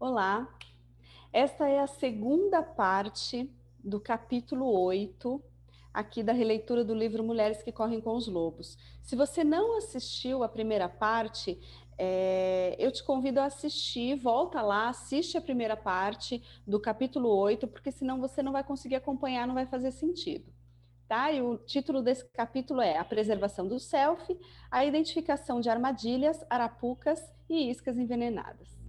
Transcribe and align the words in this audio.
Olá, 0.00 0.48
esta 1.30 1.68
é 1.68 1.78
a 1.78 1.86
segunda 1.86 2.62
parte 2.62 3.52
do 3.84 4.00
capítulo 4.00 4.64
8, 4.64 5.42
aqui 5.92 6.22
da 6.22 6.32
releitura 6.32 6.82
do 6.82 6.94
livro 6.94 7.22
Mulheres 7.22 7.62
que 7.62 7.70
Correm 7.70 8.00
com 8.00 8.16
os 8.16 8.26
Lobos. 8.26 8.78
Se 9.02 9.14
você 9.14 9.44
não 9.44 9.76
assistiu 9.76 10.42
a 10.42 10.48
primeira 10.48 10.88
parte, 10.88 11.60
é, 11.98 12.74
eu 12.78 12.90
te 12.90 13.04
convido 13.04 13.40
a 13.40 13.44
assistir, 13.44 14.16
volta 14.16 14.62
lá, 14.62 14.88
assiste 14.88 15.36
a 15.36 15.42
primeira 15.42 15.76
parte 15.76 16.42
do 16.66 16.80
capítulo 16.80 17.28
8, 17.28 17.68
porque 17.68 17.92
senão 17.92 18.22
você 18.22 18.42
não 18.42 18.52
vai 18.52 18.64
conseguir 18.64 18.94
acompanhar, 18.94 19.46
não 19.46 19.54
vai 19.54 19.66
fazer 19.66 19.90
sentido. 19.90 20.50
Tá? 21.06 21.30
E 21.30 21.42
o 21.42 21.58
título 21.58 22.00
desse 22.00 22.24
capítulo 22.30 22.80
é 22.80 22.96
A 22.96 23.04
Preservação 23.04 23.68
do 23.68 23.78
Self, 23.78 24.34
a 24.70 24.82
identificação 24.82 25.60
de 25.60 25.68
armadilhas, 25.68 26.42
arapucas 26.48 27.20
e 27.50 27.70
iscas 27.70 27.98
envenenadas. 27.98 28.79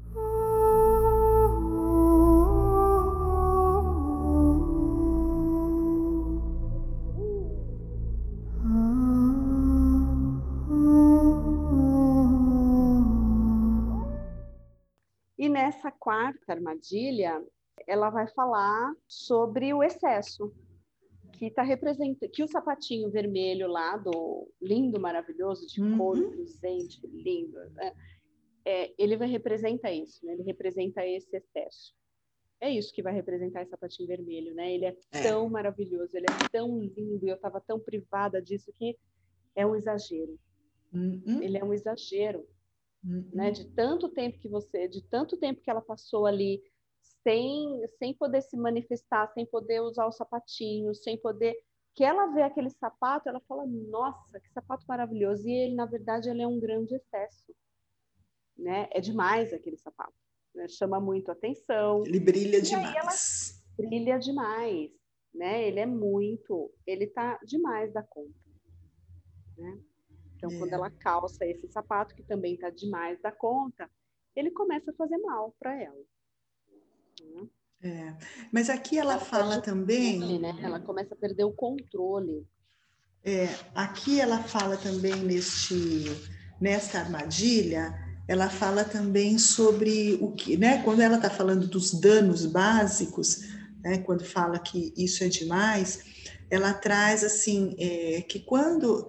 E 15.72 15.74
nessa 15.74 15.90
quarta 15.90 16.52
armadilha, 16.52 17.42
ela 17.88 18.10
vai 18.10 18.28
falar 18.28 18.94
sobre 19.08 19.74
o 19.74 19.82
excesso, 19.82 20.54
que 21.32 21.46
está 21.46 21.64
representando, 21.64 22.30
que 22.30 22.44
o 22.44 22.48
sapatinho 22.48 23.10
vermelho 23.10 23.68
lá 23.68 23.96
do 23.96 24.52
lindo, 24.62 25.00
maravilhoso, 25.00 25.66
de 25.66 25.82
uhum. 25.82 25.98
couro 25.98 26.30
presente, 26.30 27.00
lindo, 27.08 27.58
né? 27.72 27.94
é, 28.66 28.94
ele 28.98 29.16
vai 29.16 29.30
representar 29.30 29.94
isso, 29.94 30.26
né? 30.26 30.34
Ele 30.34 30.44
representa 30.44 31.08
esse 31.08 31.36
excesso. 31.36 31.96
É 32.60 32.70
isso 32.70 32.94
que 32.94 33.02
vai 33.02 33.14
representar 33.14 33.62
esse 33.62 33.72
sapatinho 33.72 34.10
vermelho, 34.10 34.54
né? 34.54 34.74
Ele 34.74 34.86
é, 34.86 34.98
é. 35.14 35.24
tão 35.24 35.50
maravilhoso, 35.50 36.18
ele 36.18 36.26
é 36.26 36.50
tão 36.52 36.80
lindo, 36.80 37.26
e 37.26 37.30
eu 37.30 37.36
estava 37.36 37.62
tão 37.62 37.80
privada 37.80 38.42
disso 38.42 38.74
que 38.78 38.98
é 39.56 39.66
um 39.66 39.76
exagero. 39.76 40.38
Uhum. 40.94 41.42
Ele 41.42 41.58
é 41.58 41.64
um 41.64 41.74
exagero 41.74 42.46
uhum. 43.04 43.30
né? 43.34 43.52
De 43.52 43.66
tanto 43.74 44.10
tempo 44.10 44.40
que 44.40 44.48
você, 44.48 44.88
de 44.88 45.02
tanto 45.04 45.38
tempo 45.38 45.62
que 45.62 45.70
ela 45.70 45.82
passou 45.82 46.26
ali 46.26 46.62
sem, 47.24 47.82
sem 47.98 48.14
poder 48.14 48.42
se 48.42 48.58
manifestar, 48.58 49.32
sem 49.34 49.46
poder 49.46 49.82
usar 49.82 50.06
o 50.06 50.12
sapatinho, 50.12 50.94
sem 50.94 51.18
poder 51.18 51.56
que 51.94 52.04
ela 52.04 52.28
vê 52.28 52.42
aquele 52.42 52.70
sapato, 52.70 53.28
ela 53.28 53.42
fala: 53.42 53.66
"Nossa, 53.66 54.40
que 54.40 54.50
sapato 54.52 54.86
maravilhoso". 54.88 55.48
E 55.48 55.52
ele, 55.52 55.76
na 55.76 55.86
verdade, 55.86 56.30
ele 56.30 56.42
é 56.42 56.48
um 56.48 56.60
grande 56.60 56.96
excesso, 56.96 57.54
né? 58.58 58.88
É 58.92 59.02
demais 59.02 59.54
aquele 59.54 59.78
sapato, 59.78 60.14
né? 60.56 60.68
Chama 60.68 61.00
muito 61.00 61.32
atenção. 61.32 62.04
Ele 62.06 62.20
brilha 62.20 62.58
e 62.58 62.62
demais. 62.62 63.62
brilha 63.78 64.18
demais, 64.18 64.92
né? 65.34 65.68
Ele 65.68 65.80
é 65.80 65.86
muito, 65.86 66.74
ele 66.86 67.08
tá 67.08 67.40
demais 67.44 67.92
da 67.94 68.04
conta, 68.04 68.40
né? 69.58 69.82
Então, 70.42 70.52
é. 70.52 70.58
quando 70.58 70.74
ela 70.74 70.90
calça 70.90 71.46
esse 71.46 71.68
sapato, 71.68 72.16
que 72.16 72.24
também 72.24 72.56
está 72.56 72.72
demais 72.72 73.22
da 73.22 73.32
conta, 73.32 73.88
ele 74.36 74.50
começa 74.50 74.90
a 74.90 74.94
fazer 74.96 75.18
mal 75.20 75.56
para 75.60 75.80
ela. 75.80 76.04
É. 77.84 78.16
Mas 78.52 78.68
aqui 78.68 78.98
ela, 78.98 79.14
ela 79.14 79.22
fala 79.22 79.62
também. 79.62 80.20
Controle, 80.20 80.40
né? 80.40 80.60
Ela 80.64 80.80
começa 80.80 81.14
a 81.14 81.18
perder 81.18 81.44
o 81.44 81.52
controle. 81.52 82.48
É, 83.24 83.50
aqui 83.76 84.20
ela 84.20 84.40
fala 84.40 84.78
também 84.78 85.16
neste, 85.18 86.06
nesta 86.60 87.00
armadilha, 87.00 87.94
ela 88.28 88.50
fala 88.50 88.84
também 88.84 89.38
sobre 89.38 90.18
o 90.20 90.32
que, 90.32 90.58
né? 90.58 90.82
Quando 90.82 91.02
ela 91.02 91.18
está 91.18 91.30
falando 91.30 91.68
dos 91.68 91.94
danos 91.94 92.48
básicos, 92.48 93.44
né? 93.84 94.00
Quando 94.00 94.24
fala 94.24 94.60
que 94.60 94.94
isso 94.96 95.24
é 95.24 95.28
demais, 95.28 96.04
ela 96.50 96.74
traz 96.74 97.24
assim 97.24 97.76
é, 97.80 98.22
que 98.22 98.40
quando 98.40 99.08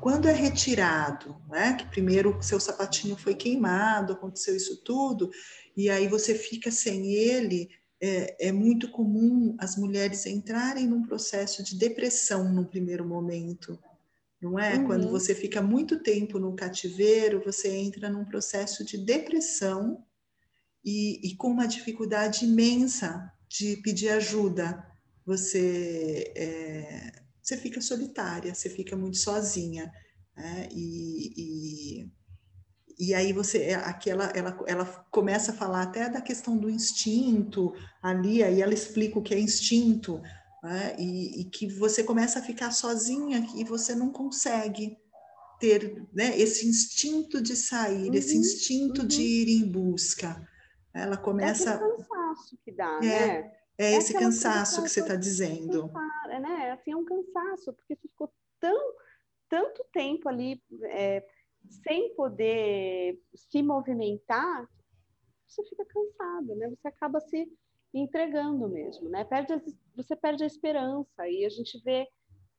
quando 0.00 0.26
é 0.26 0.32
retirado, 0.32 1.36
né, 1.48 1.74
que 1.74 1.86
primeiro 1.88 2.36
o 2.36 2.42
seu 2.42 2.58
sapatinho 2.58 3.16
foi 3.16 3.34
queimado, 3.34 4.14
aconteceu 4.14 4.56
isso 4.56 4.82
tudo, 4.82 5.30
e 5.76 5.90
aí 5.90 6.08
você 6.08 6.34
fica 6.34 6.70
sem 6.70 7.12
ele, 7.12 7.68
é, 8.00 8.48
é, 8.48 8.52
muito 8.52 8.90
comum 8.90 9.54
as 9.58 9.76
mulheres 9.76 10.24
entrarem 10.24 10.86
num 10.86 11.02
processo 11.02 11.62
de 11.62 11.76
depressão 11.76 12.50
no 12.50 12.64
primeiro 12.64 13.06
momento, 13.06 13.78
não 14.40 14.58
é? 14.58 14.76
Uhum. 14.76 14.86
Quando 14.86 15.10
você 15.10 15.34
fica 15.34 15.60
muito 15.60 16.02
tempo 16.02 16.38
no 16.38 16.56
cativeiro, 16.56 17.42
você 17.44 17.68
entra 17.68 18.08
num 18.08 18.24
processo 18.24 18.82
de 18.82 18.96
depressão 18.96 20.02
e, 20.82 21.20
e 21.28 21.36
com 21.36 21.48
uma 21.48 21.68
dificuldade 21.68 22.46
imensa 22.46 23.30
de 23.50 23.76
pedir 23.78 24.10
ajuda. 24.10 24.86
Você 25.26 26.32
é, 26.36 27.20
você 27.42 27.56
fica 27.56 27.80
solitária, 27.80 28.54
você 28.54 28.70
fica 28.70 28.96
muito 28.96 29.16
sozinha. 29.16 29.92
Né? 30.36 30.68
E, 30.70 31.32
e, 31.36 32.10
e, 32.98 33.14
aí 33.14 33.32
você, 33.32 33.58
é, 33.58 33.74
aqui 33.74 34.08
ela, 34.08 34.26
ela, 34.34 34.58
ela 34.66 34.86
começa 35.10 35.50
a 35.50 35.54
falar 35.54 35.82
até 35.82 36.08
da 36.08 36.20
questão 36.20 36.56
do 36.56 36.70
instinto 36.70 37.74
ali, 38.00 38.42
aí 38.42 38.62
ela 38.62 38.72
explica 38.72 39.18
o 39.18 39.22
que 39.22 39.34
é 39.34 39.40
instinto, 39.40 40.20
né? 40.62 40.94
e, 40.98 41.40
e, 41.40 41.44
que 41.46 41.66
você 41.66 42.04
começa 42.04 42.38
a 42.38 42.42
ficar 42.42 42.70
sozinha 42.70 43.44
e 43.56 43.64
você 43.64 43.94
não 43.94 44.10
consegue 44.10 44.96
ter 45.58 46.06
né, 46.12 46.38
esse 46.38 46.66
instinto 46.66 47.42
de 47.42 47.56
sair, 47.56 48.08
uhum, 48.08 48.14
esse 48.14 48.36
instinto 48.36 49.02
uhum. 49.02 49.08
de 49.08 49.22
ir 49.22 49.48
em 49.60 49.70
busca. 49.70 50.48
Ela 50.94 51.16
começa. 51.16 51.72
É 51.72 52.19
cansaço 52.34 52.58
que 52.64 52.72
dá, 52.72 52.98
é, 52.98 53.00
né? 53.00 53.52
É, 53.78 53.92
é 53.92 53.96
esse 53.96 54.12
cansaço 54.12 54.82
que 54.82 54.88
você 54.88 55.00
está 55.00 55.16
dizendo 55.16 55.90
né? 56.38 56.70
Assim, 56.72 56.92
é 56.92 56.96
um 56.96 57.04
cansaço, 57.04 57.72
porque 57.72 57.96
você 57.96 58.08
ficou 58.08 58.32
tão, 58.58 58.94
tanto 59.48 59.84
tempo 59.92 60.28
ali 60.28 60.62
é, 60.84 61.26
sem 61.84 62.14
poder 62.14 63.20
se 63.34 63.62
movimentar, 63.62 64.68
você 65.46 65.64
fica 65.64 65.84
cansado, 65.84 66.54
né? 66.54 66.68
Você 66.68 66.88
acaba 66.88 67.20
se 67.20 67.50
entregando 67.92 68.68
mesmo, 68.68 69.08
né? 69.08 69.24
Perde, 69.24 69.60
você 69.96 70.14
perde 70.14 70.44
a 70.44 70.46
esperança 70.46 71.28
e 71.28 71.44
a 71.44 71.48
gente 71.48 71.80
vê 71.82 72.06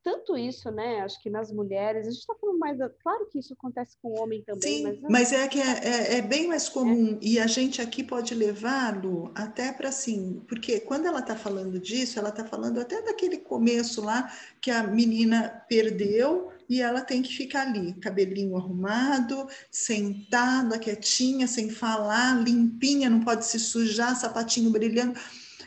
tanto 0.04 0.38
isso, 0.38 0.72
né? 0.72 1.02
Acho 1.02 1.22
que 1.22 1.30
nas 1.30 1.52
mulheres, 1.52 2.08
a 2.08 2.10
gente 2.12 2.20
está 2.20 2.34
falando 2.36 2.58
mais. 2.58 2.78
Da... 2.78 2.90
Claro 2.90 3.28
que 3.28 3.40
isso 3.40 3.54
acontece 3.54 3.96
com 4.02 4.10
o 4.10 4.20
homem 4.20 4.42
também, 4.42 4.78
Sim, 4.78 4.84
mas. 4.84 5.02
Mas 5.02 5.32
é 5.32 5.48
que 5.48 5.60
é, 5.60 5.80
é, 5.84 6.18
é 6.18 6.22
bem 6.22 6.48
mais 6.48 6.68
comum, 6.68 7.14
é. 7.14 7.18
e 7.22 7.40
a 7.40 7.48
gente 7.48 7.82
aqui 7.82 8.04
pode 8.04 8.34
levá-lo 8.34 9.32
até 9.36 9.72
para 9.72 9.90
assim, 9.90 10.42
porque 10.48 10.80
quando 10.80 11.06
ela 11.06 11.20
está 11.20 11.36
falando 11.36 11.80
disso, 11.80 12.18
ela 12.18 12.30
está 12.30 12.44
falando 12.44 12.80
até 12.80 13.02
daquele 13.02 13.38
começo 13.38 14.02
lá 14.02 14.32
que 14.60 14.72
a 14.72 14.84
menina 14.84 15.64
perdeu 15.70 16.52
e 16.68 16.82
ela 16.82 17.02
tem 17.02 17.22
que 17.22 17.36
ficar 17.36 17.68
ali, 17.68 17.94
cabelinho 17.96 18.56
arrumado, 18.56 19.48
sentada, 19.70 20.80
quietinha, 20.80 21.46
sem 21.46 21.70
falar, 21.70 22.42
limpinha, 22.42 23.10
não 23.10 23.20
pode 23.20 23.46
se 23.46 23.60
sujar, 23.60 24.16
sapatinho 24.16 24.72
brilhando. 24.72 25.20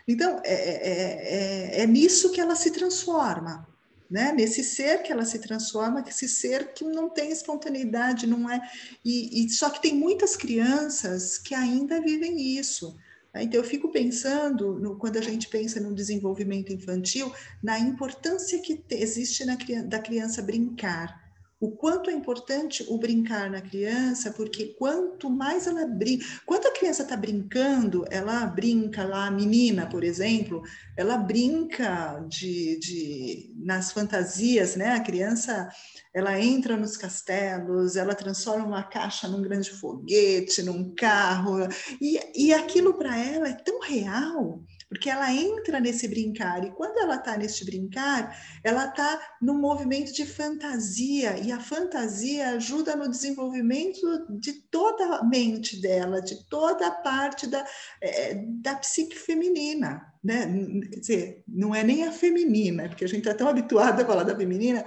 Então, 0.09 0.41
é, 0.45 0.55
é, 0.55 1.79
é, 1.79 1.83
é 1.83 1.87
nisso 1.87 2.33
que 2.33 2.41
ela 2.41 2.57
se 2.57 2.71
transforma 2.71 3.74
né? 4.15 4.31
Nesse 4.33 4.63
ser 4.63 5.03
que 5.03 5.11
ela 5.11 5.25
se 5.25 5.41
transforma, 5.41 6.01
que 6.01 6.11
esse 6.11 6.29
ser 6.29 6.73
que 6.73 6.85
não 6.85 7.11
tem 7.11 7.33
espontaneidade, 7.33 8.29
não 8.29 8.49
é. 8.49 8.61
E, 9.05 9.45
e 9.45 9.51
só 9.51 9.69
que 9.69 9.83
tem 9.83 9.93
muitas 9.93 10.37
crianças 10.37 11.37
que 11.37 11.53
ainda 11.53 12.01
vivem 12.01 12.41
isso. 12.57 12.97
Né? 13.35 13.43
Então 13.43 13.59
eu 13.59 13.65
fico 13.65 13.91
pensando, 13.91 14.79
no, 14.79 14.97
quando 14.97 15.17
a 15.17 15.21
gente 15.21 15.49
pensa 15.49 15.81
no 15.81 15.93
desenvolvimento 15.93 16.73
infantil, 16.73 17.33
na 17.61 17.77
importância 17.77 18.61
que 18.61 18.77
te, 18.77 18.95
existe 18.95 19.45
na, 19.45 19.57
da 19.85 19.99
criança 19.99 20.41
brincar 20.41 21.24
o 21.65 21.71
quanto 21.71 22.11
é 22.11 22.13
importante 22.13 22.85
o 22.89 22.99
brincar 22.99 23.51
na 23.51 23.61
criança, 23.61 24.31
porque 24.33 24.75
quanto 24.79 25.31
mais 25.31 25.67
ela 25.67 25.87
brinca, 25.87 26.25
quando 26.45 26.67
a 26.67 26.73
criança 26.73 27.03
está 27.03 27.17
brincando, 27.17 28.05
ela 28.11 28.45
brinca 28.45 29.05
lá, 29.05 29.27
a 29.27 29.31
menina, 29.31 29.87
por 29.87 30.05
exemplo, 30.05 30.63
ela 30.95 31.17
brinca 31.17 32.23
de, 32.29 32.79
de 32.79 33.55
nas 33.57 33.93
fantasias, 33.93 34.77
né? 34.77 34.93
A 34.93 35.01
criança 35.01 35.71
ela 36.13 36.39
entra 36.39 36.77
nos 36.77 36.99
castelos, 36.99 37.97
ela 37.97 38.15
transforma 38.15 38.67
uma 38.67 38.83
caixa 38.83 39.27
num 39.27 39.41
grande 39.41 39.71
foguete, 39.71 40.63
num 40.63 40.95
carro, 40.95 41.67
e, 42.01 42.21
e 42.35 42.53
aquilo 42.53 42.95
para 42.95 43.19
ela 43.19 43.49
é 43.49 43.55
tão 43.55 43.81
real 43.81 44.63
porque 44.89 45.11
ela 45.11 45.33
entra 45.33 45.81
nesse 45.81 46.09
brincar, 46.09 46.65
e 46.65 46.71
quando 46.73 46.99
ela 46.99 47.17
está 47.17 47.37
nesse 47.37 47.65
brincar, 47.65 48.37
ela 48.63 48.87
está 48.87 49.21
num 49.41 49.59
movimento 49.59 50.13
de 50.13 50.25
fantasia, 50.25 51.39
e 51.39 51.51
a 51.51 51.61
fantasia 51.61 52.51
ajuda 52.51 52.97
no 52.97 53.09
desenvolvimento 53.09 54.01
de 54.31 54.53
toda 54.71 55.17
a 55.17 55.25
mente 55.25 55.81
dela, 55.81 56.21
de 56.21 56.47
toda 56.49 56.87
a 56.87 56.91
parte 56.91 57.47
da, 57.47 57.65
é, 58.01 58.35
da 58.35 58.77
psique 58.77 59.17
feminina. 59.17 60.03
Né? 60.23 60.47
Quer 60.91 61.01
dizer, 61.01 61.45
não 61.47 61.75
é 61.75 61.83
nem 61.83 62.05
a 62.05 62.13
feminina, 62.13 62.89
porque 62.89 63.05
a 63.05 63.09
gente 63.09 63.19
está 63.19 63.35
tão 63.35 63.49
habituado 63.49 64.01
a 64.01 64.07
falar 64.07 64.23
da 64.23 64.37
feminina, 64.37 64.85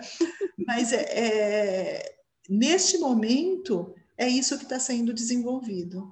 mas 0.65 0.91
é, 0.91 1.03
é, 1.03 2.15
neste 2.49 2.97
momento 2.97 3.93
é 4.17 4.27
isso 4.27 4.57
que 4.57 4.63
está 4.63 4.79
sendo 4.79 5.13
desenvolvido. 5.13 6.11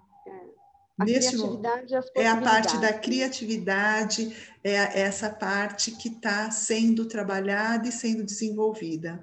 A 0.98 1.04
criatividade 1.04 1.96
as 1.96 2.06
É 2.16 2.28
a 2.28 2.38
parte 2.40 2.78
da 2.78 2.94
criatividade, 2.94 4.36
é 4.64 5.02
essa 5.02 5.30
parte 5.30 5.92
que 5.92 6.08
está 6.08 6.50
sendo 6.50 7.06
trabalhada 7.06 7.88
e 7.88 7.92
sendo 7.92 8.24
desenvolvida. 8.24 9.22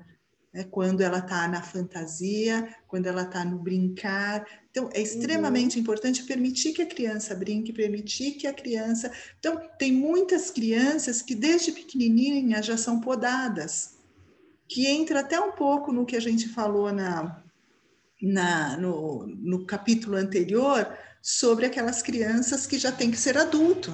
É 0.55 0.65
quando 0.65 1.01
ela 1.01 1.19
está 1.19 1.49
na 1.49 1.63
fantasia, 1.63 2.77
quando 2.87 3.07
ela 3.07 3.23
está 3.23 3.43
no 3.43 3.59
brincar. 3.59 4.47
Então, 4.71 4.91
é 4.93 5.01
extremamente 5.01 5.77
uhum. 5.77 5.81
importante 5.81 6.25
permitir 6.25 6.75
que 6.75 6.83
a 6.83 6.87
criança 6.87 7.35
brinque, 7.35 7.73
permitir 7.73 8.33
que 8.33 8.47
a 8.47 8.53
criança. 8.53 9.11
Então, 9.39 9.59
tem 9.79 9.91
muitas 9.91 10.51
crianças 10.51 11.23
que 11.23 11.35
desde 11.35 11.73
pequenininha 11.73 12.63
já 12.63 12.77
são 12.77 13.01
podadas, 13.01 13.97
que 14.69 14.87
entra 14.87 15.21
até 15.21 15.41
um 15.41 15.53
pouco 15.53 15.91
no 15.91 16.05
que 16.05 16.17
a 16.17 16.21
gente 16.21 16.51
falou 16.51 16.93
na, 16.93 17.43
na, 18.21 18.77
no, 18.77 19.27
no 19.27 19.65
capítulo 19.65 20.17
anterior, 20.17 20.87
sobre 21.23 21.67
aquelas 21.67 22.03
crianças 22.03 22.67
que 22.67 22.79
já 22.79 22.91
tem 22.91 23.11
que 23.11 23.17
ser 23.17 23.39
adulto. 23.39 23.93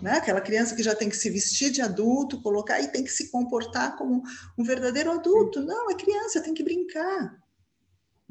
Né? 0.00 0.12
Aquela 0.12 0.40
criança 0.40 0.74
que 0.74 0.82
já 0.82 0.94
tem 0.94 1.08
que 1.08 1.16
se 1.16 1.28
vestir 1.28 1.70
de 1.70 1.82
adulto, 1.82 2.40
colocar 2.40 2.80
e 2.80 2.88
tem 2.88 3.04
que 3.04 3.10
se 3.10 3.30
comportar 3.30 3.96
como 3.96 4.22
um 4.56 4.64
verdadeiro 4.64 5.10
adulto. 5.10 5.60
Não, 5.60 5.90
é 5.90 5.94
criança, 5.94 6.40
tem 6.40 6.54
que 6.54 6.62
brincar. 6.62 7.36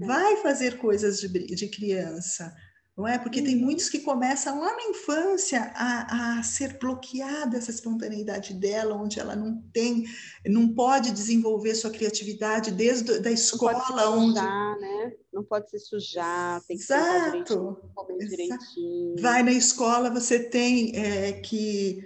É. 0.01 0.05
Vai 0.05 0.37
fazer 0.37 0.77
coisas 0.77 1.19
de, 1.19 1.27
de 1.27 1.67
criança 1.67 2.51
não 2.99 3.07
é? 3.07 3.17
Porque 3.17 3.41
tem 3.41 3.55
uhum. 3.55 3.61
muitos 3.61 3.87
que 3.87 3.99
começam 3.99 4.59
lá 4.59 4.75
na 4.75 4.89
infância 4.89 5.71
a, 5.73 6.39
a, 6.39 6.43
ser 6.43 6.77
bloqueada 6.77 7.55
essa 7.55 7.71
espontaneidade 7.71 8.53
dela, 8.53 8.93
onde 8.93 9.21
ela 9.21 9.37
não 9.37 9.63
tem, 9.71 10.03
não 10.45 10.75
pode 10.75 11.11
desenvolver 11.11 11.75
sua 11.75 11.91
criatividade 11.91 12.71
desde 12.71 13.13
a 13.13 13.19
da 13.19 13.31
escola, 13.31 13.71
não 13.71 13.79
pode 13.79 14.01
se 14.01 14.09
onde 14.09 14.39
sujar, 14.39 14.79
né? 14.79 15.13
Não 15.31 15.43
pode 15.45 15.69
se 15.69 15.79
sujar, 15.79 16.61
tem 16.67 16.75
que 16.75 16.83
Exato. 16.83 17.77
comer 17.95 18.27
direitinho. 18.27 19.15
Vai 19.21 19.43
na 19.43 19.53
escola, 19.53 20.09
você 20.09 20.37
tem 20.37 20.93
é, 20.93 21.31
que 21.31 22.05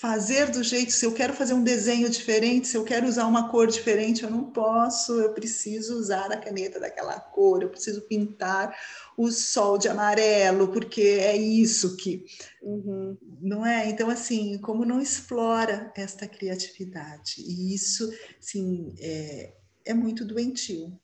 fazer 0.00 0.50
do 0.50 0.62
jeito, 0.64 0.92
se 0.92 1.06
eu 1.06 1.12
quero 1.12 1.32
fazer 1.32 1.54
um 1.54 1.62
desenho 1.62 2.10
diferente, 2.10 2.66
se 2.66 2.76
eu 2.76 2.82
quero 2.82 3.06
usar 3.06 3.26
uma 3.26 3.48
cor 3.48 3.68
diferente, 3.68 4.24
eu 4.24 4.30
não 4.30 4.50
posso, 4.50 5.20
eu 5.20 5.32
preciso 5.32 5.96
usar 5.96 6.32
a 6.32 6.36
caneta 6.36 6.80
daquela 6.80 7.20
cor, 7.20 7.62
eu 7.62 7.68
preciso 7.68 8.02
pintar 8.02 8.76
o 9.16 9.30
sol 9.30 9.78
de 9.78 9.88
amarelo, 9.88 10.68
porque 10.68 11.02
é 11.02 11.36
isso 11.36 11.96
que. 11.96 12.24
Uhum. 12.60 13.16
Não 13.40 13.64
é? 13.64 13.88
Então, 13.88 14.10
assim, 14.10 14.58
como 14.58 14.84
não 14.84 15.00
explora 15.00 15.92
esta 15.96 16.26
criatividade? 16.26 17.36
E 17.38 17.72
isso, 17.74 18.12
sim, 18.40 18.94
é, 18.98 19.52
é 19.84 19.94
muito 19.94 20.24
doentio. 20.24 20.98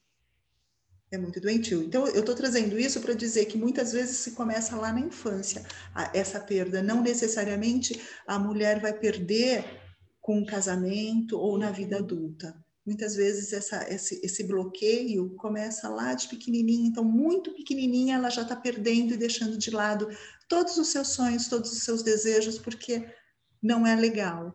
É 1.11 1.17
muito 1.17 1.41
doentio. 1.41 1.83
Então, 1.83 2.07
eu 2.09 2.21
estou 2.21 2.35
trazendo 2.35 2.79
isso 2.79 3.01
para 3.01 3.15
dizer 3.15 3.45
que 3.45 3.57
muitas 3.57 3.93
vezes 3.93 4.17
se 4.19 4.33
começa 4.33 4.75
lá 4.77 4.93
na 4.93 5.01
infância 5.01 5.65
essa 6.13 6.41
perda. 6.41 6.83
Não 6.83 7.01
necessariamente 7.01 8.01
a 8.27 8.39
mulher 8.39 8.81
vai 8.81 8.93
perder 8.93 9.65
com 10.21 10.41
o 10.41 10.47
casamento 10.47 11.39
ou 11.39 11.57
na 11.57 11.71
vida 11.71 11.99
adulta. 11.99 12.57
Muitas 12.85 13.15
vezes 13.15 13.53
essa, 13.53 13.89
esse, 13.93 14.21
esse 14.25 14.45
bloqueio 14.45 15.31
começa 15.37 15.89
lá 15.89 16.15
de 16.15 16.29
pequenininha, 16.29 16.89
então 16.89 17.05
muito 17.05 17.53
pequenininha 17.53 18.17
ela 18.17 18.31
já 18.31 18.43
está 18.43 18.55
perdendo 18.55 19.15
e 19.15 19.17
deixando 19.17 19.59
de 19.59 19.71
lado 19.71 20.09
todos 20.49 20.77
os 20.77 20.89
seus 20.89 21.09
sonhos, 21.09 21.49
todos 21.49 21.73
os 21.73 21.83
seus 21.83 22.03
desejos, 22.03 22.59
porque 22.59 23.09
não 23.61 23.85
é 23.85 23.97
legal, 23.97 24.55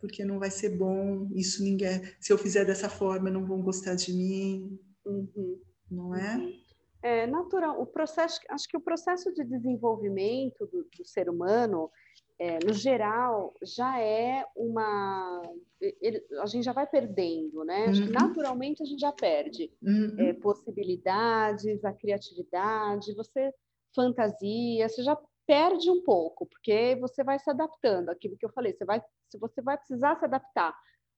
porque 0.00 0.24
não 0.24 0.38
vai 0.38 0.50
ser 0.50 0.70
bom, 0.70 1.28
isso 1.34 1.62
ninguém, 1.62 2.02
se 2.18 2.32
eu 2.32 2.38
fizer 2.38 2.64
dessa 2.64 2.88
forma, 2.88 3.30
não 3.30 3.44
vão 3.44 3.60
gostar 3.60 3.94
de 3.94 4.12
mim, 4.12 4.78
uhum. 5.04 5.60
não 5.90 6.14
é? 6.14 6.36
Uhum. 6.36 6.60
É 7.02 7.26
natural, 7.26 7.80
o 7.80 7.86
processo, 7.86 8.40
acho 8.50 8.68
que 8.68 8.76
o 8.76 8.80
processo 8.80 9.32
de 9.32 9.44
desenvolvimento 9.44 10.66
do, 10.66 10.86
do 10.96 11.06
ser 11.06 11.30
humano, 11.30 11.90
é, 12.38 12.58
no 12.64 12.72
geral, 12.72 13.54
já 13.62 13.98
é 14.00 14.44
uma, 14.54 15.42
ele, 15.80 16.22
a 16.40 16.46
gente 16.46 16.64
já 16.64 16.72
vai 16.72 16.86
perdendo, 16.86 17.64
né? 17.64 17.86
Uhum. 17.86 18.10
naturalmente 18.10 18.82
a 18.82 18.86
gente 18.86 19.00
já 19.00 19.12
perde 19.12 19.70
uhum. 19.82 20.14
é, 20.18 20.32
possibilidades, 20.34 21.84
a 21.84 21.92
criatividade, 21.92 23.14
você 23.14 23.52
fantasia, 23.94 24.88
você 24.88 25.02
já 25.02 25.18
perde 25.50 25.90
um 25.90 26.00
pouco, 26.00 26.46
porque 26.46 26.94
você 27.00 27.24
vai 27.24 27.36
se 27.40 27.50
adaptando, 27.50 28.08
aquilo 28.08 28.36
que 28.36 28.46
eu 28.46 28.52
falei, 28.52 28.72
você 28.72 28.84
vai, 28.84 29.02
você 29.34 29.60
vai 29.60 29.76
precisar 29.76 30.14
se 30.14 30.24
adaptar, 30.24 30.72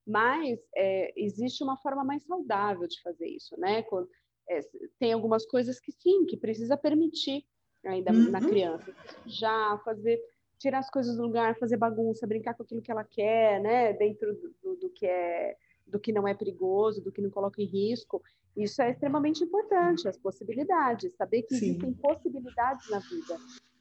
mas 0.06 0.58
é, 0.74 1.12
existe 1.22 1.62
uma 1.62 1.76
forma 1.76 2.02
mais 2.02 2.24
saudável 2.24 2.88
de 2.88 2.98
fazer 3.02 3.26
isso, 3.26 3.54
né? 3.60 3.82
Quando, 3.82 4.08
é, 4.48 4.60
tem 4.98 5.12
algumas 5.12 5.44
coisas 5.44 5.78
que 5.78 5.92
sim, 5.92 6.24
que 6.24 6.38
precisa 6.38 6.78
permitir 6.78 7.44
ainda 7.84 8.10
uhum. 8.10 8.30
na 8.30 8.40
criança, 8.40 8.90
já 9.26 9.78
fazer, 9.84 10.18
tirar 10.58 10.78
as 10.78 10.88
coisas 10.88 11.14
do 11.14 11.22
lugar, 11.24 11.58
fazer 11.58 11.76
bagunça, 11.76 12.26
brincar 12.26 12.54
com 12.54 12.62
aquilo 12.62 12.80
que 12.80 12.90
ela 12.90 13.04
quer, 13.04 13.60
né? 13.60 13.92
Dentro 13.92 14.32
do, 14.34 14.54
do, 14.62 14.76
do 14.76 14.90
que 14.90 15.04
é, 15.04 15.58
do 15.86 16.00
que 16.00 16.10
não 16.10 16.26
é 16.26 16.32
perigoso, 16.32 17.02
do 17.02 17.12
que 17.12 17.20
não 17.20 17.28
coloca 17.28 17.60
em 17.60 17.66
risco. 17.66 18.22
Isso 18.56 18.80
é 18.80 18.92
extremamente 18.92 19.44
importante, 19.44 20.08
as 20.08 20.16
possibilidades, 20.16 21.14
saber 21.16 21.42
que 21.42 21.54
sim. 21.54 21.66
existem 21.66 21.92
possibilidades 21.92 22.88
na 22.88 22.98
vida 22.98 23.36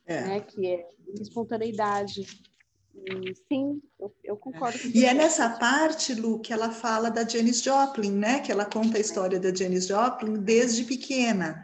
é. 0.05 0.21
Né, 0.21 0.39
que 0.41 0.67
é 0.67 0.87
espontaneidade. 1.19 2.25
E, 2.93 3.33
sim, 3.47 3.81
eu, 3.99 4.13
eu 4.23 4.37
concordo. 4.37 4.77
É. 4.77 4.91
E 4.93 5.05
é 5.05 5.13
nessa 5.13 5.49
parte, 5.49 6.13
Lu, 6.13 6.39
que 6.39 6.53
ela 6.53 6.71
fala 6.71 7.09
da 7.09 7.27
Janis 7.27 7.61
Joplin, 7.61 8.11
né? 8.11 8.39
Que 8.39 8.51
ela 8.51 8.65
conta 8.65 8.97
a 8.97 9.01
história 9.01 9.39
da 9.39 9.53
Janis 9.53 9.87
Joplin 9.87 10.33
desde 10.41 10.83
pequena. 10.83 11.63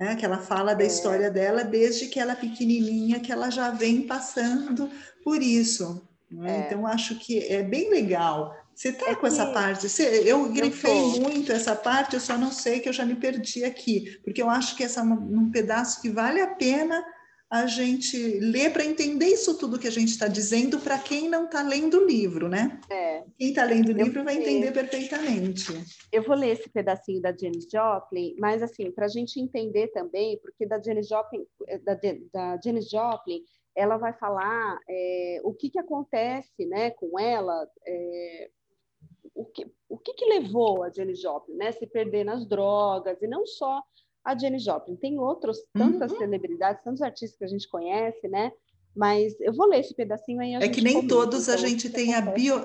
Né, 0.00 0.14
que 0.14 0.24
ela 0.24 0.38
fala 0.38 0.74
da 0.74 0.84
é. 0.84 0.86
história 0.86 1.28
dela 1.28 1.64
desde 1.64 2.06
que 2.06 2.20
ela 2.20 2.30
é 2.30 2.36
pequenininha, 2.36 3.18
que 3.18 3.32
ela 3.32 3.50
já 3.50 3.72
vem 3.72 4.06
passando 4.06 4.88
por 5.24 5.42
isso. 5.42 6.08
Né? 6.30 6.56
É. 6.56 6.66
Então, 6.66 6.86
acho 6.86 7.18
que 7.18 7.40
é 7.40 7.64
bem 7.64 7.90
legal. 7.90 8.54
Você 8.72 8.90
está 8.90 9.06
é 9.06 9.14
com 9.16 9.22
que... 9.22 9.26
essa 9.26 9.46
parte? 9.46 9.88
Você, 9.88 10.22
eu 10.24 10.52
grifei 10.52 11.18
muito 11.18 11.50
essa 11.50 11.74
parte, 11.74 12.14
eu 12.14 12.20
só 12.20 12.38
não 12.38 12.52
sei 12.52 12.78
que 12.78 12.88
eu 12.88 12.92
já 12.92 13.04
me 13.04 13.16
perdi 13.16 13.64
aqui, 13.64 14.20
porque 14.22 14.40
eu 14.40 14.48
acho 14.48 14.76
que 14.76 14.84
essa 14.84 15.00
é 15.00 15.02
um 15.02 15.50
pedaço 15.50 16.00
que 16.00 16.08
vale 16.08 16.40
a 16.40 16.54
pena 16.54 17.04
a 17.50 17.66
gente 17.66 18.38
lê 18.40 18.68
para 18.68 18.84
entender 18.84 19.26
isso 19.26 19.56
tudo 19.56 19.78
que 19.78 19.88
a 19.88 19.92
gente 19.92 20.10
está 20.10 20.28
dizendo 20.28 20.78
para 20.80 20.98
quem 20.98 21.30
não 21.30 21.46
está 21.46 21.62
lendo 21.62 21.98
o 21.98 22.06
livro, 22.06 22.46
né? 22.46 22.78
É. 22.90 23.24
Quem 23.38 23.48
está 23.48 23.64
lendo 23.64 23.88
o 23.88 23.92
livro 23.92 24.22
vai 24.22 24.36
entender 24.36 24.70
perfeitamente. 24.70 25.72
Eu 26.12 26.22
vou 26.22 26.36
ler 26.36 26.50
esse 26.50 26.68
pedacinho 26.68 27.22
da 27.22 27.34
Janis 27.34 27.66
Joplin, 27.70 28.36
mas 28.38 28.62
assim, 28.62 28.90
para 28.90 29.06
a 29.06 29.08
gente 29.08 29.40
entender 29.40 29.88
também, 29.88 30.38
porque 30.38 30.66
da 30.66 30.80
Janis 30.80 31.08
Joplin, 31.08 31.46
da, 31.84 31.98
da 32.32 32.60
Janis 32.62 32.90
Joplin, 32.90 33.42
ela 33.74 33.96
vai 33.96 34.12
falar 34.12 34.78
é, 34.86 35.40
o 35.42 35.54
que, 35.54 35.70
que 35.70 35.78
acontece 35.78 36.66
né, 36.66 36.90
com 36.90 37.18
ela, 37.18 37.66
é, 37.86 38.50
o, 39.34 39.46
que, 39.46 39.66
o 39.88 39.96
que, 39.96 40.12
que 40.12 40.26
levou 40.26 40.82
a 40.82 40.90
Janis 40.90 41.20
Joplin, 41.20 41.54
né? 41.54 41.72
Se 41.72 41.86
perder 41.86 42.24
nas 42.24 42.46
drogas, 42.46 43.22
e 43.22 43.26
não 43.26 43.46
só 43.46 43.82
a 44.28 44.36
Jenny 44.36 44.58
Joplin. 44.58 44.96
Tem 44.96 45.18
outros, 45.18 45.58
tantas 45.72 46.12
uhum. 46.12 46.18
celebridades, 46.18 46.82
tantos 46.84 47.00
artistas 47.00 47.38
que 47.38 47.44
a 47.44 47.48
gente 47.48 47.68
conhece, 47.68 48.28
né? 48.28 48.52
Mas 48.94 49.34
eu 49.40 49.54
vou 49.54 49.66
ler 49.66 49.80
esse 49.80 49.94
pedacinho 49.94 50.40
aí. 50.40 50.54
é 50.54 50.68
que 50.68 50.82
nem 50.82 51.06
todos 51.06 51.48
a 51.48 51.56
gente 51.56 51.88
tem 51.88 52.14
a 52.14 52.20
bio... 52.20 52.56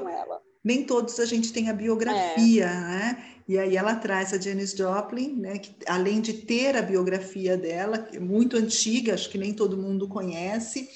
Nem 0.64 0.86
todos 0.86 1.20
a 1.20 1.26
gente 1.26 1.52
tem 1.52 1.70
a 1.70 1.74
biografia, 1.74 2.66
é. 2.66 2.68
né? 2.68 3.26
E 3.48 3.58
aí 3.58 3.76
ela 3.76 3.96
traz 3.96 4.34
a 4.34 4.40
Janis 4.40 4.72
Joplin, 4.72 5.36
né? 5.36 5.60
Que, 5.60 5.76
além 5.86 6.22
de 6.22 6.34
ter 6.34 6.78
a 6.78 6.82
biografia 6.82 7.58
dela, 7.58 7.98
que 7.98 8.16
é 8.16 8.20
muito 8.20 8.56
antiga, 8.56 9.14
acho 9.14 9.30
que 9.30 9.38
nem 9.38 9.54
todo 9.54 9.78
mundo 9.78 10.08
conhece, 10.08 10.90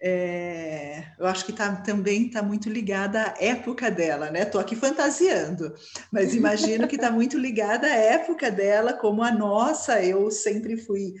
é, 0.00 1.04
eu 1.18 1.26
acho 1.26 1.44
que 1.46 1.52
tá, 1.52 1.74
também 1.76 2.26
está 2.26 2.42
muito 2.42 2.68
ligada 2.68 3.22
à 3.22 3.34
época 3.38 3.90
dela, 3.90 4.30
né? 4.30 4.42
Estou 4.42 4.60
aqui 4.60 4.76
fantasiando, 4.76 5.74
mas 6.12 6.34
imagino 6.34 6.86
que 6.86 6.96
está 6.96 7.10
muito 7.10 7.38
ligada 7.38 7.86
à 7.86 7.94
época 7.94 8.50
dela, 8.50 8.92
como 8.92 9.22
a 9.22 9.30
nossa. 9.30 10.02
Eu 10.02 10.30
sempre 10.30 10.76
fui 10.76 11.14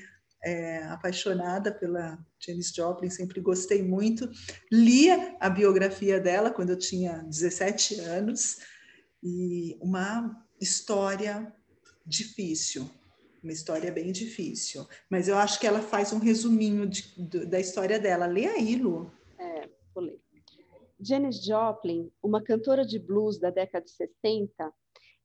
é, 0.44 0.84
apaixonada 0.84 1.72
pela 1.72 2.18
Janis 2.38 2.72
Joplin, 2.74 3.10
sempre 3.10 3.40
gostei 3.40 3.82
muito. 3.82 4.30
Lia 4.70 5.36
a 5.40 5.48
biografia 5.48 6.20
dela 6.20 6.50
quando 6.50 6.70
eu 6.70 6.78
tinha 6.78 7.24
17 7.24 8.00
anos, 8.00 8.58
e 9.22 9.76
uma 9.80 10.36
história 10.60 11.52
difícil, 12.06 12.88
uma 13.46 13.52
história 13.52 13.92
bem 13.92 14.10
difícil. 14.10 14.84
Mas 15.08 15.28
eu 15.28 15.38
acho 15.38 15.60
que 15.60 15.66
ela 15.66 15.80
faz 15.80 16.12
um 16.12 16.18
resuminho 16.18 16.84
de, 16.84 17.14
de, 17.16 17.46
da 17.46 17.60
história 17.60 17.98
dela. 17.98 18.26
Lê 18.26 18.46
aí, 18.46 18.74
Lu. 18.74 19.10
É, 19.38 19.68
vou 19.94 20.02
ler. 20.02 20.20
Janis 20.98 21.44
Joplin, 21.44 22.10
uma 22.20 22.42
cantora 22.42 22.84
de 22.84 22.98
blues 22.98 23.38
da 23.38 23.50
década 23.50 23.84
de 23.84 23.92
60, 23.92 24.74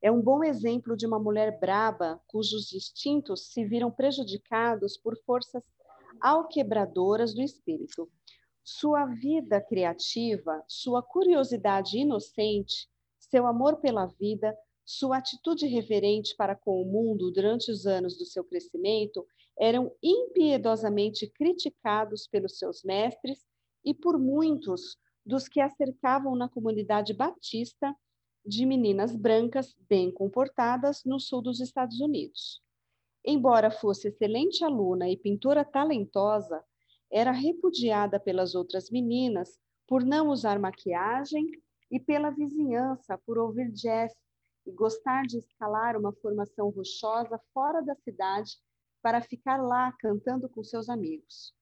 é 0.00 0.10
um 0.10 0.20
bom 0.20 0.44
exemplo 0.44 0.96
de 0.96 1.04
uma 1.06 1.18
mulher 1.18 1.58
braba 1.58 2.20
cujos 2.28 2.72
instintos 2.72 3.52
se 3.52 3.64
viram 3.64 3.90
prejudicados 3.90 4.96
por 4.96 5.16
forças 5.24 5.62
alquebradoras 6.20 7.34
do 7.34 7.42
espírito. 7.42 8.08
Sua 8.62 9.06
vida 9.06 9.60
criativa, 9.60 10.62
sua 10.68 11.02
curiosidade 11.02 11.98
inocente, 11.98 12.88
seu 13.18 13.46
amor 13.46 13.80
pela 13.80 14.06
vida 14.06 14.56
sua 14.84 15.18
atitude 15.18 15.66
reverente 15.66 16.34
para 16.36 16.56
com 16.56 16.82
o 16.82 16.84
mundo 16.84 17.30
durante 17.30 17.70
os 17.70 17.86
anos 17.86 18.18
do 18.18 18.24
seu 18.24 18.44
crescimento 18.44 19.26
eram 19.58 19.94
impiedosamente 20.02 21.26
criticados 21.28 22.26
pelos 22.26 22.58
seus 22.58 22.82
mestres 22.82 23.44
e 23.84 23.94
por 23.94 24.18
muitos 24.18 24.96
dos 25.24 25.48
que 25.48 25.60
a 25.60 25.68
cercavam 25.68 26.34
na 26.34 26.48
comunidade 26.48 27.14
batista 27.14 27.94
de 28.44 28.66
meninas 28.66 29.14
brancas 29.14 29.74
bem 29.88 30.10
comportadas 30.10 31.02
no 31.04 31.20
sul 31.20 31.40
dos 31.40 31.60
Estados 31.60 32.00
Unidos. 32.00 32.60
Embora 33.24 33.70
fosse 33.70 34.08
excelente 34.08 34.64
aluna 34.64 35.08
e 35.08 35.16
pintora 35.16 35.64
talentosa, 35.64 36.62
era 37.10 37.30
repudiada 37.30 38.18
pelas 38.18 38.54
outras 38.56 38.90
meninas 38.90 39.60
por 39.86 40.04
não 40.04 40.28
usar 40.28 40.58
maquiagem 40.58 41.46
e 41.90 42.00
pela 42.00 42.30
vizinhança 42.30 43.16
por 43.24 43.38
ouvir 43.38 43.70
jazz 43.70 44.12
e 44.66 44.72
gostar 44.72 45.22
de 45.22 45.38
escalar 45.38 45.96
uma 45.96 46.12
formação 46.12 46.70
rochosa 46.70 47.40
fora 47.52 47.80
da 47.80 47.94
cidade 47.96 48.56
para 49.02 49.20
ficar 49.20 49.56
lá 49.56 49.92
cantando 49.98 50.48
com 50.48 50.62
seus 50.62 50.88
amigos. 50.88 51.54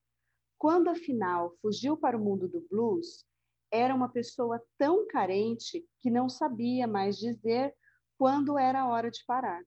Quando 0.57 0.89
afinal 0.89 1.55
fugiu 1.61 1.97
para 1.97 2.15
o 2.15 2.23
mundo 2.23 2.47
do 2.47 2.61
blues, 2.69 3.25
era 3.71 3.95
uma 3.95 4.09
pessoa 4.09 4.61
tão 4.77 5.07
carente 5.07 5.83
que 5.99 6.09
não 6.09 6.29
sabia 6.29 6.85
mais 6.85 7.17
dizer 7.17 7.75
quando 8.17 8.59
era 8.59 8.81
a 8.81 8.89
hora 8.89 9.09
de 9.09 9.23
parar. 9.25 9.63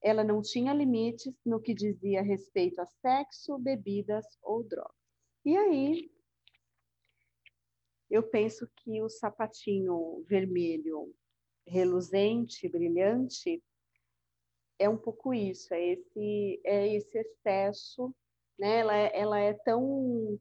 Ela 0.00 0.22
não 0.22 0.40
tinha 0.40 0.72
limites 0.72 1.34
no 1.44 1.60
que 1.60 1.74
dizia 1.74 2.22
respeito 2.22 2.80
a 2.80 2.86
sexo, 2.86 3.58
bebidas 3.58 4.24
ou 4.42 4.62
drogas. 4.62 4.96
E 5.44 5.56
aí, 5.56 6.10
eu 8.08 8.22
penso 8.22 8.66
que 8.76 9.02
o 9.02 9.08
sapatinho 9.08 10.24
vermelho 10.26 11.14
reluzente, 11.68 12.68
brilhante, 12.68 13.62
é 14.78 14.88
um 14.88 14.96
pouco 14.96 15.34
isso, 15.34 15.74
é 15.74 15.84
esse, 15.84 16.60
é 16.64 16.94
esse 16.94 17.18
excesso, 17.18 18.14
né? 18.58 18.78
Ela, 18.78 18.96
é, 18.96 19.20
ela 19.20 19.38
é 19.40 19.52
tão 19.52 20.38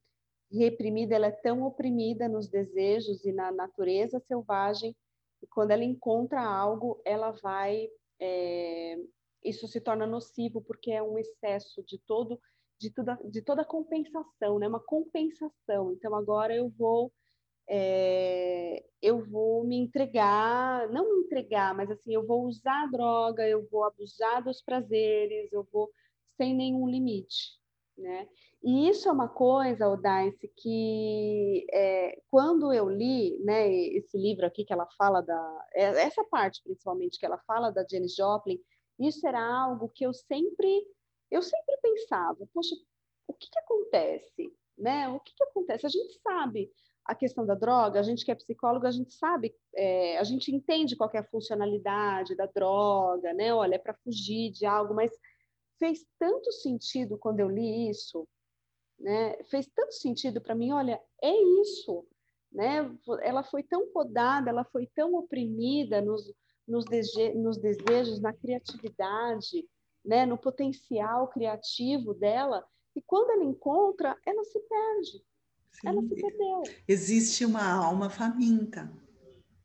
reprimida, 0.52 1.16
ela 1.16 1.28
é 1.28 1.32
tão 1.32 1.64
oprimida 1.64 2.30
nos 2.30 2.48
desejos 2.48 3.26
e 3.26 3.32
na 3.32 3.52
natureza 3.52 4.20
selvagem, 4.20 4.96
e 5.42 5.48
quando 5.48 5.72
ela 5.72 5.84
encontra 5.84 6.42
algo, 6.42 7.02
ela 7.06 7.32
vai. 7.32 7.90
É, 8.20 8.98
isso 9.44 9.68
se 9.68 9.80
torna 9.80 10.06
nocivo 10.06 10.62
porque 10.62 10.92
é 10.92 11.02
um 11.02 11.18
excesso 11.18 11.84
de 11.84 12.00
todo 12.00 12.40
de 12.80 12.92
toda 12.92 13.16
de 13.26 13.42
toda 13.42 13.66
compensação, 13.66 14.60
né? 14.60 14.68
Uma 14.68 14.80
compensação. 14.80 15.94
Então 15.94 16.16
agora 16.16 16.56
eu 16.56 16.70
vou 16.70 17.12
é, 17.70 18.84
eu 19.02 19.26
vou 19.26 19.64
me 19.64 19.78
entregar, 19.78 20.90
não 20.90 21.14
me 21.14 21.26
entregar, 21.26 21.76
mas 21.76 21.92
assim 21.92 22.14
eu 22.14 22.26
vou 22.26 22.46
usar 22.46 22.84
a 22.84 22.88
droga, 22.88 23.48
eu 23.48 23.68
vou 23.70 23.84
abusar 23.84 24.44
dos 24.44 24.62
prazeres, 24.62 25.52
eu 25.52 25.68
vou 25.72 25.92
sem 26.38 26.56
nenhum 26.56 26.88
limite, 26.88 27.60
né? 27.98 28.28
E 28.64 28.90
isso 28.90 29.08
é 29.08 29.12
uma 29.12 29.30
coisa, 29.30 29.88
Odace, 29.88 30.52
que 30.58 31.66
é, 31.72 32.20
quando 32.30 32.74
eu 32.74 32.90
li 32.90 33.38
né, 33.44 33.70
esse 33.70 34.18
livro 34.18 34.46
aqui 34.46 34.66
que 34.66 34.74
ela 34.74 34.88
fala 34.98 35.22
da. 35.22 35.68
É, 35.74 35.84
essa 36.02 36.24
parte, 36.26 36.62
principalmente, 36.64 37.20
que 37.20 37.26
ela 37.26 37.38
fala 37.46 37.72
da 37.72 37.86
Janis 37.90 38.16
Joplin, 38.16 38.60
isso 39.00 39.26
era 39.28 39.40
algo 39.40 39.90
que 39.90 40.06
eu 40.06 40.14
sempre, 40.14 40.86
eu 41.30 41.42
sempre 41.42 41.78
pensava, 41.82 42.48
poxa, 42.54 42.76
o 43.28 43.34
que, 43.34 43.48
que 43.50 43.60
acontece? 43.60 44.54
Né? 44.78 45.08
O 45.10 45.20
que, 45.20 45.34
que 45.36 45.44
acontece? 45.44 45.86
A 45.86 45.90
gente 45.90 46.20
sabe 46.22 46.72
a 47.08 47.16
questão 47.16 47.46
da 47.46 47.56
droga, 47.56 48.00
a 48.00 48.04
gente 48.04 48.26
que 48.26 48.32
é 48.32 48.36
psicólogo, 48.36 48.86
a 48.86 48.92
gente 48.92 49.14
sabe, 49.14 49.56
é, 49.74 50.18
a 50.18 50.24
gente 50.26 50.54
entende 50.54 50.96
qual 50.96 51.10
é 51.14 51.20
a 51.20 51.24
funcionalidade 51.24 52.36
da 52.36 52.46
droga, 52.46 53.34
né? 53.34 53.54
Olha, 53.54 53.76
é 53.76 53.80
para 53.80 53.94
fugir 53.94 54.52
de 54.52 54.66
algo, 54.66 54.94
mas 54.94 55.10
fez 55.80 56.06
tanto 56.20 56.52
sentido 56.52 57.18
quando 57.18 57.40
eu 57.40 57.48
li 57.50 57.90
isso, 57.90 58.28
né? 59.00 59.42
Fez 59.46 59.68
tanto 59.74 59.94
sentido 59.94 60.42
para 60.42 60.54
mim, 60.54 60.74
olha, 60.74 61.02
é 61.24 61.32
isso, 61.62 62.06
né? 62.52 62.94
Ela 63.22 63.42
foi 63.42 63.64
tão 63.64 63.88
podada, 63.88 64.50
ela 64.50 64.66
foi 64.66 64.86
tão 64.94 65.16
oprimida 65.16 66.02
nos, 66.02 66.34
nos, 66.68 66.84
dese 66.84 67.34
nos 67.36 67.58
desejos, 67.58 68.20
na 68.20 68.34
criatividade, 68.34 69.66
né? 70.04 70.26
No 70.26 70.38
potencial 70.38 71.30
criativo 71.30 72.14
dela, 72.14 72.68
e 72.94 73.02
quando 73.02 73.30
ela 73.32 73.46
encontra, 73.46 74.18
ela 74.26 74.44
se 74.44 74.60
perde. 74.60 75.24
Sim. 75.80 75.88
Ela 75.88 76.02
se 76.02 76.16
perdeu. 76.16 76.64
Existe 76.88 77.46
uma 77.46 77.64
alma 77.64 78.10
faminta, 78.10 78.92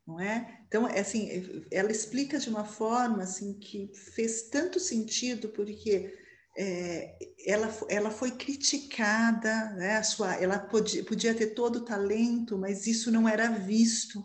não 0.06 0.20
é? 0.20 0.62
Então, 0.68 0.86
é 0.86 1.00
assim, 1.00 1.64
ela 1.70 1.90
explica 1.90 2.38
de 2.38 2.48
uma 2.48 2.64
forma 2.64 3.22
assim 3.22 3.54
que 3.58 3.90
fez 4.14 4.48
tanto 4.50 4.78
sentido 4.78 5.48
porque 5.48 6.14
é, 6.56 7.16
ela, 7.46 7.74
ela 7.88 8.10
foi 8.10 8.30
criticada, 8.32 9.70
né? 9.70 9.96
A 9.96 10.02
sua, 10.02 10.34
ela 10.34 10.58
podia, 10.58 11.02
podia 11.04 11.34
ter 11.34 11.54
todo 11.54 11.76
o 11.76 11.84
talento, 11.84 12.58
mas 12.58 12.86
isso 12.86 13.10
não 13.10 13.26
era 13.26 13.48
visto. 13.50 14.22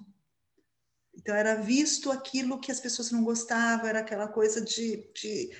Então, 1.15 1.33
era 1.33 1.55
visto 1.55 2.11
aquilo 2.11 2.59
que 2.59 2.71
as 2.71 2.79
pessoas 2.79 3.11
não 3.11 3.23
gostavam, 3.23 3.87
era 3.87 3.99
aquela 3.99 4.27
coisa 4.27 4.61
de, 4.61 5.09
de, 5.13 5.51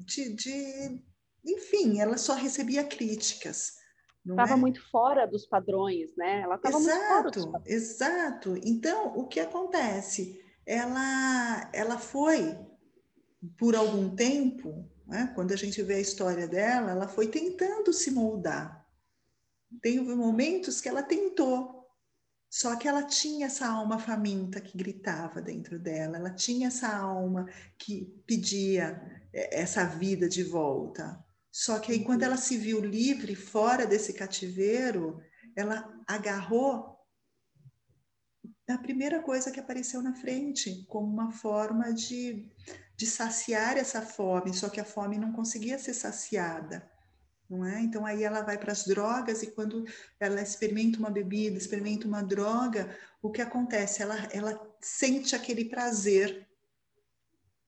de, 0.00 0.34
de 0.34 1.02
enfim, 1.44 2.00
ela 2.00 2.18
só 2.18 2.34
recebia 2.34 2.84
críticas. 2.84 3.79
Estava 4.26 4.52
é? 4.52 4.56
muito 4.56 4.86
fora 4.90 5.26
dos 5.26 5.46
padrões, 5.46 6.14
né? 6.16 6.42
Ela 6.42 6.56
estava 6.56 6.78
muito 6.78 7.06
fora 7.06 7.30
dos 7.30 7.46
padrões. 7.46 7.66
Exato. 7.66 8.56
Então, 8.62 9.16
o 9.16 9.26
que 9.26 9.40
acontece? 9.40 10.42
Ela, 10.66 11.70
ela 11.72 11.98
foi, 11.98 12.58
por 13.58 13.74
algum 13.74 14.14
tempo, 14.14 14.88
né? 15.06 15.32
quando 15.34 15.52
a 15.52 15.56
gente 15.56 15.82
vê 15.82 15.94
a 15.94 16.00
história 16.00 16.46
dela, 16.46 16.90
ela 16.90 17.08
foi 17.08 17.28
tentando 17.28 17.92
se 17.92 18.10
moldar. 18.10 18.86
Tem 19.80 20.00
momentos 20.00 20.80
que 20.80 20.88
ela 20.88 21.02
tentou, 21.02 21.80
só 22.50 22.76
que 22.76 22.88
ela 22.88 23.04
tinha 23.04 23.46
essa 23.46 23.68
alma 23.68 23.98
faminta 23.98 24.60
que 24.60 24.76
gritava 24.76 25.40
dentro 25.40 25.78
dela, 25.78 26.16
ela 26.16 26.34
tinha 26.34 26.66
essa 26.66 26.94
alma 26.94 27.46
que 27.78 28.04
pedia 28.26 29.00
eh, 29.32 29.60
essa 29.60 29.84
vida 29.84 30.28
de 30.28 30.42
volta. 30.42 31.24
Só 31.50 31.78
que 31.80 31.92
aí, 31.92 32.04
quando 32.04 32.22
ela 32.22 32.36
se 32.36 32.56
viu 32.56 32.80
livre, 32.80 33.34
fora 33.34 33.86
desse 33.86 34.12
cativeiro, 34.12 35.20
ela 35.56 35.92
agarrou 36.06 36.96
a 38.68 38.78
primeira 38.78 39.20
coisa 39.20 39.50
que 39.50 39.58
apareceu 39.58 40.00
na 40.00 40.14
frente, 40.14 40.84
como 40.88 41.06
uma 41.06 41.32
forma 41.32 41.92
de, 41.92 42.48
de 42.96 43.06
saciar 43.06 43.76
essa 43.76 44.00
fome, 44.00 44.54
só 44.54 44.68
que 44.68 44.80
a 44.80 44.84
fome 44.84 45.18
não 45.18 45.32
conseguia 45.32 45.78
ser 45.78 45.94
saciada. 45.94 46.88
Não 47.48 47.66
é? 47.66 47.80
Então 47.80 48.06
aí 48.06 48.22
ela 48.22 48.42
vai 48.42 48.56
para 48.56 48.70
as 48.70 48.84
drogas 48.84 49.42
e 49.42 49.50
quando 49.50 49.84
ela 50.20 50.40
experimenta 50.40 51.00
uma 51.00 51.10
bebida, 51.10 51.58
experimenta 51.58 52.06
uma 52.06 52.22
droga, 52.22 52.96
o 53.20 53.28
que 53.28 53.42
acontece? 53.42 54.02
Ela, 54.02 54.28
ela 54.30 54.76
sente 54.80 55.34
aquele 55.34 55.64
prazer. 55.64 56.48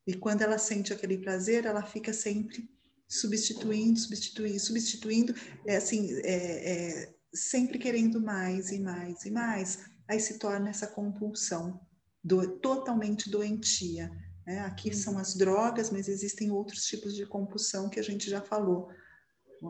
E 0.06 0.14
quando 0.14 0.42
ela 0.42 0.56
sente 0.56 0.92
aquele 0.92 1.18
prazer, 1.18 1.64
ela 1.64 1.82
fica 1.82 2.12
sempre 2.12 2.70
substituindo, 3.12 3.99
substituindo, 3.99 4.59
substituindo, 4.59 5.35
é 5.66 5.76
assim, 5.76 6.14
é, 6.25 7.02
é, 7.04 7.14
sempre 7.35 7.78
querendo 7.78 8.19
mais 8.21 8.73
e 8.73 8.78
mais 8.81 9.25
e 9.26 9.31
mais, 9.31 9.81
aí 10.09 10.19
se 10.19 10.38
torna 10.38 10.71
essa 10.71 10.87
compulsão 10.87 11.78
do, 12.25 12.59
totalmente 12.59 13.31
doentia. 13.31 14.11
Né? 14.47 14.61
Aqui 14.61 14.88
uhum. 14.88 14.95
são 14.95 15.19
as 15.19 15.35
drogas, 15.35 15.90
mas 15.90 16.09
existem 16.09 16.50
outros 16.50 16.85
tipos 16.87 17.14
de 17.14 17.26
compulsão 17.26 17.90
que 17.90 18.00
a 18.00 18.02
gente 18.02 18.31
já 18.31 18.40
falou. 18.40 18.88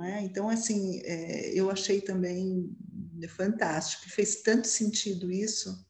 É? 0.04 0.22
Então, 0.22 0.48
assim, 0.48 1.00
é, 1.04 1.52
eu 1.52 1.68
achei 1.70 2.00
também 2.00 2.74
fantástico, 3.28 4.08
fez 4.08 4.36
tanto 4.36 4.66
sentido 4.66 5.30
isso 5.30 5.84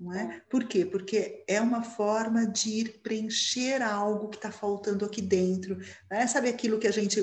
não 0.00 0.14
é? 0.14 0.42
Por 0.48 0.64
quê? 0.64 0.86
Porque 0.86 1.44
é 1.46 1.60
uma 1.60 1.82
forma 1.82 2.46
de 2.46 2.70
ir 2.70 3.02
preencher 3.02 3.82
algo 3.82 4.30
que 4.30 4.36
está 4.36 4.50
faltando 4.50 5.04
aqui 5.04 5.20
dentro. 5.20 5.76
Né? 6.10 6.26
Sabe 6.26 6.48
aquilo 6.48 6.78
que 6.78 6.86
a 6.86 6.92
gente 6.92 7.22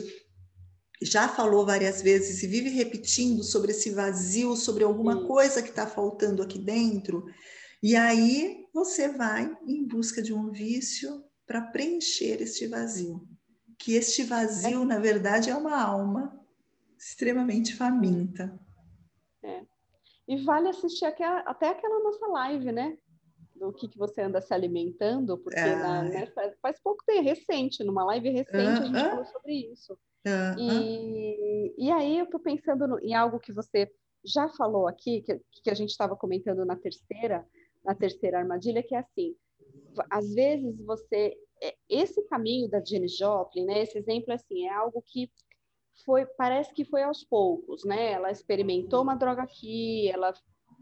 já 1.01 1.27
falou 1.27 1.65
várias 1.65 2.01
vezes 2.01 2.43
e 2.43 2.48
vive 2.48 2.69
repetindo 2.69 3.43
sobre 3.43 3.72
esse 3.72 3.89
vazio, 3.89 4.55
sobre 4.55 4.84
alguma 4.84 5.19
Sim. 5.19 5.27
coisa 5.27 5.63
que 5.63 5.69
está 5.69 5.88
faltando 5.88 6.43
aqui 6.43 6.60
dentro? 6.60 7.25
E 7.81 7.96
aí 7.96 8.65
você 8.72 9.07
vai 9.07 9.51
em 9.65 9.84
busca 9.84 10.22
de 10.22 10.31
um 10.31 10.51
vício 10.51 11.24
para 11.48 11.62
preencher 11.62 12.41
este 12.41 12.67
vazio. 12.67 13.27
Que 13.79 13.93
este 13.93 14.24
vazio, 14.24 14.84
é. 14.84 14.86
na 14.86 15.00
verdade, 15.00 15.50
é 15.50 15.55
uma 15.55 15.81
alma 15.81 16.39
extremamente 16.98 17.75
faminta. 17.75 18.60
É. 19.43 19.62
E 20.27 20.38
vale 20.38 20.69
assistir 20.69 21.05
até 21.05 21.69
aquela 21.69 22.03
nossa 22.03 22.27
live, 22.27 22.72
né? 22.72 22.98
Do 23.55 23.74
que, 23.74 23.88
que 23.88 23.98
você 23.98 24.22
anda 24.22 24.41
se 24.41 24.53
alimentando, 24.53 25.38
porque 25.38 25.60
é. 25.60 25.75
na, 25.75 26.03
né, 26.03 26.31
faz, 26.62 26.79
pouco 26.79 27.03
tempo, 27.05 27.24
recente, 27.24 27.84
numa 27.84 28.03
live 28.05 28.29
recente, 28.29 28.55
uh 28.55 28.62
-huh. 28.63 28.81
a 28.81 28.86
gente 28.86 29.10
falou 29.10 29.25
sobre 29.25 29.53
isso. 29.72 29.93
Uh 29.93 30.29
-huh. 30.29 30.55
e, 30.60 31.75
e 31.77 31.91
aí 31.91 32.19
eu 32.19 32.25
estou 32.25 32.39
pensando 32.39 32.88
no, 32.88 33.00
em 33.00 33.15
algo 33.15 33.39
que 33.39 33.53
você 33.53 33.91
já 34.24 34.50
falou 34.50 34.88
aqui, 34.88 35.22
que, 35.22 35.41
que 35.63 35.69
a 35.69 35.74
gente 35.74 35.89
estava 35.89 36.15
comentando 36.15 36.65
na 36.65 36.75
terceira, 36.75 37.48
na 37.84 37.96
terceira 37.96 38.39
armadilha, 38.39 38.84
que 38.84 38.93
é 38.93 39.00
assim, 39.00 39.36
às 40.10 40.34
vezes 40.34 40.77
você 40.86 41.36
é, 41.62 41.75
esse 41.89 42.22
caminho 42.24 42.69
da 42.69 42.84
Janis 42.84 43.17
Joplin, 43.17 43.65
né? 43.65 43.81
Esse 43.81 43.98
exemplo 43.98 44.34
assim 44.34 44.67
é 44.67 44.74
algo 44.74 45.01
que 45.01 45.31
foi, 46.06 46.25
parece 46.25 46.74
que 46.74 46.86
foi 46.86 47.04
aos 47.04 47.24
poucos, 47.24 47.84
né? 47.84 48.12
Ela 48.13 48.32
experimentou 48.32 49.04
uma 49.04 49.16
droga 49.16 49.44
aqui, 49.44 50.10
ela 50.10 50.34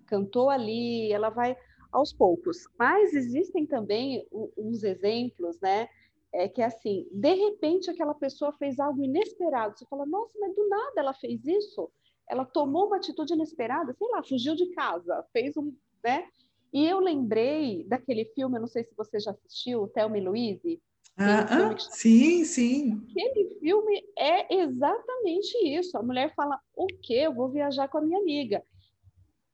cantou 0.07 0.49
ali, 0.49 1.11
ela 1.11 1.29
vai 1.29 1.57
aos 1.91 2.13
poucos. 2.13 2.57
Mas 2.77 3.13
existem 3.13 3.65
também 3.65 4.27
uns 4.57 4.83
exemplos, 4.83 5.59
né? 5.61 5.87
É 6.33 6.49
que 6.49 6.61
assim, 6.61 7.07
de 7.11 7.33
repente 7.33 7.89
aquela 7.89 8.13
pessoa 8.13 8.51
fez 8.53 8.79
algo 8.79 9.03
inesperado. 9.03 9.77
Você 9.77 9.85
fala, 9.85 10.05
nossa, 10.05 10.37
mas 10.39 10.53
do 10.55 10.67
nada 10.67 10.93
ela 10.97 11.13
fez 11.13 11.45
isso? 11.45 11.89
Ela 12.29 12.45
tomou 12.45 12.87
uma 12.87 12.97
atitude 12.97 13.33
inesperada, 13.33 13.93
sei 13.93 14.07
lá, 14.09 14.23
fugiu 14.23 14.55
de 14.55 14.67
casa, 14.71 15.25
fez 15.31 15.55
um, 15.55 15.73
né? 16.03 16.27
E 16.73 16.85
eu 16.85 16.99
lembrei 16.99 17.85
daquele 17.87 18.25
filme, 18.25 18.59
não 18.59 18.67
sei 18.67 18.83
se 18.83 18.93
você 18.95 19.17
já 19.19 19.31
assistiu, 19.31 19.87
Thelma 19.87 20.17
e 20.17 20.21
Louise. 20.21 20.81
Ah, 21.17 21.71
ah 21.71 21.77
sim, 21.77 22.43
sim. 22.43 23.01
Aquele 23.09 23.57
filme 23.59 24.03
é 24.17 24.55
exatamente 24.55 25.57
isso. 25.65 25.97
A 25.97 26.03
mulher 26.03 26.33
fala: 26.35 26.59
o 26.75 26.87
quê? 26.87 27.21
Eu 27.25 27.33
vou 27.33 27.49
viajar 27.49 27.87
com 27.87 27.97
a 27.97 28.01
minha 28.01 28.19
amiga. 28.19 28.63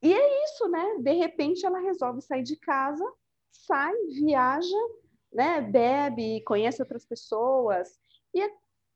E 0.01 0.11
é 0.11 0.43
isso, 0.45 0.67
né? 0.67 0.97
De 0.99 1.13
repente 1.13 1.65
ela 1.65 1.79
resolve 1.79 2.21
sair 2.21 2.41
de 2.41 2.55
casa, 2.55 3.05
sai, 3.51 3.93
viaja, 4.07 4.77
né? 5.31 5.61
Bebe, 5.61 6.41
conhece 6.41 6.81
outras 6.81 7.05
pessoas. 7.05 7.99
E 8.33 8.41
é, 8.41 8.49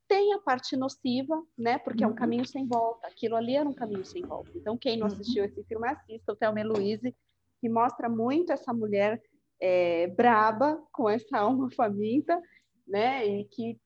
tem 0.08 0.34
a 0.34 0.40
parte 0.40 0.76
nociva, 0.76 1.42
né? 1.56 1.78
Porque 1.78 2.04
uhum. 2.04 2.10
é 2.10 2.12
um 2.12 2.16
uhum. 2.16 2.20
caminho 2.20 2.46
sem 2.46 2.68
volta. 2.68 3.08
Aquilo 3.08 3.36
ali 3.36 3.56
era 3.56 3.68
um 3.68 3.74
caminho 3.74 4.06
sem 4.06 4.24
volta. 4.24 4.50
Então, 4.56 4.78
quem 4.78 4.98
não 4.98 5.08
uhum. 5.08 5.14
assistiu 5.14 5.44
uhum. 5.44 5.50
esse 5.50 5.64
filme, 5.64 5.88
assista 5.88 6.34
o 6.34 6.36
Thelma 6.36 6.64
Louise, 6.64 7.16
que 7.62 7.70
mostra 7.70 8.10
muito 8.10 8.52
essa 8.52 8.74
mulher 8.74 9.22
é, 9.60 10.08
braba, 10.08 10.82
com 10.92 11.10
essa 11.10 11.38
alma 11.40 11.70
faminta, 11.72 12.42
né? 12.88 13.26
E 13.28 13.46
que 13.46 13.80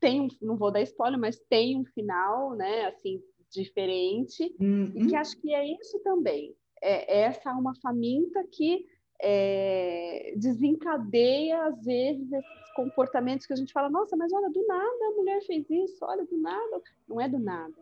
tem 0.00 0.20
um, 0.20 0.28
não 0.40 0.56
vou 0.56 0.70
dar 0.70 0.82
spoiler, 0.82 1.18
mas 1.18 1.38
tem 1.48 1.78
um 1.78 1.84
final, 1.84 2.54
né? 2.54 2.86
Assim, 2.86 3.22
diferente. 3.50 4.54
Uhum. 4.60 4.92
E 4.94 5.06
que 5.06 5.16
acho 5.16 5.40
que 5.40 5.54
é 5.54 5.66
isso 5.66 5.98
também. 6.00 6.54
É, 6.82 7.20
é 7.20 7.20
essa 7.22 7.50
alma 7.50 7.74
faminta 7.80 8.44
que 8.52 8.86
é, 9.20 10.34
desencadeia, 10.36 11.64
às 11.66 11.82
vezes, 11.84 12.30
esses 12.32 12.72
comportamentos 12.74 13.46
que 13.46 13.52
a 13.52 13.56
gente 13.56 13.72
fala, 13.72 13.88
nossa, 13.88 14.16
mas 14.16 14.32
olha, 14.32 14.50
do 14.50 14.66
nada 14.66 15.06
a 15.06 15.16
mulher 15.16 15.40
fez 15.46 15.64
isso, 15.70 16.04
olha, 16.04 16.24
do 16.26 16.36
nada. 16.36 16.82
Não 17.08 17.20
é 17.20 17.28
do 17.28 17.38
nada. 17.38 17.74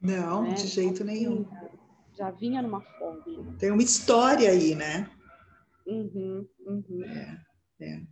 Não, 0.00 0.42
né? 0.42 0.54
de 0.54 0.66
jeito 0.66 1.04
nenhum. 1.04 1.44
Já 2.16 2.30
vinha 2.30 2.62
numa 2.62 2.80
fome. 2.80 3.56
Tem 3.58 3.70
uma 3.70 3.82
história 3.82 4.50
aí, 4.50 4.74
né? 4.74 5.10
Uhum, 5.86 6.46
uhum. 6.66 7.04
É, 7.04 7.40
é. 7.80 8.02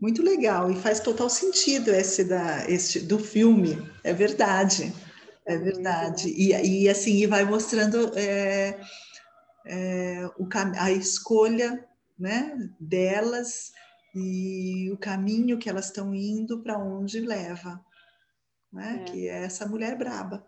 Muito 0.00 0.22
legal 0.22 0.70
e 0.70 0.76
faz 0.76 1.00
total 1.00 1.30
sentido 1.30 1.90
esse, 1.90 2.24
da, 2.24 2.68
esse 2.68 3.00
do 3.00 3.18
filme, 3.18 3.90
é 4.02 4.12
verdade, 4.12 4.92
é 5.46 5.56
verdade. 5.56 6.28
E, 6.28 6.52
e 6.52 6.88
assim, 6.88 7.16
e 7.16 7.26
vai 7.26 7.44
mostrando 7.44 8.12
é, 8.16 8.78
é, 9.66 10.28
o, 10.38 10.46
a 10.78 10.90
escolha 10.90 11.86
né, 12.18 12.56
delas 12.78 13.72
e 14.14 14.90
o 14.92 14.96
caminho 14.96 15.58
que 15.58 15.68
elas 15.68 15.86
estão 15.86 16.14
indo 16.14 16.62
para 16.62 16.78
onde 16.78 17.20
leva, 17.20 17.80
né? 18.72 19.00
É. 19.00 19.04
que 19.04 19.28
é 19.28 19.44
essa 19.44 19.66
mulher 19.66 19.96
braba. 19.96 20.46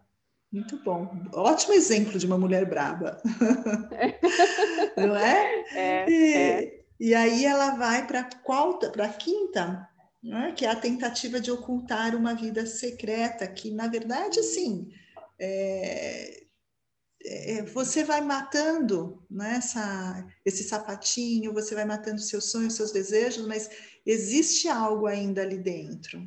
Muito 0.52 0.82
bom. 0.82 1.10
Ótimo 1.32 1.74
exemplo 1.74 2.18
de 2.18 2.26
uma 2.26 2.38
mulher 2.38 2.64
braba. 2.68 3.20
Não 4.96 5.16
é? 5.16 5.64
É, 5.72 6.10
e, 6.10 6.34
é. 6.34 6.75
E 6.98 7.14
aí 7.14 7.44
ela 7.44 7.76
vai 7.76 8.06
para 8.06 8.20
a 8.20 9.08
quinta, 9.08 9.88
né? 10.22 10.52
que 10.56 10.64
é 10.64 10.70
a 10.70 10.76
tentativa 10.76 11.40
de 11.40 11.50
ocultar 11.50 12.14
uma 12.14 12.34
vida 12.34 12.66
secreta, 12.66 13.46
que, 13.46 13.70
na 13.70 13.86
verdade, 13.86 14.40
assim, 14.40 14.90
é, 15.38 16.44
é, 17.24 17.62
você 17.62 18.04
vai 18.04 18.20
matando 18.20 19.22
né, 19.30 19.56
essa, 19.56 20.26
esse 20.44 20.64
sapatinho, 20.64 21.52
você 21.52 21.74
vai 21.74 21.84
matando 21.84 22.20
seus 22.20 22.50
sonhos, 22.50 22.74
seus 22.74 22.92
desejos, 22.92 23.46
mas 23.46 23.68
existe 24.04 24.68
algo 24.68 25.06
ainda 25.06 25.42
ali 25.42 25.58
dentro 25.58 26.26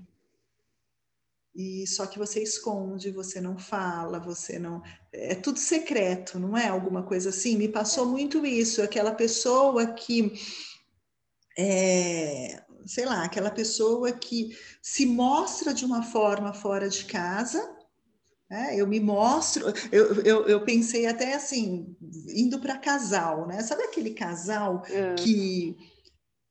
e 1.60 1.86
só 1.86 2.08
que 2.08 2.18
você 2.18 2.42
esconde, 2.42 3.12
você 3.12 3.42
não 3.42 3.58
fala, 3.58 4.18
você 4.18 4.58
não. 4.58 4.82
É 5.12 5.36
tudo 5.36 5.60
secreto, 5.60 6.40
não 6.40 6.58
é? 6.58 6.70
Alguma 6.70 7.04
coisa 7.04 7.32
assim. 7.32 7.58
Me 7.58 7.68
passou 7.68 8.06
muito 8.06 8.46
isso, 8.46 8.82
aquela 8.82 9.12
pessoa 9.12 9.88
que. 9.88 10.32
É, 11.58 12.64
sei 12.86 13.04
lá, 13.04 13.26
aquela 13.26 13.52
pessoa 13.52 14.10
que 14.14 14.58
se 14.82 15.06
mostra 15.06 15.74
de 15.74 15.84
uma 15.84 16.02
forma 16.02 16.54
fora 16.54 16.88
de 16.88 17.04
casa. 17.04 17.62
né 18.50 18.78
eu 18.78 18.88
me 18.88 19.02
mostro, 19.02 19.66
eu, 19.92 20.22
eu, 20.24 20.48
eu 20.48 20.64
pensei 20.64 21.08
até 21.08 21.34
assim, 21.34 21.94
indo 22.30 22.60
para 22.60 22.78
casal, 22.78 23.46
né? 23.46 23.62
Sabe 23.64 23.84
aquele 23.84 24.12
casal 24.12 24.82
é. 24.88 25.14
que, 25.16 25.76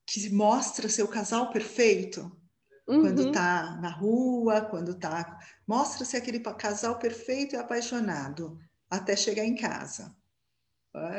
que 0.07 0.29
mostra 0.29 0.87
seu 0.87 1.09
casal 1.09 1.51
perfeito? 1.51 2.31
Uhum. 2.89 3.03
quando 3.03 3.29
está 3.29 3.77
na 3.81 3.91
rua, 3.91 4.63
quando 4.63 4.93
está. 4.93 5.39
Mostra-se 5.67 6.17
aquele 6.17 6.41
casal 6.41 6.99
perfeito 6.99 7.55
e 7.55 7.59
apaixonado 7.59 8.59
até 8.91 9.15
chegar 9.15 9.45
em 9.45 9.55
casa. 9.55 10.17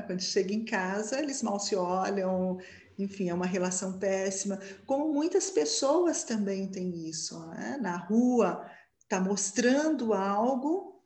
Quando 0.08 0.22
chega 0.22 0.54
em 0.54 0.66
casa, 0.66 1.20
eles 1.20 1.42
mal 1.42 1.60
se 1.60 1.76
olham, 1.76 2.58
enfim, 2.98 3.30
é 3.30 3.34
uma 3.34 3.46
relação 3.46 3.98
péssima. 3.98 4.60
Como 4.86 5.14
muitas 5.14 5.50
pessoas 5.50 6.24
também 6.24 6.68
têm 6.68 7.08
isso, 7.08 7.40
né? 7.48 7.78
na 7.80 7.96
rua, 7.96 8.70
está 9.00 9.22
mostrando 9.22 10.14
algo 10.14 11.02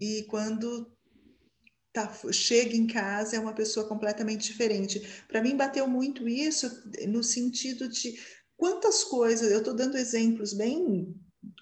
e 0.00 0.24
quando 0.24 0.92
tá, 1.92 2.12
chega 2.32 2.76
em 2.76 2.86
casa 2.86 3.36
é 3.36 3.40
uma 3.40 3.54
pessoa 3.54 3.88
completamente 3.88 4.50
diferente. 4.50 5.24
Para 5.26 5.42
mim, 5.42 5.56
bateu 5.56 5.86
muito 5.88 6.28
isso 6.28 6.82
no 7.08 7.22
sentido 7.24 7.88
de 7.88 8.18
quantas 8.62 9.02
coisas, 9.02 9.50
eu 9.50 9.58
estou 9.58 9.74
dando 9.74 9.98
exemplos 9.98 10.52
bem 10.52 11.12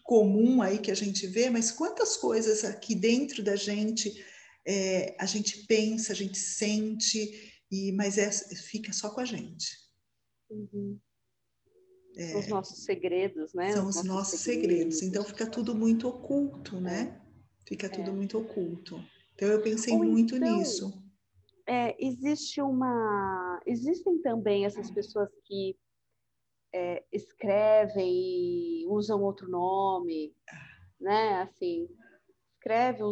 comum 0.04 0.60
aí 0.60 0.78
que 0.78 0.90
a 0.90 0.94
gente 0.94 1.26
vê, 1.26 1.48
mas 1.48 1.70
quantas 1.70 2.14
coisas 2.14 2.62
aqui 2.62 2.94
dentro 2.94 3.42
da 3.42 3.56
gente 3.56 4.22
é, 4.68 5.16
a 5.18 5.24
gente 5.24 5.66
pensa, 5.66 6.12
a 6.12 6.14
gente 6.14 6.36
sente, 6.36 7.64
e 7.70 7.90
mas 7.92 8.18
é, 8.18 8.30
fica 8.30 8.92
só 8.92 9.08
com 9.08 9.20
a 9.20 9.24
gente. 9.24 9.78
Uhum. 10.50 11.00
É, 12.18 12.36
os 12.36 12.48
nossos 12.48 12.84
segredos, 12.84 13.54
né? 13.54 13.72
São 13.72 13.88
os, 13.88 13.96
nossos, 13.96 14.04
nossos 14.04 14.40
segredos. 14.40 14.98
segredos. 14.98 15.02
Então 15.02 15.24
fica 15.24 15.46
tudo 15.46 15.74
muito 15.74 16.06
oculto, 16.06 16.78
né? 16.78 17.18
Fica 17.66 17.88
tudo 17.88 18.10
é. 18.10 18.12
muito 18.12 18.36
oculto. 18.36 19.02
Então 19.34 19.48
eu 19.48 19.62
pensei 19.62 19.94
Ou 19.94 20.04
muito 20.04 20.36
então, 20.36 20.58
nisso. 20.58 21.02
É, 21.66 21.96
existe 21.98 22.60
uma, 22.60 23.58
existem 23.64 24.20
também 24.20 24.66
essas 24.66 24.90
pessoas 24.90 25.30
que 25.46 25.78
é, 26.72 27.04
escrevem 27.12 28.82
e 28.82 28.86
usam 28.86 29.22
outro 29.22 29.48
nome, 29.48 30.34
né? 31.00 31.42
Assim, 31.42 31.88
escreve, 32.54 33.02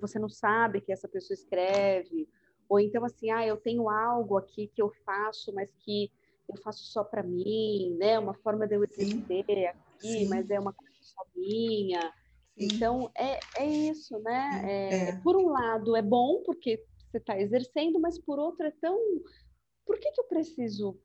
você 0.00 0.18
não 0.18 0.28
sabe 0.28 0.80
que 0.80 0.92
essa 0.92 1.08
pessoa 1.08 1.34
escreve, 1.34 2.28
ou 2.68 2.80
então 2.80 3.04
assim, 3.04 3.30
ah, 3.30 3.46
eu 3.46 3.56
tenho 3.56 3.88
algo 3.90 4.38
aqui 4.38 4.68
que 4.68 4.80
eu 4.80 4.90
faço, 5.04 5.52
mas 5.52 5.70
que 5.80 6.10
eu 6.48 6.56
faço 6.62 6.84
só 6.84 7.04
para 7.04 7.22
mim, 7.22 7.96
né? 7.98 8.18
Uma 8.18 8.34
forma 8.34 8.66
de 8.66 8.76
eu 8.76 8.84
exercer 8.84 9.68
aqui, 9.68 10.08
Sim. 10.08 10.28
mas 10.28 10.48
é 10.50 10.58
uma 10.58 10.72
coisa 10.72 10.94
só 11.00 11.22
minha. 11.36 12.00
Sim. 12.58 12.68
Então 12.72 13.10
é, 13.16 13.38
é 13.58 13.66
isso, 13.66 14.18
né? 14.20 14.62
É, 14.64 15.08
é. 15.10 15.20
Por 15.20 15.36
um 15.36 15.48
lado 15.48 15.96
é 15.96 16.02
bom 16.02 16.42
porque 16.44 16.84
você 17.10 17.18
está 17.18 17.38
exercendo, 17.38 18.00
mas 18.00 18.18
por 18.18 18.38
outro 18.38 18.66
é 18.66 18.70
tão 18.80 18.98
por 19.84 19.98
que, 19.98 20.10
que 20.10 20.20
eu 20.20 20.24
preciso 20.24 20.98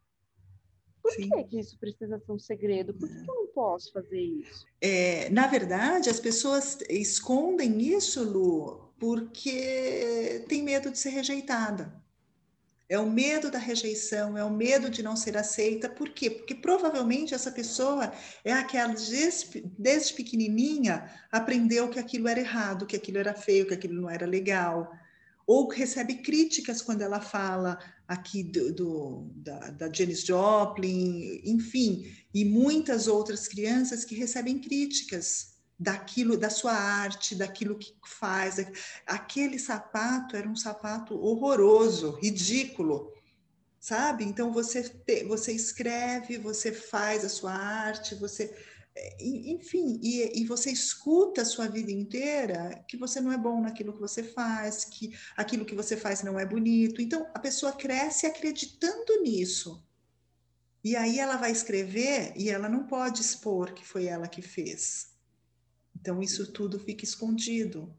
por 1.08 1.14
Sim. 1.14 1.30
que, 1.30 1.44
que 1.46 1.60
isso 1.60 1.78
precisa 1.80 2.20
ser 2.20 2.32
um 2.34 2.40
segredo? 2.40 2.94
Por 2.94 3.08
que, 3.08 3.16
que 3.24 3.32
eu 3.32 3.36
não 3.36 3.48
posso 3.48 3.94
fazer 3.94 4.20
isso? 4.20 4.66
É, 4.82 5.30
na 5.30 5.48
verdade, 5.48 6.10
as 6.10 6.20
pessoas 6.20 6.80
escondem 6.90 7.82
isso, 7.82 8.24
Lu, 8.24 8.92
porque 9.00 10.44
tem 10.50 10.62
medo 10.62 10.92
de 10.92 11.00
ser 11.00 11.12
rejeitada. 11.12 11.96
É 12.90 13.00
o 13.00 13.10
medo 13.10 13.50
da 13.50 13.58
rejeição, 13.58 14.38
é 14.38 14.44
o 14.44 14.50
medo 14.50 14.90
de 14.90 15.02
não 15.02 15.16
ser 15.16 15.38
aceita. 15.38 15.90
Por 15.90 16.10
quê? 16.10 16.30
Porque 16.30 16.56
provavelmente 16.56 17.34
essa 17.34 17.52
pessoa 17.52 18.12
é 18.44 18.52
aquela 18.52 18.94
desde, 18.94 19.62
desde 19.78 20.14
pequenininha 20.14 21.10
aprendeu 21.32 21.90
que 21.90 22.00
aquilo 22.00 22.28
era 22.28 22.40
errado, 22.40 22.86
que 22.86 22.98
aquilo 22.98 23.18
era 23.18 23.34
feio, 23.34 23.66
que 23.66 23.74
aquilo 23.74 24.02
não 24.02 24.10
era 24.10 24.26
legal 24.26 24.92
ou 25.48 25.70
recebe 25.70 26.16
críticas 26.16 26.82
quando 26.82 27.02
ela 27.02 27.22
fala 27.22 27.80
aqui 28.08 28.44
do, 28.44 28.74
do, 28.74 29.32
da, 29.36 29.60
da 29.72 29.94
Janis 29.94 30.22
Joplin, 30.22 31.42
enfim, 31.44 32.16
e 32.34 32.46
muitas 32.46 33.08
outras 33.08 33.48
crianças 33.48 34.06
que 34.06 34.16
recebem 34.16 34.60
críticas 34.60 35.58
daquilo, 35.80 36.38
da 36.38 36.50
sua 36.50 36.74
arte, 36.74 37.36
daquilo 37.36 37.78
que 37.78 37.94
faz. 38.06 38.66
Aquele 39.06 39.60
sapato 39.60 40.36
era 40.36 40.48
um 40.48 40.56
sapato 40.56 41.16
horroroso, 41.20 42.18
ridículo. 42.22 43.12
sabe? 43.80 44.24
Então 44.24 44.52
você 44.52 44.84
te, 44.84 45.24
você 45.26 45.52
escreve, 45.52 46.38
você 46.38 46.72
faz 46.72 47.24
a 47.26 47.30
sua 47.30 47.54
arte, 47.54 48.16
você 48.16 48.54
enfim, 49.20 50.00
e, 50.02 50.42
e, 50.42 50.46
você 50.46 50.72
escuta 50.72 51.42
a 51.42 51.46
sua 51.46 51.68
vida 51.68 51.92
inteira 51.92 52.84
que 52.88 52.98
você 52.98 53.20
não 53.20 53.32
é 53.32 53.38
bom 53.38 53.62
naquilo 53.62 53.94
que 53.94 54.00
você 54.00 54.24
faz, 54.24 54.86
que 54.86 55.18
aquilo 55.36 55.66
que 55.66 55.76
você 55.76 55.98
faz 55.98 56.24
não 56.24 56.40
é 56.40 56.46
bonito. 56.46 57.02
Então 57.02 57.28
a 57.34 57.40
pessoa 57.40 57.72
cresce 57.72 58.26
acreditando 58.26 59.22
nisso. 59.22 59.84
E 60.84 60.96
aí 60.96 61.20
ela 61.20 61.38
vai 61.38 61.52
escrever 61.52 62.34
e 62.36 62.50
ela 62.50 62.70
não 62.70 62.88
pode 62.88 63.22
expor 63.22 63.74
que 63.74 63.86
foi 63.86 64.06
ela 64.06 64.28
que 64.28 64.42
fez. 64.42 65.12
Então 66.00 66.22
isso 66.22 66.52
tudo 66.52 66.80
fica 66.80 67.04
escondido. 67.04 67.94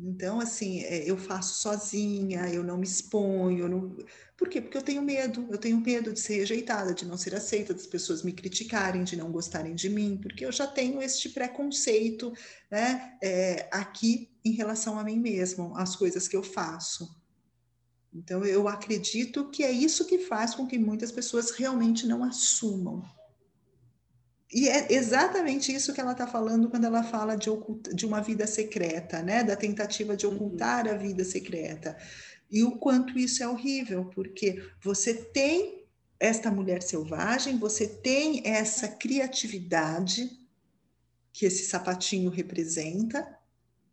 Então, 0.00 0.38
assim, 0.40 0.80
é, 0.82 1.10
eu 1.10 1.16
faço 1.16 1.60
sozinha, 1.60 2.48
eu 2.48 2.62
não 2.62 2.78
me 2.78 2.86
exponho. 2.86 3.64
Eu 3.64 3.68
não... 3.68 3.96
Por 4.36 4.48
quê? 4.48 4.60
Porque 4.60 4.78
eu 4.78 4.82
tenho 4.82 5.02
medo. 5.02 5.46
Eu 5.50 5.58
tenho 5.58 5.80
medo 5.80 6.12
de 6.12 6.20
ser 6.20 6.36
rejeitada, 6.36 6.94
de 6.94 7.04
não 7.04 7.16
ser 7.16 7.34
aceita, 7.34 7.74
das 7.74 7.86
pessoas 7.86 8.22
me 8.22 8.32
criticarem, 8.32 9.02
de 9.02 9.16
não 9.16 9.32
gostarem 9.32 9.74
de 9.74 9.88
mim, 9.88 10.16
porque 10.22 10.46
eu 10.46 10.52
já 10.52 10.66
tenho 10.66 11.02
este 11.02 11.28
preconceito 11.30 12.32
né, 12.70 13.18
é, 13.22 13.68
aqui 13.72 14.30
em 14.44 14.52
relação 14.52 14.98
a 14.98 15.04
mim 15.04 15.18
mesmo, 15.18 15.76
as 15.76 15.96
coisas 15.96 16.28
que 16.28 16.36
eu 16.36 16.44
faço. 16.44 17.16
Então, 18.14 18.44
eu 18.44 18.68
acredito 18.68 19.50
que 19.50 19.64
é 19.64 19.70
isso 19.70 20.06
que 20.06 20.18
faz 20.18 20.54
com 20.54 20.66
que 20.66 20.78
muitas 20.78 21.10
pessoas 21.10 21.50
realmente 21.50 22.06
não 22.06 22.22
assumam 22.22 23.04
e 24.52 24.68
é 24.68 24.92
exatamente 24.92 25.74
isso 25.74 25.92
que 25.92 26.00
ela 26.00 26.12
está 26.12 26.26
falando 26.26 26.70
quando 26.70 26.84
ela 26.84 27.02
fala 27.02 27.36
de, 27.36 27.50
oculta, 27.50 27.94
de 27.94 28.06
uma 28.06 28.22
vida 28.22 28.46
secreta, 28.46 29.22
né? 29.22 29.44
Da 29.44 29.54
tentativa 29.54 30.16
de 30.16 30.26
ocultar 30.26 30.86
uhum. 30.86 30.94
a 30.94 30.96
vida 30.96 31.24
secreta. 31.24 31.96
E 32.50 32.64
o 32.64 32.78
quanto 32.78 33.18
isso 33.18 33.42
é 33.42 33.48
horrível, 33.48 34.06
porque 34.06 34.62
você 34.82 35.12
tem 35.12 35.86
esta 36.18 36.50
mulher 36.50 36.82
selvagem, 36.82 37.58
você 37.58 37.86
tem 37.86 38.42
essa 38.44 38.88
criatividade 38.88 40.30
que 41.30 41.44
esse 41.44 41.66
sapatinho 41.66 42.30
representa, 42.30 43.38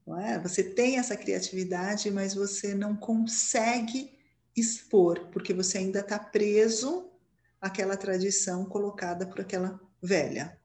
não 0.07 0.19
é? 0.19 0.39
Você 0.39 0.63
tem 0.63 0.97
essa 0.97 1.17
criatividade, 1.17 2.09
mas 2.09 2.33
você 2.33 2.73
não 2.73 2.95
consegue 2.95 4.17
expor, 4.55 5.27
porque 5.31 5.53
você 5.53 5.79
ainda 5.79 5.99
está 5.99 6.17
preso 6.17 7.11
àquela 7.59 7.97
tradição 7.97 8.63
colocada 8.63 9.27
por 9.27 9.41
aquela 9.41 9.79
velha. 10.05 10.57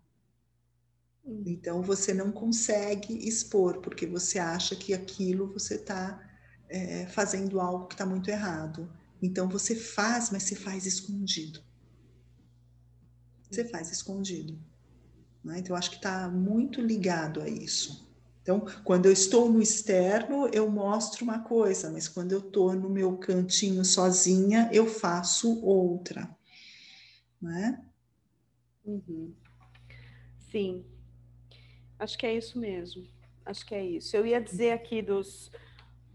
Hum. 1.25 1.43
Então 1.47 1.83
você 1.83 2.13
não 2.13 2.31
consegue 2.31 3.27
expor, 3.27 3.81
porque 3.81 4.07
você 4.07 4.39
acha 4.39 4.77
que 4.77 4.93
aquilo 4.93 5.53
você 5.53 5.75
está 5.75 6.21
é, 6.69 7.07
fazendo 7.07 7.61
algo 7.61 7.87
que 7.87 7.95
está 7.95 8.07
muito 8.07 8.31
errado. 8.31 8.93
Então 9.23 9.49
você 9.49 9.75
faz, 9.75 10.31
mas 10.31 10.45
você 10.45 10.55
faz 10.55 10.87
escondido. 10.87 11.63
Você 13.51 13.65
faz 13.65 13.91
escondido. 13.91 14.59
Né? 15.45 15.59
Então 15.59 15.77
acho 15.77 15.91
que 15.91 15.97
está 15.97 16.29
muito 16.29 16.81
ligado 16.81 17.41
a 17.41 17.49
isso. 17.49 18.09
Então, 18.43 18.65
quando 18.85 19.07
eu 19.07 19.13
estou 19.13 19.53
no 19.53 19.61
externo, 19.61 20.49
eu 20.49 20.69
mostro 20.71 21.25
uma 21.25 21.41
coisa, 21.41 21.91
mas 21.91 22.09
quando 22.09 22.33
eu 22.33 22.39
estou 22.39 22.75
no 22.75 22.89
meu 22.89 23.19
cantinho 23.19 23.85
sozinha, 23.85 24.69
eu 24.73 24.87
faço 24.87 25.63
outra. 25.63 26.29
Né? 27.41 27.81
Uhum. 28.85 29.35
Sim, 30.51 30.85
acho 31.99 32.19
que 32.19 32.27
é 32.27 32.35
isso 32.35 32.59
mesmo. 32.59 33.07
Acho 33.45 33.65
que 33.65 33.75
é 33.75 33.85
isso. 33.85 34.17
Eu 34.17 34.27
ia 34.27 34.41
dizer 34.41 34.73
aqui 34.73 35.03
dos 35.03 35.51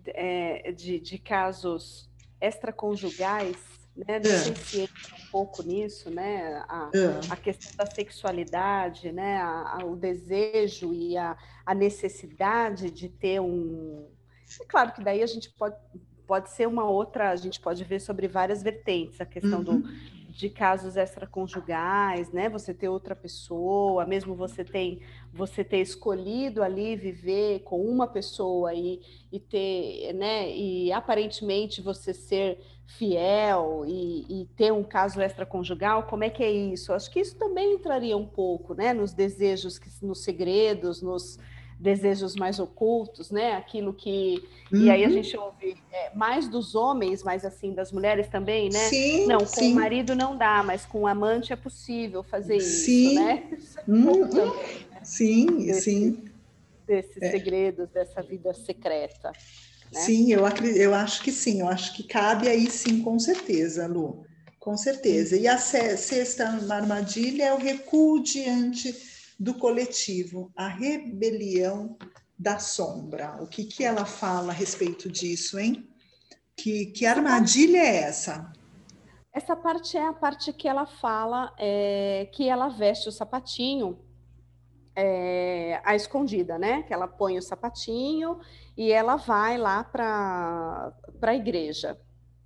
é, 0.07 0.71
de, 0.71 0.99
de, 0.99 1.17
casos 1.17 2.09
extraconjugais, 2.39 3.57
né? 3.95 4.19
Não 4.23 4.31
é. 4.31 4.37
sei 4.37 4.55
se 4.55 4.81
entra 4.81 5.15
um 5.15 5.31
pouco 5.31 5.63
nisso, 5.63 6.09
né? 6.09 6.63
A, 6.67 6.91
é. 6.93 7.31
a 7.31 7.35
questão 7.35 7.71
da 7.75 7.85
sexualidade, 7.85 9.11
né? 9.11 9.37
A, 9.37 9.79
a, 9.79 9.85
o 9.85 9.95
desejo 9.95 10.93
e 10.93 11.17
a, 11.17 11.37
a 11.65 11.73
necessidade 11.73 12.91
de 12.91 13.09
ter 13.09 13.39
um. 13.39 14.07
É 14.61 14.65
claro 14.65 14.93
que 14.93 15.03
daí 15.03 15.23
a 15.23 15.27
gente 15.27 15.49
pode 15.51 15.75
pode 16.25 16.49
ser 16.49 16.67
uma 16.67 16.89
outra, 16.89 17.29
a 17.29 17.35
gente 17.35 17.59
pode 17.59 17.83
ver 17.83 17.99
sobre 17.99 18.27
várias 18.27 18.61
vertentes, 18.61 19.21
a 19.21 19.25
questão 19.25 19.59
uhum. 19.59 19.81
do, 19.81 19.89
de 20.35 20.49
casos 20.49 20.97
extraconjugais, 20.97 22.29
né? 22.29 22.49
Você 22.49 22.73
ter 22.73 22.89
outra 22.89 23.15
pessoa, 23.15 24.05
mesmo 24.05 24.35
você 24.35 24.65
tem 24.65 24.99
você 25.31 25.63
ter 25.63 25.79
escolhido 25.79 26.61
ali 26.61 26.97
viver 26.97 27.61
com 27.61 27.81
uma 27.81 28.05
pessoa 28.05 28.73
e, 28.73 29.01
e 29.31 29.39
ter, 29.39 30.11
né? 30.13 30.53
E 30.53 30.91
aparentemente 30.91 31.81
você 31.81 32.13
ser 32.13 32.59
fiel 32.85 33.85
e, 33.87 34.41
e 34.41 34.45
ter 34.57 34.73
um 34.73 34.83
caso 34.83 35.21
extraconjugal, 35.21 36.03
como 36.03 36.25
é 36.25 36.29
que 36.29 36.43
é 36.43 36.51
isso? 36.51 36.91
Acho 36.91 37.09
que 37.09 37.21
isso 37.21 37.37
também 37.37 37.75
entraria 37.75 38.17
um 38.17 38.27
pouco, 38.27 38.73
né? 38.73 38.93
Nos 38.93 39.13
desejos, 39.13 39.79
nos 40.01 40.21
segredos, 40.21 41.01
nos 41.01 41.39
desejos 41.85 42.35
mais 42.35 42.59
ocultos, 42.59 43.29
né? 43.29 43.53
Aquilo 43.53 43.93
que 43.93 44.43
uhum. 44.73 44.81
e 44.81 44.89
aí 44.89 45.05
a 45.05 45.07
uhum. 45.07 45.13
gente 45.13 45.37
ouve 45.37 45.77
é, 45.93 46.13
mais 46.15 46.47
dos 46.47 46.73
homens, 46.73 47.23
mas 47.23 47.45
assim 47.45 47.73
das 47.73 47.91
mulheres 47.91 48.27
também, 48.27 48.69
né? 48.69 48.89
Sim, 48.89 49.27
não, 49.27 49.37
com 49.37 49.45
sim. 49.45 49.71
o 49.71 49.75
marido 49.75 50.15
não 50.15 50.35
dá, 50.35 50.63
mas 50.63 50.85
com 50.85 51.01
o 51.01 51.07
amante 51.07 51.53
é 51.53 51.55
possível 51.55 52.23
fazer 52.23 52.59
sim. 52.59 53.09
isso, 53.09 53.15
né? 53.15 53.43
Uhum. 53.87 54.27
Também, 54.27 54.87
né? 54.91 54.99
Sim, 55.03 55.73
sim. 55.73 56.25
Desses 56.87 57.21
é. 57.21 57.31
segredos 57.31 57.87
dessa 57.89 58.21
vida 58.21 58.51
secreta. 58.53 59.31
Né? 59.93 59.99
Sim, 60.01 60.31
eu, 60.31 60.41
eu 60.75 60.93
acho 60.95 61.23
que 61.23 61.31
sim, 61.31 61.61
eu 61.61 61.67
acho 61.67 61.95
que 61.95 62.03
cabe 62.03 62.47
aí 62.47 62.69
sim, 62.69 63.01
com 63.03 63.19
certeza, 63.19 63.85
Lu, 63.85 64.25
com 64.59 64.75
certeza. 64.75 65.37
E 65.37 65.47
a 65.47 65.57
sexta 65.59 66.47
armadilha 66.69 67.43
é 67.45 67.53
o 67.53 67.57
recuo 67.57 68.21
diante 68.23 69.14
do 69.39 69.53
coletivo, 69.55 70.51
a 70.55 70.67
rebelião 70.67 71.97
da 72.37 72.59
sombra. 72.59 73.37
O 73.41 73.47
que, 73.47 73.63
que 73.63 73.83
ela 73.83 74.05
fala 74.05 74.51
a 74.51 74.55
respeito 74.55 75.09
disso, 75.09 75.59
hein? 75.59 75.87
Que, 76.55 76.87
que 76.87 77.05
armadilha 77.05 77.77
é 77.77 77.97
essa? 77.97 78.51
Essa 79.33 79.55
parte 79.55 79.97
é 79.97 80.07
a 80.07 80.13
parte 80.13 80.53
que 80.53 80.67
ela 80.67 80.85
fala 80.85 81.53
é, 81.59 82.29
que 82.31 82.47
ela 82.47 82.69
veste 82.69 83.09
o 83.09 83.11
sapatinho 83.11 83.99
é, 84.95 85.81
à 85.83 85.93
escondida, 85.95 86.57
né? 86.57 86.83
Que 86.83 86.93
ela 86.93 87.07
põe 87.07 87.37
o 87.37 87.41
sapatinho 87.41 88.39
e 88.77 88.91
ela 88.91 89.17
vai 89.17 89.57
lá 89.57 89.83
para 89.83 90.93
a 91.21 91.35
igreja, 91.35 91.99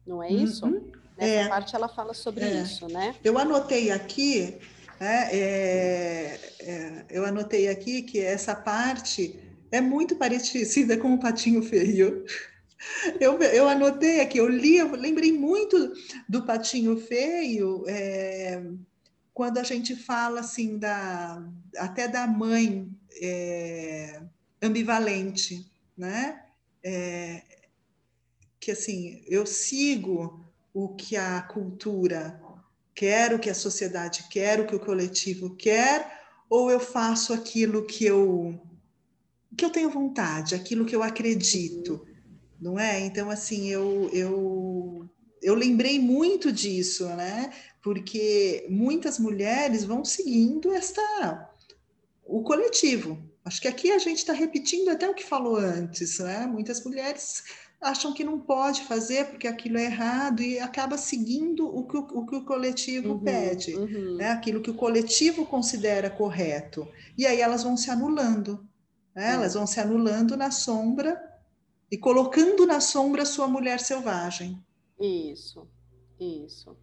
não 0.05 0.23
é 0.23 0.31
isso? 0.31 0.65
Uhum. 0.65 0.91
Nessa 1.15 1.31
é, 1.31 1.47
parte 1.47 1.75
ela 1.75 1.87
fala 1.87 2.13
sobre 2.13 2.43
é. 2.43 2.61
isso, 2.61 2.87
né? 2.87 3.15
Eu 3.23 3.37
anotei 3.37 3.91
aqui 3.91 4.59
é, 4.99 5.37
é, 5.37 6.39
é, 6.59 7.05
eu 7.09 7.25
anotei 7.25 7.69
aqui 7.69 8.01
que 8.01 8.19
essa 8.19 8.53
parte 8.53 9.39
é 9.71 9.79
muito 9.79 10.15
parecida 10.15 10.97
com 10.97 11.13
o 11.13 11.19
Patinho 11.19 11.61
Feio. 11.63 12.25
Eu, 13.19 13.37
eu 13.39 13.67
anotei 13.67 14.21
aqui, 14.21 14.37
eu 14.37 14.47
li, 14.47 14.77
eu 14.77 14.91
lembrei 14.91 15.33
muito 15.33 15.93
do 16.29 16.45
Patinho 16.45 16.97
Feio 16.97 17.83
é, 17.87 18.63
quando 19.33 19.57
a 19.57 19.63
gente 19.63 19.97
fala 19.97 20.39
assim 20.39 20.77
da 20.77 21.45
até 21.75 22.07
da 22.07 22.25
mãe 22.25 22.89
é, 23.21 24.21
ambivalente, 24.61 25.69
né? 25.97 26.45
É, 26.81 27.43
que 28.61 28.71
assim 28.71 29.23
eu 29.27 29.45
sigo 29.45 30.45
o 30.73 30.95
que 30.95 31.17
a 31.17 31.41
cultura 31.41 32.41
quer, 32.99 33.33
o 33.33 33.39
que 33.39 33.49
a 33.49 33.55
sociedade 33.55 34.25
quer, 34.29 34.59
o 34.59 34.67
que 34.67 34.75
o 34.75 34.79
coletivo 34.79 35.55
quer, 35.55 36.19
ou 36.49 36.69
eu 36.69 36.81
faço 36.81 37.31
aquilo 37.31 37.85
que 37.85 38.03
eu 38.03 38.59
que 39.57 39.63
eu 39.63 39.69
tenho 39.69 39.89
vontade, 39.89 40.53
aquilo 40.53 40.85
que 40.85 40.95
eu 40.95 41.01
acredito, 41.01 42.05
não 42.59 42.77
é? 42.77 42.99
Então 42.99 43.29
assim, 43.29 43.69
eu 43.69 44.09
eu 44.11 45.09
eu 45.41 45.55
lembrei 45.55 45.97
muito 45.97 46.51
disso, 46.51 47.07
né? 47.15 47.53
Porque 47.81 48.67
muitas 48.69 49.17
mulheres 49.17 49.85
vão 49.85 50.03
seguindo 50.03 50.73
esta 50.73 51.49
o 52.25 52.43
coletivo. 52.43 53.17
Acho 53.45 53.61
que 53.61 53.67
aqui 53.69 53.91
a 53.91 53.97
gente 53.97 54.17
está 54.17 54.33
repetindo 54.33 54.89
até 54.89 55.09
o 55.09 55.13
que 55.13 55.23
falou 55.23 55.55
antes, 55.55 56.19
né? 56.19 56.45
Muitas 56.45 56.83
mulheres 56.83 57.43
acham 57.81 58.13
que 58.13 58.23
não 58.23 58.39
pode 58.39 58.83
fazer 58.83 59.27
porque 59.27 59.47
aquilo 59.47 59.77
é 59.77 59.85
errado 59.85 60.41
e 60.41 60.59
acaba 60.59 60.97
seguindo 60.97 61.65
o 61.67 61.87
que 61.87 61.97
o, 61.97 62.01
o, 62.01 62.25
que 62.25 62.35
o 62.35 62.45
coletivo 62.45 63.13
uhum, 63.13 63.19
pede, 63.19 63.75
uhum. 63.75 64.17
Né? 64.17 64.31
aquilo 64.31 64.61
que 64.61 64.69
o 64.69 64.75
coletivo 64.75 65.45
considera 65.45 66.09
correto. 66.09 66.87
E 67.17 67.25
aí 67.25 67.39
elas 67.39 67.63
vão 67.63 67.77
se 67.77 67.89
anulando, 67.89 68.67
né? 69.15 69.33
elas 69.33 69.53
vão 69.53 69.65
se 69.65 69.79
anulando 69.79 70.35
na 70.35 70.51
sombra 70.51 71.21
e 71.91 71.97
colocando 71.97 72.65
na 72.65 72.81
sombra 72.81 73.23
a 73.23 73.25
sua 73.25 73.47
mulher 73.47 73.79
selvagem. 73.79 74.61
Isso, 74.99 75.67
isso. 76.19 76.75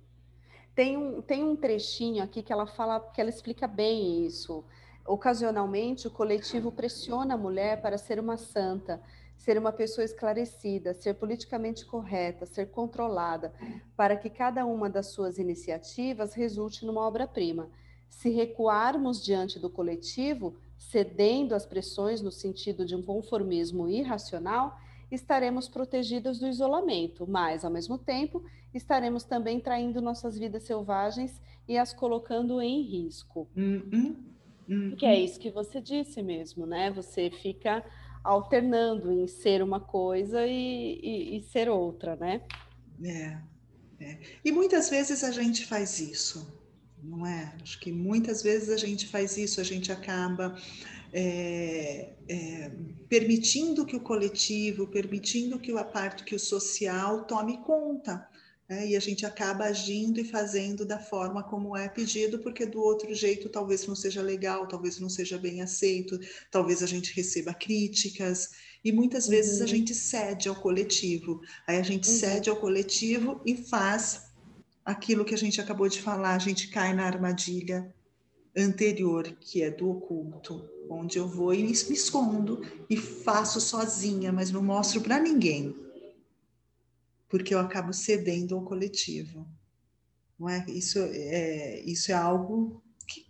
Tem 0.74 0.96
um, 0.96 1.22
tem 1.22 1.44
um 1.44 1.56
trechinho 1.56 2.22
aqui 2.22 2.42
que 2.42 2.52
ela 2.52 2.66
fala, 2.66 3.00
que 3.00 3.20
ela 3.20 3.30
explica 3.30 3.66
bem 3.68 4.26
isso. 4.26 4.64
Ocasionalmente, 5.06 6.08
o 6.08 6.10
coletivo 6.10 6.72
pressiona 6.72 7.34
a 7.34 7.38
mulher 7.38 7.80
para 7.80 7.96
ser 7.96 8.18
uma 8.18 8.36
santa, 8.36 9.00
ser 9.36 9.58
uma 9.58 9.72
pessoa 9.72 10.04
esclarecida, 10.04 10.94
ser 10.94 11.14
politicamente 11.14 11.84
correta, 11.84 12.46
ser 12.46 12.70
controlada, 12.70 13.52
para 13.96 14.16
que 14.16 14.30
cada 14.30 14.64
uma 14.64 14.88
das 14.88 15.08
suas 15.08 15.38
iniciativas 15.38 16.34
resulte 16.34 16.84
numa 16.84 17.06
obra-prima. 17.06 17.68
Se 18.08 18.30
recuarmos 18.30 19.22
diante 19.22 19.58
do 19.58 19.68
coletivo, 19.68 20.56
cedendo 20.78 21.54
às 21.54 21.66
pressões 21.66 22.22
no 22.22 22.30
sentido 22.30 22.84
de 22.84 22.96
um 22.96 23.02
conformismo 23.02 23.88
irracional, 23.88 24.78
estaremos 25.10 25.68
protegidas 25.68 26.38
do 26.38 26.48
isolamento, 26.48 27.26
mas, 27.26 27.64
ao 27.64 27.70
mesmo 27.70 27.98
tempo, 27.98 28.42
estaremos 28.74 29.24
também 29.24 29.60
traindo 29.60 30.00
nossas 30.00 30.38
vidas 30.38 30.64
selvagens 30.64 31.40
e 31.68 31.76
as 31.78 31.92
colocando 31.92 32.60
em 32.60 32.82
risco. 32.82 33.48
Uhum. 33.56 34.16
Uhum. 34.68 34.90
Porque 34.90 35.06
é 35.06 35.18
isso 35.18 35.38
que 35.38 35.50
você 35.50 35.80
disse 35.80 36.22
mesmo, 36.22 36.66
né? 36.66 36.90
Você 36.90 37.30
fica 37.30 37.84
alternando 38.26 39.12
em 39.12 39.26
ser 39.26 39.62
uma 39.62 39.80
coisa 39.80 40.46
e, 40.46 41.00
e, 41.02 41.36
e 41.38 41.42
ser 41.42 41.68
outra, 41.68 42.16
né? 42.16 42.42
É, 43.02 43.38
é. 44.00 44.18
E 44.44 44.52
muitas 44.52 44.90
vezes 44.90 45.22
a 45.22 45.30
gente 45.30 45.64
faz 45.64 46.00
isso, 46.00 46.46
não 47.02 47.26
é? 47.26 47.54
Acho 47.62 47.78
que 47.80 47.92
muitas 47.92 48.42
vezes 48.42 48.70
a 48.70 48.76
gente 48.76 49.06
faz 49.06 49.36
isso, 49.36 49.60
a 49.60 49.64
gente 49.64 49.92
acaba 49.92 50.56
é, 51.12 52.10
é, 52.28 52.70
permitindo 53.08 53.86
que 53.86 53.96
o 53.96 54.00
coletivo, 54.00 54.86
permitindo 54.86 55.58
que 55.58 55.72
a 55.72 55.84
parte 55.84 56.24
que 56.24 56.34
o 56.34 56.38
social 56.38 57.24
tome 57.24 57.58
conta. 57.58 58.28
Né? 58.68 58.88
E 58.88 58.96
a 58.96 59.00
gente 59.00 59.24
acaba 59.24 59.64
agindo 59.64 60.18
e 60.18 60.24
fazendo 60.24 60.84
da 60.84 60.98
forma 60.98 61.42
como 61.42 61.76
é 61.76 61.88
pedido, 61.88 62.38
porque 62.40 62.66
do 62.66 62.80
outro 62.80 63.14
jeito 63.14 63.48
talvez 63.48 63.86
não 63.86 63.94
seja 63.94 64.20
legal, 64.20 64.66
talvez 64.66 64.98
não 64.98 65.08
seja 65.08 65.38
bem 65.38 65.62
aceito, 65.62 66.18
talvez 66.50 66.82
a 66.82 66.86
gente 66.86 67.14
receba 67.14 67.54
críticas, 67.54 68.50
e 68.84 68.90
muitas 68.92 69.26
vezes 69.26 69.60
a 69.60 69.64
uhum. 69.64 69.68
gente 69.68 69.94
cede 69.94 70.48
ao 70.48 70.56
coletivo. 70.56 71.40
Aí 71.66 71.76
a 71.76 71.82
gente 71.82 72.08
uhum. 72.08 72.16
cede 72.16 72.50
ao 72.50 72.56
coletivo 72.56 73.40
e 73.44 73.56
faz 73.56 74.26
aquilo 74.84 75.24
que 75.24 75.34
a 75.34 75.38
gente 75.38 75.60
acabou 75.60 75.88
de 75.88 76.00
falar, 76.00 76.34
a 76.34 76.38
gente 76.38 76.68
cai 76.68 76.94
na 76.94 77.04
armadilha 77.04 77.92
anterior, 78.56 79.36
que 79.40 79.62
é 79.62 79.70
do 79.70 79.90
oculto, 79.90 80.68
onde 80.88 81.18
eu 81.18 81.28
vou 81.28 81.52
e 81.52 81.62
me 81.62 81.72
escondo 81.72 82.62
e 82.88 82.96
faço 82.96 83.60
sozinha, 83.60 84.32
mas 84.32 84.50
não 84.50 84.62
mostro 84.62 85.00
para 85.00 85.18
ninguém 85.18 85.85
porque 87.28 87.54
eu 87.54 87.58
acabo 87.58 87.92
cedendo 87.92 88.54
ao 88.54 88.62
coletivo. 88.62 89.46
Não 90.38 90.48
é? 90.48 90.64
Isso, 90.68 90.98
é, 90.98 91.80
isso 91.80 92.12
é 92.12 92.14
algo 92.14 92.82
que 93.06 93.26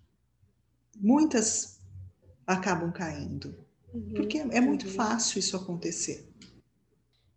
muitas 0.97 1.81
acabam 2.47 2.93
caindo, 2.93 3.55
uhum, 3.93 4.13
porque 4.15 4.39
é 4.39 4.61
muito 4.61 4.87
uhum. 4.87 4.93
fácil 4.93 5.39
isso 5.39 5.57
acontecer. 5.57 6.29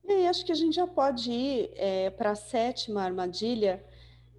E 0.08 0.26
acho 0.26 0.44
que 0.44 0.52
a 0.52 0.56
gente 0.56 0.76
já 0.76 0.88
pode 0.88 1.32
ir 1.32 1.72
é, 1.76 2.10
para 2.10 2.32
a 2.32 2.36
sétima 2.36 3.04
armadilha, 3.04 3.84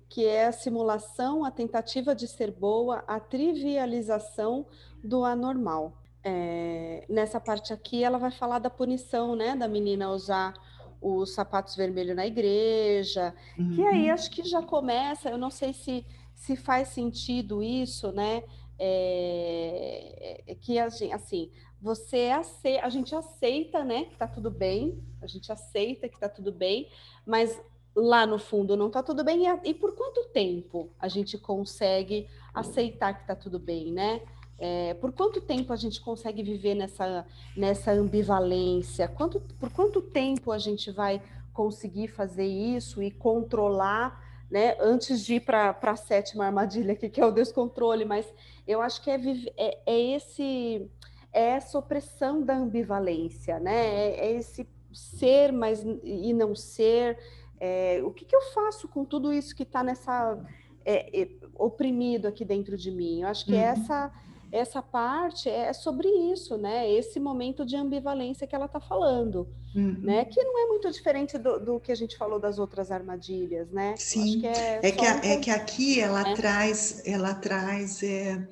que 0.09 0.27
é 0.27 0.47
a 0.47 0.53
simulação, 0.53 1.45
a 1.45 1.51
tentativa 1.51 2.13
de 2.13 2.27
ser 2.27 2.51
boa, 2.51 3.05
a 3.07 3.21
trivialização 3.21 4.67
do 5.03 5.25
anormal. 5.25 5.97
É, 6.25 7.07
nessa 7.09 7.39
parte 7.41 7.73
aqui, 7.73 8.03
ela 8.03 8.19
vai 8.19 8.33
falar 8.33 8.59
da 8.59 8.69
punição, 8.69 9.37
né, 9.37 9.55
da 9.55 9.69
menina 9.69 10.11
usar 10.11 10.55
os 11.01 11.33
sapatos 11.33 11.75
vermelhos 11.77 12.17
na 12.17 12.27
igreja, 12.27 13.35
uhum. 13.59 13.75
que 13.75 13.87
aí 13.87 14.11
acho 14.11 14.31
que 14.31 14.43
já 14.45 14.63
começa, 14.63 15.31
eu 15.31 15.39
não 15.39 15.51
sei 15.51 15.73
se, 15.73 16.05
se 16.35 16.57
faz 16.57 16.89
sentido 16.89 17.63
isso, 17.63 18.13
né? 18.13 18.43
É, 18.79 20.43
é 20.47 20.55
que 20.55 20.79
assim, 20.79 21.13
assim 21.13 21.51
você 21.81 22.29
aceita, 22.29 22.85
a 22.85 22.91
gente 22.91 23.15
aceita, 23.15 23.83
né, 23.83 24.05
que 24.05 24.17
tá 24.17 24.27
tudo 24.27 24.51
bem, 24.51 25.03
a 25.23 25.27
gente 25.27 25.51
aceita 25.51 26.09
que 26.09 26.19
tá 26.19 26.29
tudo 26.29 26.53
bem, 26.53 26.89
mas 27.25 27.59
lá 27.95 28.27
no 28.27 28.39
fundo 28.39 28.77
não 28.77 28.91
tá 28.91 29.03
tudo 29.03 29.25
bem, 29.25 29.47
e, 29.47 29.71
e 29.71 29.75
por 29.75 29.95
quanto 29.95 30.29
tempo 30.29 30.91
a 30.99 31.09
gente 31.09 31.39
consegue 31.39 32.29
aceitar 32.53 33.15
que 33.15 33.27
tá 33.27 33.35
tudo 33.35 33.59
bem, 33.59 33.93
né? 33.93 34.21
É, 34.63 34.93
por 34.93 35.11
quanto 35.11 35.41
tempo 35.41 35.73
a 35.73 35.77
gente 35.77 35.99
consegue 36.03 36.43
viver 36.43 36.75
nessa, 36.75 37.27
nessa 37.57 37.93
ambivalência? 37.93 39.09
Quanto, 39.09 39.41
por 39.41 39.71
quanto 39.71 40.03
tempo 40.03 40.53
a 40.53 40.59
gente 40.59 40.91
vai 40.91 41.23
conseguir 41.51 42.09
fazer 42.09 42.47
isso 42.47 43.03
e 43.03 43.11
controlar, 43.11 44.23
né? 44.51 44.77
Antes 44.79 45.25
de 45.25 45.37
ir 45.37 45.41
para 45.41 45.75
a 45.81 45.97
sétima 45.97 46.45
armadilha 46.45 46.93
aqui, 46.93 47.09
que 47.09 47.21
é 47.21 47.25
o 47.25 47.31
descontrole, 47.31 48.05
mas 48.05 48.31
eu 48.69 48.83
acho 48.83 49.01
que 49.03 49.11
é, 49.11 49.19
é, 49.57 49.79
é 49.87 50.01
esse 50.15 50.91
é 51.33 51.51
essa 51.51 51.79
opressão 51.79 52.43
da 52.43 52.57
ambivalência, 52.57 53.59
né? 53.59 53.87
É, 53.87 54.27
é 54.27 54.33
esse 54.33 54.69
ser, 54.93 55.53
mas 55.53 55.83
e 56.05 56.35
não 56.35 56.55
ser. 56.55 57.19
É, 57.59 58.03
o 58.05 58.11
que, 58.11 58.27
que, 58.27 58.37
eu 58.37 58.43
faço 58.53 58.89
com 58.89 59.07
tudo 59.07 59.33
isso 59.33 59.55
que 59.55 59.63
está 59.63 59.83
nessa 59.83 60.39
é, 60.85 61.29
oprimido 61.55 62.27
aqui 62.27 62.45
dentro 62.45 62.77
de 62.77 62.91
mim? 62.91 63.23
Eu 63.23 63.29
acho 63.29 63.47
que 63.47 63.53
uhum. 63.53 63.61
essa 63.61 64.13
essa 64.53 64.83
parte 64.83 65.49
é 65.49 65.73
sobre 65.73 66.09
isso, 66.09 66.57
né? 66.57 66.91
Esse 66.91 67.21
momento 67.21 67.65
de 67.65 67.77
ambivalência 67.77 68.47
que 68.47 68.55
ela 68.55 68.67
está 68.67 68.81
falando, 68.81 69.49
uhum. 69.75 70.01
né? 70.01 70.25
Que 70.25 70.43
não 70.43 70.65
é 70.65 70.67
muito 70.67 70.91
diferente 70.91 71.39
do, 71.39 71.59
do, 71.61 71.81
que 71.81 71.93
a 71.93 71.95
gente 71.95 72.17
falou 72.17 72.41
das 72.41 72.59
outras 72.59 72.91
armadilhas, 72.91 73.71
né? 73.71 73.95
Sim, 73.97 74.41
que 74.41 74.47
é, 74.47 74.81
é, 74.83 74.93
que 74.93 75.07
a, 75.07 75.15
um... 75.15 75.19
é, 75.19 75.37
que 75.37 75.51
aqui 75.51 76.01
ela 76.01 76.23
né? 76.23 76.35
traz, 76.35 77.03
ela 77.07 77.35
traz 77.35 78.03
é, 78.03 78.49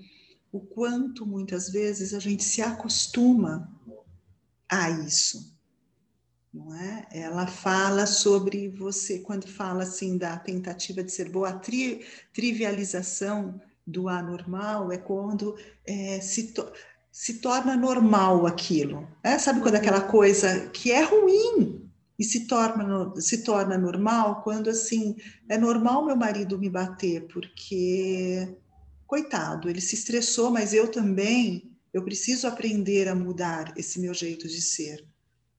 o 0.53 0.61
quanto 0.61 1.27
muitas 1.27 1.71
vezes 1.71 2.15
a 2.15 2.21
gente 2.21 2.45
se 2.45 2.63
acostuma 2.63 3.69
a 4.71 4.91
isso, 4.91 5.57
não 6.55 6.75
é? 6.77 7.09
Ela 7.13 7.47
fala 7.47 8.07
sobre 8.07 8.69
você 8.69 9.19
quando 9.19 9.49
fala 9.49 9.83
assim 9.83 10.17
da 10.17 10.37
tentativa 10.37 11.03
de 11.03 11.11
ser 11.11 11.29
boa, 11.29 11.49
a 11.49 11.59
tri, 11.59 12.07
trivialização 12.33 13.61
do 13.88 14.09
anormal 14.09 14.92
é 14.92 14.98
quando 14.98 15.57
é, 15.87 16.20
se, 16.20 16.53
to 16.53 16.70
se 17.11 17.40
torna 17.40 17.77
normal 17.77 18.46
aquilo. 18.46 19.09
É? 19.24 19.38
Sabe 19.38 19.61
quando 19.61 19.74
aquela 19.74 20.03
uhum. 20.03 20.09
coisa 20.09 20.68
que 20.68 20.92
é 20.92 21.03
ruim 21.03 21.90
e 22.18 22.24
se 22.24 22.46
torna, 22.46 23.12
se 23.20 23.42
torna 23.42 23.79
normal? 23.79 24.42
Quando 24.42 24.68
assim, 24.70 25.16
é 25.48 25.57
normal 25.57 26.05
meu 26.05 26.16
marido 26.16 26.59
me 26.59 26.68
bater, 26.68 27.27
porque, 27.27 28.57
coitado, 29.07 29.68
ele 29.68 29.81
se 29.81 29.94
estressou, 29.94 30.51
mas 30.51 30.72
eu 30.72 30.90
também, 30.90 31.72
eu 31.92 32.05
preciso 32.05 32.46
aprender 32.46 33.09
a 33.09 33.14
mudar 33.14 33.72
esse 33.77 33.98
meu 33.98 34.12
jeito 34.12 34.46
de 34.46 34.61
ser. 34.61 35.05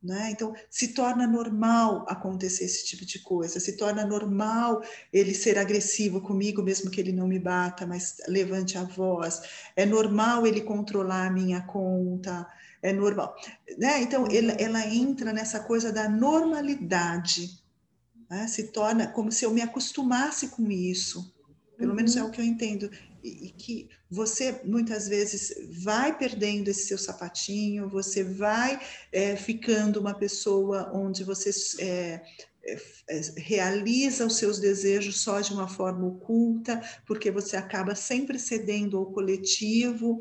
Né? 0.01 0.29
Então, 0.31 0.55
se 0.69 0.93
torna 0.93 1.27
normal 1.27 2.05
acontecer 2.07 2.63
esse 2.63 2.85
tipo 2.85 3.05
de 3.05 3.19
coisa, 3.19 3.59
se 3.59 3.75
torna 3.75 4.05
normal 4.05 4.81
ele 5.11 5.33
ser 5.33 5.57
agressivo 5.57 6.21
comigo, 6.21 6.63
mesmo 6.63 6.89
que 6.89 7.01
ele 7.01 7.11
não 7.11 7.27
me 7.27 7.37
bata, 7.37 7.85
mas 7.85 8.15
levante 8.25 8.77
a 8.77 8.83
voz, 8.83 9.41
é 9.75 9.85
normal 9.85 10.47
ele 10.47 10.61
controlar 10.61 11.27
a 11.27 11.31
minha 11.31 11.61
conta, 11.63 12.47
é 12.81 12.93
normal. 12.93 13.35
Né? 13.77 14.01
Então, 14.01 14.25
ela, 14.31 14.53
ela 14.53 14.87
entra 14.87 15.33
nessa 15.33 15.59
coisa 15.59 15.91
da 15.91 16.07
normalidade, 16.07 17.61
né? 18.29 18.47
se 18.47 18.71
torna 18.71 19.07
como 19.07 19.29
se 19.33 19.43
eu 19.43 19.51
me 19.51 19.61
acostumasse 19.61 20.47
com 20.47 20.71
isso, 20.71 21.35
pelo 21.77 21.91
uhum. 21.91 21.97
menos 21.97 22.15
é 22.15 22.21
uhum. 22.21 22.29
o 22.29 22.31
que 22.31 22.39
eu 22.39 22.45
entendo 22.45 22.89
e 23.23 23.49
que 23.51 23.89
você 24.09 24.61
muitas 24.63 25.07
vezes 25.07 25.53
vai 25.83 26.17
perdendo 26.17 26.69
esse 26.69 26.87
seu 26.87 26.97
sapatinho, 26.97 27.89
você 27.89 28.23
vai 28.23 28.79
é, 29.11 29.35
ficando 29.35 29.99
uma 29.99 30.13
pessoa 30.13 30.91
onde 30.93 31.23
você 31.23 31.51
é, 31.79 32.21
realiza 33.37 34.25
os 34.25 34.37
seus 34.37 34.59
desejos 34.59 35.21
só 35.21 35.39
de 35.41 35.53
uma 35.53 35.67
forma 35.67 36.05
oculta, 36.07 36.81
porque 37.05 37.31
você 37.31 37.57
acaba 37.57 37.95
sempre 37.95 38.37
cedendo 38.37 38.97
ao 38.97 39.11
coletivo 39.11 40.17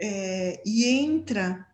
é, 0.00 0.62
e 0.64 0.84
entra, 0.84 1.66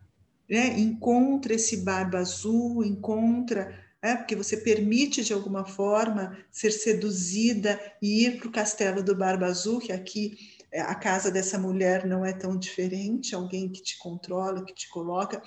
né, 0.48 0.78
encontra 0.78 1.54
esse 1.54 1.78
barba 1.78 2.18
azul, 2.18 2.84
encontra 2.84 3.89
é, 4.02 4.16
porque 4.16 4.34
você 4.34 4.56
permite 4.56 5.22
de 5.22 5.32
alguma 5.32 5.64
forma 5.64 6.38
ser 6.50 6.70
seduzida 6.70 7.78
e 8.00 8.24
ir 8.24 8.38
para 8.38 8.48
o 8.48 8.52
castelo 8.52 9.02
do 9.02 9.14
Barba 9.14 9.46
Azul, 9.46 9.78
que 9.78 9.92
aqui 9.92 10.38
é, 10.72 10.80
a 10.80 10.94
casa 10.94 11.30
dessa 11.30 11.58
mulher 11.58 12.06
não 12.06 12.24
é 12.24 12.32
tão 12.32 12.56
diferente, 12.56 13.34
alguém 13.34 13.68
que 13.68 13.82
te 13.82 13.98
controla, 13.98 14.64
que 14.64 14.74
te 14.74 14.88
coloca. 14.88 15.42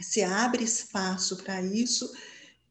Você 0.00 0.22
abre 0.22 0.64
espaço 0.64 1.36
para 1.44 1.62
isso 1.62 2.10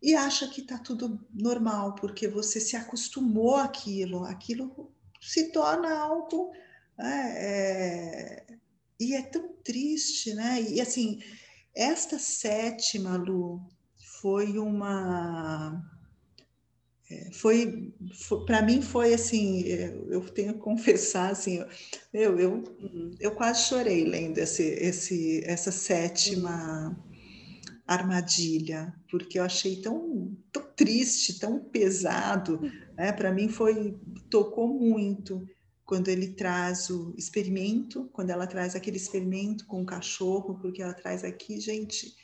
e 0.01 0.13
acha 0.13 0.47
que 0.47 0.61
está 0.61 0.77
tudo 0.77 1.25
normal, 1.33 1.95
porque 1.95 2.27
você 2.27 2.59
se 2.59 2.75
acostumou 2.75 3.55
àquilo, 3.55 4.25
aquilo 4.25 4.91
se 5.21 5.51
torna 5.51 5.97
algo. 5.97 6.51
É, 6.99 7.05
é, 7.05 8.45
e 8.99 9.15
é 9.15 9.21
tão 9.21 9.53
triste, 9.63 10.33
né? 10.33 10.61
E 10.61 10.81
assim, 10.81 11.21
esta 11.73 12.19
sétima, 12.19 13.15
Lu, 13.15 13.61
foi 14.21 14.57
uma 14.57 15.81
é, 17.09 17.31
foi, 17.33 17.93
foi 18.13 18.45
para 18.45 18.61
mim 18.61 18.81
foi 18.81 19.13
assim 19.13 19.63
é, 19.65 19.97
eu 20.09 20.21
tenho 20.29 20.53
que 20.53 20.59
confessar 20.61 21.31
assim 21.31 21.63
eu 22.13 22.39
eu, 22.39 22.53
uhum. 22.53 23.11
eu 23.19 23.31
quase 23.31 23.67
chorei 23.67 24.05
lendo 24.05 24.37
esse, 24.37 24.63
esse 24.63 25.41
essa 25.45 25.71
sétima 25.71 26.95
armadilha, 27.93 28.93
porque 29.09 29.37
eu 29.37 29.43
achei 29.43 29.81
tão, 29.81 30.35
tão 30.51 30.63
triste, 30.75 31.39
tão 31.39 31.59
pesado, 31.59 32.61
né? 32.95 33.11
Para 33.11 33.33
mim 33.33 33.49
foi 33.49 33.99
tocou 34.29 34.67
muito 34.67 35.45
quando 35.83 36.07
ele 36.07 36.29
traz 36.29 36.89
o 36.89 37.13
experimento, 37.17 38.09
quando 38.13 38.29
ela 38.29 38.47
traz 38.47 38.75
aquele 38.75 38.95
experimento 38.95 39.65
com 39.65 39.81
o 39.81 39.85
cachorro, 39.85 40.57
porque 40.61 40.81
ela 40.81 40.93
traz 40.93 41.23
aqui, 41.25 41.59
gente, 41.59 42.15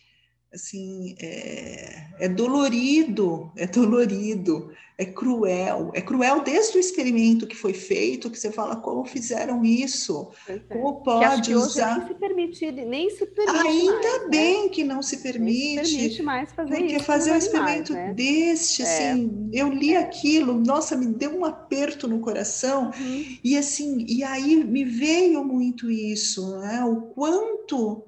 assim, 0.57 1.15
é, 1.19 2.07
é, 2.19 2.27
dolorido, 2.27 3.51
é 3.55 3.65
dolorido, 3.65 4.71
é 4.97 5.05
cruel, 5.05 5.91
é 5.93 6.01
cruel 6.01 6.41
desde 6.43 6.77
o 6.77 6.79
experimento 6.79 7.45
que 7.45 7.55
foi 7.55 7.73
feito, 7.73 8.29
que 8.31 8.37
você 8.37 8.51
fala 8.51 8.75
como 8.75 9.05
fizeram 9.05 9.63
isso, 9.63 10.31
é. 10.47 10.57
como 10.57 11.03
pode 11.03 11.53
usar. 11.53 11.99
Nem 11.99 12.07
se 12.07 12.13
permite, 12.15 12.71
nem 12.71 13.09
se 13.11 13.25
permite 13.27 13.67
Ainda 13.67 13.93
mais, 13.93 14.21
né? 14.23 14.29
bem 14.29 14.63
né? 14.63 14.69
que 14.69 14.83
não 14.83 15.03
se 15.03 15.17
permite. 15.17 15.85
Se 15.85 15.95
permite 15.95 16.23
mais 16.23 16.51
fazer 16.51 16.77
porque 16.77 16.95
isso. 16.95 17.05
fazer 17.05 17.31
um 17.31 17.37
experimento 17.37 17.93
né? 17.93 18.13
deste, 18.15 18.81
é. 18.81 18.85
assim, 18.85 19.49
eu 19.53 19.69
li 19.69 19.93
é. 19.93 19.97
aquilo, 19.97 20.53
nossa, 20.53 20.97
me 20.97 21.05
deu 21.05 21.37
um 21.37 21.45
aperto 21.45 22.07
no 22.07 22.19
coração, 22.19 22.91
uhum. 22.99 23.37
e 23.43 23.55
assim, 23.55 24.03
e 24.09 24.23
aí 24.23 24.63
me 24.63 24.83
veio 24.83 25.43
muito 25.43 25.91
isso, 25.91 26.57
né? 26.57 26.83
O 26.83 27.01
quanto 27.13 28.06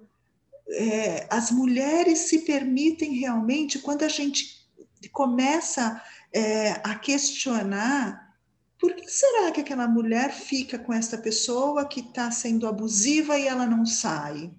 é, 0.72 1.28
as 1.30 1.52
mulheres 1.52 2.20
se 2.20 2.40
permitem 2.40 3.14
realmente, 3.16 3.80
quando 3.80 4.04
a 4.04 4.08
gente 4.08 4.60
começa 5.12 6.02
é, 6.34 6.72
a 6.84 6.96
questionar, 6.96 8.30
por 8.80 8.96
que 8.96 9.10
será 9.10 9.52
que 9.52 9.62
aquela 9.62 9.88
mulher 9.88 10.32
fica 10.32 10.80
com 10.80 10.94
essa 10.94 11.18
pessoa 11.18 11.86
que 11.86 12.00
está 12.00 12.32
sendo 12.32 12.68
abusiva 12.68 13.38
e 13.38 13.48
ela 13.48 13.66
não 13.66 13.86
sai? 13.86 14.52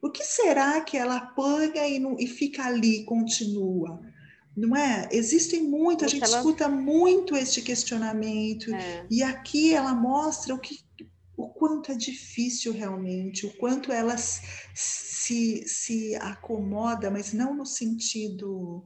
O 0.00 0.10
que 0.10 0.24
será 0.24 0.80
que 0.80 0.96
ela 0.96 1.16
apanha 1.16 1.86
e, 1.86 1.98
não, 1.98 2.16
e 2.18 2.26
fica 2.26 2.64
ali, 2.64 3.04
continua? 3.04 4.00
Não 4.56 4.74
é? 4.74 5.08
Existem 5.12 5.62
muito, 5.62 6.04
a 6.04 6.08
gente 6.08 6.24
ela... 6.24 6.38
escuta 6.38 6.68
muito 6.68 7.36
este 7.36 7.60
questionamento, 7.60 8.74
é. 8.74 9.06
e 9.10 9.22
aqui 9.22 9.74
ela 9.74 9.94
mostra 9.94 10.54
o 10.54 10.58
que 10.58 10.85
o 11.36 11.48
quanto 11.48 11.92
é 11.92 11.94
difícil 11.94 12.72
realmente, 12.72 13.46
o 13.46 13.52
quanto 13.56 13.92
elas 13.92 14.40
se, 14.74 15.66
se 15.68 16.14
acomoda, 16.16 17.10
mas 17.10 17.32
não 17.32 17.54
no 17.54 17.66
sentido, 17.66 18.84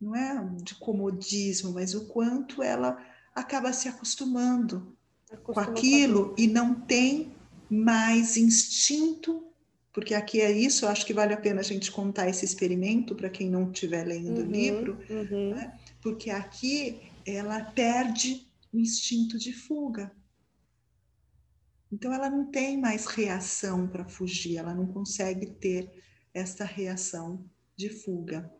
não 0.00 0.14
é 0.14 0.46
de 0.62 0.74
comodismo, 0.74 1.72
mas 1.72 1.94
o 1.94 2.06
quanto 2.06 2.62
ela 2.62 2.98
acaba 3.34 3.72
se 3.72 3.88
acostumando 3.88 4.96
Acostuma 5.30 5.54
com 5.54 5.70
aquilo 5.70 6.34
e 6.36 6.46
não 6.46 6.74
tem 6.74 7.32
mais 7.70 8.36
instinto, 8.36 9.44
porque 9.92 10.14
aqui 10.14 10.40
é 10.40 10.50
isso, 10.50 10.84
eu 10.84 10.88
acho 10.88 11.06
que 11.06 11.14
vale 11.14 11.32
a 11.32 11.40
pena 11.40 11.60
a 11.60 11.64
gente 11.64 11.90
contar 11.90 12.28
esse 12.28 12.44
experimento 12.44 13.14
para 13.14 13.30
quem 13.30 13.48
não 13.48 13.70
estiver 13.70 14.04
lendo 14.04 14.40
uhum, 14.40 14.48
o 14.48 14.50
livro, 14.50 14.98
uhum. 15.08 15.54
Né? 15.54 15.78
porque 16.02 16.30
aqui 16.30 17.00
ela 17.26 17.62
perde 17.62 18.46
o 18.72 18.78
instinto 18.78 19.38
de 19.38 19.52
fuga. 19.52 20.12
Então 21.92 22.12
ela 22.12 22.30
não 22.30 22.50
tem 22.50 22.78
mais 22.78 23.06
reação 23.06 23.88
para 23.88 24.08
fugir, 24.08 24.58
ela 24.58 24.74
não 24.74 24.86
consegue 24.86 25.46
ter 25.46 25.90
essa 26.32 26.64
reação 26.64 27.44
de 27.76 27.88
fuga. 27.88 28.50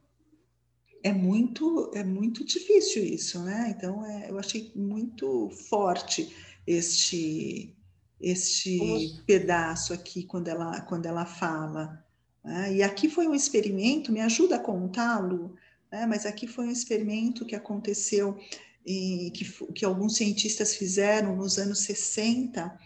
É 1.02 1.12
muito 1.12 1.90
é 1.94 2.02
muito 2.04 2.44
difícil 2.44 3.04
isso, 3.04 3.42
né? 3.42 3.74
Então 3.76 4.04
é, 4.04 4.30
eu 4.30 4.38
achei 4.38 4.72
muito 4.74 5.48
forte 5.68 6.34
este 6.66 7.74
este 8.20 9.22
pedaço 9.26 9.94
aqui 9.94 10.24
quando 10.24 10.48
ela 10.48 10.80
quando 10.82 11.06
ela 11.06 11.24
fala. 11.24 12.04
Né? 12.44 12.76
E 12.76 12.82
aqui 12.82 13.08
foi 13.08 13.26
um 13.28 13.34
experimento, 13.34 14.12
me 14.12 14.20
ajuda 14.20 14.56
a 14.56 14.60
contá-lo, 14.60 15.54
né? 15.90 16.04
mas 16.04 16.26
aqui 16.26 16.46
foi 16.46 16.66
um 16.66 16.70
experimento 16.70 17.46
que 17.46 17.54
aconteceu 17.54 18.38
e 18.84 19.30
que, 19.34 19.44
que 19.72 19.84
alguns 19.84 20.16
cientistas 20.16 20.74
fizeram 20.74 21.36
nos 21.36 21.58
anos 21.58 21.80
60 21.80 22.78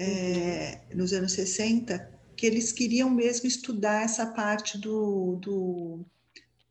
é, 0.00 0.78
nos 0.94 1.12
anos 1.12 1.32
60, 1.32 2.10
que 2.34 2.46
eles 2.46 2.72
queriam 2.72 3.10
mesmo 3.10 3.46
estudar 3.46 4.02
essa 4.02 4.24
parte 4.24 4.78
do, 4.78 5.36
do 5.36 6.00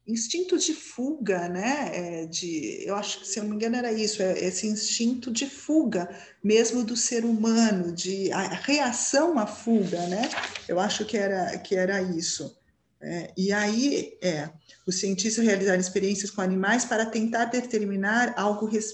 instinto 0.07 0.57
de 0.57 0.73
fuga, 0.73 1.47
né? 1.47 1.91
É, 1.93 2.25
de, 2.25 2.83
eu 2.87 2.95
acho 2.95 3.19
que, 3.19 3.27
se 3.27 3.37
eu 3.37 3.43
não 3.43 3.51
me 3.51 3.55
engano, 3.55 3.75
era 3.75 3.93
isso, 3.93 4.23
é, 4.23 4.43
esse 4.43 4.65
instinto 4.65 5.29
de 5.29 5.45
fuga 5.45 6.09
mesmo 6.43 6.83
do 6.83 6.97
ser 6.97 7.23
humano, 7.23 7.93
de 7.93 8.31
a 8.31 8.47
reação 8.47 9.37
à 9.37 9.45
fuga, 9.45 10.07
né? 10.07 10.27
Eu 10.67 10.79
acho 10.79 11.05
que 11.05 11.15
era, 11.15 11.55
que 11.59 11.75
era 11.75 12.01
isso. 12.01 12.57
É, 12.99 13.31
e 13.37 13.51
aí, 13.51 14.17
é, 14.23 14.49
os 14.87 14.99
cientistas 14.99 15.45
realizaram 15.45 15.79
experiências 15.79 16.31
com 16.31 16.41
animais 16.41 16.83
para 16.83 17.05
tentar 17.05 17.45
determinar 17.45 18.33
algo 18.35 18.65
res, 18.65 18.91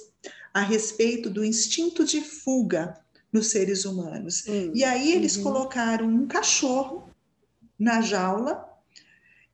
a 0.54 0.62
respeito 0.62 1.30
do 1.30 1.46
instinto 1.46 2.04
de 2.04 2.20
fuga 2.20 3.00
nos 3.36 3.48
seres 3.48 3.84
humanos. 3.84 4.46
Hum, 4.48 4.72
e 4.74 4.84
aí 4.86 5.12
eles 5.12 5.36
uhum. 5.36 5.44
colocaram 5.44 6.08
um 6.08 6.26
cachorro 6.26 7.10
na 7.78 8.00
jaula 8.00 8.66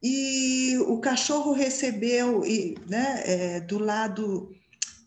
e 0.01 0.77
o 0.87 0.99
cachorro 0.99 1.51
recebeu 1.51 2.45
e, 2.45 2.75
né, 2.87 3.23
é, 3.25 3.59
do 3.59 3.79
lado 3.79 4.55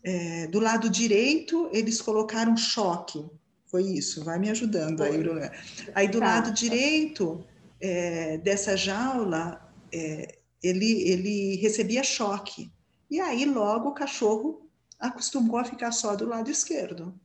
é, 0.03 0.47
do 0.47 0.59
lado 0.59 0.89
direito 0.89 1.69
eles 1.71 2.01
colocaram 2.01 2.57
choque. 2.57 3.25
Foi 3.65 3.83
isso, 3.83 4.23
vai 4.23 4.37
me 4.37 4.49
ajudando 4.49 5.01
aí, 5.01 5.17
Bruna. 5.17 5.51
Aí 5.93 6.07
do 6.09 6.19
tá. 6.19 6.25
lado 6.25 6.51
direito 6.53 7.45
é, 7.79 8.37
dessa 8.39 8.75
jaula 8.75 9.61
é, 9.91 10.37
ele 10.61 11.09
ele 11.09 11.55
recebia 11.55 12.03
choque. 12.03 12.69
E 13.09 13.21
aí 13.21 13.45
logo 13.45 13.89
o 13.89 13.93
cachorro 13.93 14.69
acostumou 14.99 15.57
a 15.57 15.63
ficar 15.63 15.93
só 15.93 16.13
do 16.13 16.27
lado 16.27 16.51
esquerdo. 16.51 17.17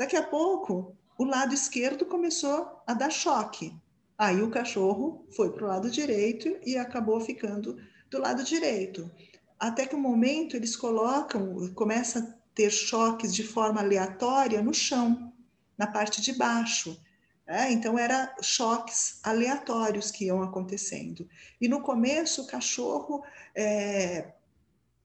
Daqui 0.00 0.16
a 0.16 0.22
pouco, 0.22 0.96
o 1.18 1.24
lado 1.24 1.52
esquerdo 1.52 2.06
começou 2.06 2.80
a 2.86 2.94
dar 2.94 3.10
choque. 3.10 3.78
Aí 4.16 4.40
o 4.40 4.48
cachorro 4.48 5.26
foi 5.36 5.52
para 5.52 5.62
o 5.62 5.68
lado 5.68 5.90
direito 5.90 6.56
e 6.64 6.78
acabou 6.78 7.20
ficando 7.20 7.76
do 8.10 8.18
lado 8.18 8.42
direito. 8.42 9.10
Até 9.58 9.84
que 9.84 9.94
um 9.94 10.00
momento 10.00 10.56
eles 10.56 10.74
colocam, 10.74 11.70
começa 11.74 12.18
a 12.18 12.54
ter 12.54 12.70
choques 12.70 13.34
de 13.34 13.44
forma 13.44 13.82
aleatória 13.82 14.62
no 14.62 14.72
chão, 14.72 15.34
na 15.76 15.86
parte 15.86 16.22
de 16.22 16.32
baixo. 16.32 16.98
É, 17.46 17.70
então, 17.70 17.98
eram 17.98 18.26
choques 18.40 19.20
aleatórios 19.22 20.10
que 20.10 20.24
iam 20.24 20.42
acontecendo. 20.42 21.28
E 21.60 21.68
no 21.68 21.82
começo, 21.82 22.40
o 22.40 22.46
cachorro 22.46 23.22
é, 23.54 24.32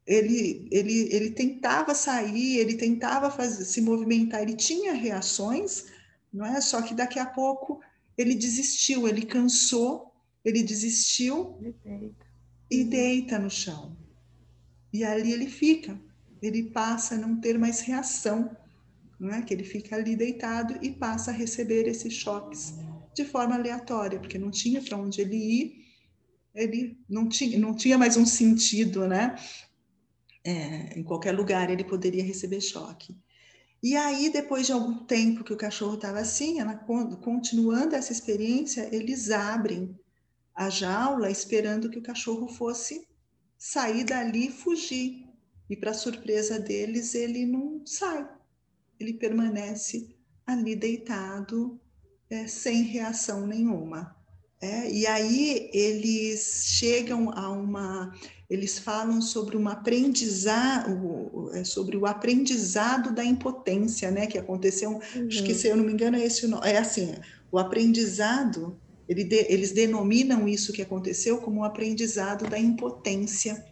ele, 0.06 0.68
ele, 0.72 1.14
ele 1.14 1.32
tentava 1.32 1.96
sair, 1.96 2.58
ele 2.58 2.76
tentava 2.76 3.32
fazer, 3.32 3.66
se 3.66 3.82
movimentar, 3.82 4.42
ele 4.42 4.56
tinha 4.56 4.94
reações, 4.94 5.86
não 6.32 6.46
é? 6.46 6.62
Só 6.62 6.82
que 6.82 6.94
daqui 6.94 7.18
a 7.18 7.26
pouco 7.26 7.82
ele 8.18 8.36
desistiu, 8.36 9.08
ele 9.08 9.26
cansou, 9.26 10.14
ele 10.44 10.62
desistiu 10.62 11.58
e 12.70 12.84
deita 12.84 13.40
no 13.40 13.50
chão. 13.50 13.98
E 14.94 15.04
ali 15.04 15.32
ele 15.32 15.48
fica, 15.48 16.00
ele 16.42 16.64
passa 16.64 17.16
a 17.16 17.18
não 17.18 17.40
ter 17.40 17.58
mais 17.58 17.82
reação, 17.82 18.56
não 19.20 19.34
é? 19.34 19.42
Que 19.42 19.54
ele 19.54 19.64
fica 19.64 19.96
ali 19.96 20.16
deitado 20.16 20.78
e 20.84 20.92
passa 20.92 21.32
a 21.32 21.34
receber 21.34 21.88
esses 21.88 22.14
choques 22.14 22.76
de 23.14 23.26
forma 23.26 23.56
aleatória, 23.56 24.20
porque 24.20 24.38
não 24.38 24.52
tinha 24.52 24.82
para 24.82 24.98
onde 24.98 25.22
ele 25.22 25.36
ir, 25.36 25.86
ele 26.54 26.98
não 27.10 27.28
tinha, 27.28 27.58
não 27.58 27.74
tinha 27.76 27.98
mais 27.98 28.18
um 28.18 28.26
sentido, 28.26 29.08
né? 29.08 29.36
É, 30.46 30.98
em 30.98 31.04
qualquer 31.04 31.32
lugar 31.32 31.70
ele 31.70 31.84
poderia 31.84 32.24
receber 32.24 32.62
choque. 32.62 33.18
E 33.82 33.96
aí, 33.96 34.30
depois 34.30 34.66
de 34.66 34.72
algum 34.72 35.04
tempo 35.06 35.44
que 35.44 35.54
o 35.54 35.58
cachorro 35.58 35.96
estava 35.96 36.20
assim, 36.20 36.60
ela, 36.60 36.76
continuando 36.76 37.96
essa 37.96 38.12
experiência, 38.12 38.88
eles 38.92 39.30
abrem 39.32 39.98
a 40.56 40.70
jaula 40.70 41.30
esperando 41.30 41.90
que 41.90 42.00
o 42.00 42.04
cachorro 42.04 42.48
fosse 42.48 43.08
sair 43.58 44.04
dali 44.04 44.48
e 44.48 44.52
fugir. 44.52 45.26
E, 45.70 45.76
para 45.76 45.94
surpresa 45.94 46.60
deles, 46.60 47.16
ele 47.16 47.46
não 47.46 47.86
sai. 47.86 48.28
Ele 49.00 49.14
permanece 49.14 50.16
ali 50.46 50.76
deitado, 50.76 51.80
é, 52.30 52.48
sem 52.48 52.84
reação 52.84 53.46
nenhuma. 53.48 54.16
É, 54.62 54.92
e 54.92 55.06
aí 55.06 55.70
eles 55.74 56.66
chegam 56.66 57.30
a 57.32 57.52
uma 57.52 58.12
eles 58.50 58.78
falam 58.78 59.22
sobre 59.22 59.58
um 59.58 59.68
aprendizado, 59.68 61.50
é, 61.54 61.64
sobre 61.64 61.98
o 61.98 62.06
aprendizado 62.06 63.14
da 63.14 63.24
impotência, 63.24 64.12
né, 64.12 64.28
que 64.28 64.38
aconteceu, 64.38 64.92
uhum. 64.92 65.28
acho 65.28 65.44
que 65.44 65.52
uhum. 65.52 65.58
se 65.58 65.68
eu 65.68 65.76
não 65.76 65.84
me 65.84 65.94
engano 65.94 66.18
é 66.18 66.24
esse 66.24 66.46
é 66.64 66.78
assim, 66.78 67.16
o 67.52 67.58
aprendizado, 67.58 68.80
ele 69.10 69.24
de, 69.24 69.48
eles 69.50 69.72
denominam 69.72 70.48
isso 70.48 70.74
que 70.74 70.82
aconteceu 70.82 71.40
como 71.40 71.60
o 71.60 71.62
um 71.62 71.66
aprendizado 71.66 72.48
da 72.48 72.60
impotência, 72.60 73.66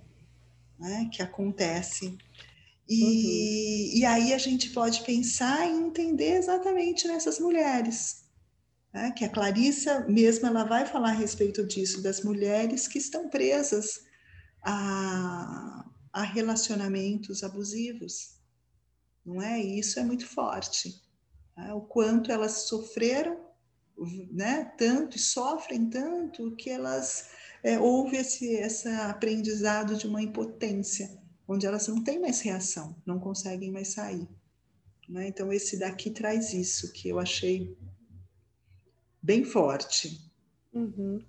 né, 0.80 1.10
que 1.12 1.22
acontece. 1.22 2.18
E, 2.90 3.04
uhum. 3.04 4.00
e 4.00 4.06
aí 4.06 4.34
a 4.34 4.38
gente 4.38 4.72
pode 4.72 5.04
pensar 5.04 5.68
e 5.68 5.72
entender 5.72 6.36
exatamente 6.38 7.08
nessas 7.08 7.40
mulheres, 7.40 8.24
É, 8.96 9.10
que 9.10 9.26
a 9.26 9.30
Clarissa 9.30 10.06
mesmo 10.08 10.46
ela 10.46 10.64
vai 10.66 10.86
falar 10.86 11.10
a 11.10 11.20
respeito 11.20 11.66
disso, 11.66 12.04
das 12.04 12.22
mulheres 12.22 12.88
que 12.88 13.00
estão 13.00 13.28
presas 13.28 14.02
a, 14.64 15.86
a 16.12 16.22
relacionamentos 16.24 17.44
abusivos, 17.44 18.38
não 19.26 19.42
é? 19.42 19.60
E 19.62 19.80
isso 19.80 20.00
é 20.00 20.04
muito 20.04 20.26
forte. 20.28 21.02
É? 21.58 21.74
O 21.74 21.82
quanto 21.82 22.32
elas 22.32 22.68
sofreram, 22.68 23.38
né? 24.32 24.66
Tanto 24.78 25.18
e 25.18 25.20
sofrem 25.20 25.90
tanto 25.90 26.56
que 26.56 26.70
elas 26.70 27.30
é, 27.64 27.80
houve 27.80 28.18
esse 28.18 28.48
esse 28.54 28.88
aprendizado 28.88 29.96
de 29.96 30.08
uma 30.08 30.22
impotência, 30.22 31.10
onde 31.48 31.66
elas 31.66 31.88
não 31.88 32.04
têm 32.04 32.20
mais 32.20 32.42
reação, 32.42 32.96
não 33.06 33.20
conseguem 33.20 33.72
mais 33.72 33.90
sair. 33.90 34.28
Né? 35.08 35.28
Então 35.28 35.52
esse 35.52 35.78
daqui 35.78 36.10
traz 36.10 36.54
isso 36.54 36.92
que 36.92 37.10
eu 37.10 37.20
achei 37.20 37.78
bem 39.22 39.44
forte. 39.44 40.20
Uhum. 40.74 41.24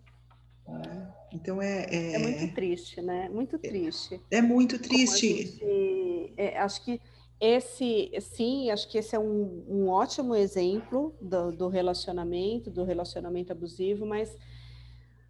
É, 0.66 1.06
então 1.32 1.60
é, 1.60 1.86
é, 1.90 2.14
é. 2.14 2.18
muito 2.18 2.54
triste, 2.54 3.02
né? 3.02 3.28
Muito 3.28 3.58
triste. 3.58 4.20
É, 4.30 4.36
é 4.38 4.42
muito 4.42 4.78
triste. 4.78 5.46
Gente, 5.46 6.34
é, 6.36 6.58
acho 6.58 6.84
que 6.84 7.00
esse, 7.40 8.10
sim, 8.20 8.70
acho 8.70 8.88
que 8.88 8.98
esse 8.98 9.14
é 9.14 9.18
um, 9.18 9.64
um 9.68 9.88
ótimo 9.88 10.34
exemplo 10.34 11.14
do, 11.20 11.52
do, 11.52 11.68
relacionamento, 11.68 12.70
do 12.70 12.84
relacionamento 12.84 13.52
abusivo, 13.52 14.06
mas 14.06 14.36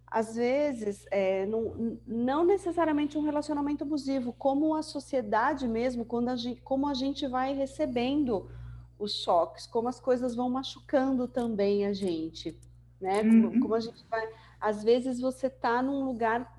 às 0.07 0.35
vezes 0.35 1.05
é, 1.11 1.45
não, 1.45 1.99
não 2.07 2.45
necessariamente 2.45 3.17
um 3.17 3.21
relacionamento 3.21 3.83
abusivo, 3.83 4.31
como 4.31 4.75
a 4.75 4.81
sociedade 4.81 5.67
mesmo, 5.67 6.05
quando 6.05 6.29
a 6.29 6.35
gente, 6.35 6.61
como 6.61 6.87
a 6.87 6.93
gente 6.93 7.27
vai 7.27 7.53
recebendo 7.53 8.49
os 8.97 9.23
choques, 9.23 9.67
como 9.67 9.89
as 9.89 9.99
coisas 9.99 10.35
vão 10.35 10.49
machucando 10.49 11.27
também 11.27 11.85
a 11.85 11.91
gente, 11.91 12.57
né? 13.01 13.23
Como, 13.23 13.47
uhum. 13.47 13.59
como 13.59 13.75
a 13.75 13.79
gente 13.79 14.05
vai 14.09 14.25
às 14.65 14.83
vezes 14.83 15.21
você 15.21 15.45
está 15.45 15.79
num 15.79 16.03
lugar, 16.03 16.55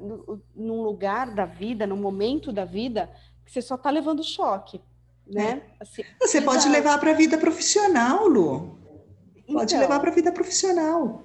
num 0.55 0.81
lugar 0.81 1.35
da 1.35 1.45
vida, 1.45 1.89
num 1.89 1.97
momento 1.97 2.53
da 2.53 2.65
vida, 2.65 3.11
que 3.45 3.51
você 3.51 3.61
só 3.61 3.75
está 3.75 3.91
levando 3.91 4.23
choque, 4.23 4.81
né? 5.27 5.61
É. 5.69 5.83
Assim, 5.83 6.05
você 6.21 6.41
pode 6.41 6.69
levar 6.69 7.01
para 7.01 7.11
a 7.11 7.15
vida 7.15 7.37
profissional, 7.37 8.29
Lu. 8.29 8.79
Pode 9.53 9.75
então, 9.75 9.81
levar 9.81 9.99
para 9.99 10.13
a 10.13 10.15
vida 10.15 10.31
profissional. 10.31 11.25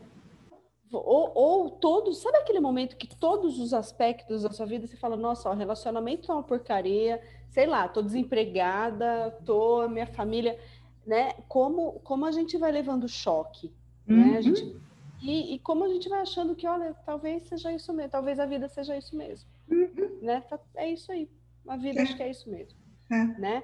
Ou, 0.91 1.32
ou 1.36 1.69
todos, 1.69 2.19
sabe 2.19 2.39
aquele 2.39 2.59
momento 2.59 2.97
que 2.97 3.15
todos 3.15 3.59
os 3.59 3.75
aspectos 3.75 4.41
da 4.41 4.49
sua 4.49 4.65
vida 4.65 4.88
você 4.88 4.97
fala, 4.97 5.15
nossa, 5.15 5.51
o 5.51 5.53
relacionamento 5.53 6.32
é 6.32 6.34
uma 6.34 6.43
porcaria, 6.43 7.21
sei 7.51 7.67
lá, 7.67 7.88
tô 7.88 8.01
desempregada, 8.01 9.38
tô, 9.45 9.88
minha 9.88 10.07
família, 10.07 10.57
né? 11.05 11.34
Como, 11.47 11.99
como 12.03 12.25
a 12.25 12.32
gente 12.32 12.57
vai 12.57 12.71
levando 12.71 13.07
choque, 13.07 13.71
uhum. 14.09 14.32
né? 14.32 14.38
A 14.39 14.41
gente 14.41 14.63
uhum. 14.63 14.91
E, 15.22 15.55
e, 15.55 15.59
como 15.59 15.84
a 15.84 15.89
gente 15.89 16.09
vai 16.09 16.22
achando 16.22 16.55
que, 16.55 16.65
olha, 16.65 16.95
talvez 17.05 17.43
seja 17.43 17.72
isso 17.72 17.93
mesmo, 17.93 18.11
talvez 18.11 18.39
a 18.39 18.45
vida 18.45 18.67
seja 18.67 18.97
isso 18.97 19.15
mesmo, 19.15 19.47
uhum. 19.69 20.19
né? 20.22 20.41
Tá, 20.41 20.59
é 20.76 20.91
isso 20.91 21.11
aí, 21.11 21.30
a 21.67 21.78
vida 21.78 21.99
é. 21.99 22.03
acho 22.03 22.17
que 22.17 22.24
é 22.24 22.32
isso 22.32 22.49
mesmo, 22.49 22.78
é. 23.11 23.26
né? 23.39 23.63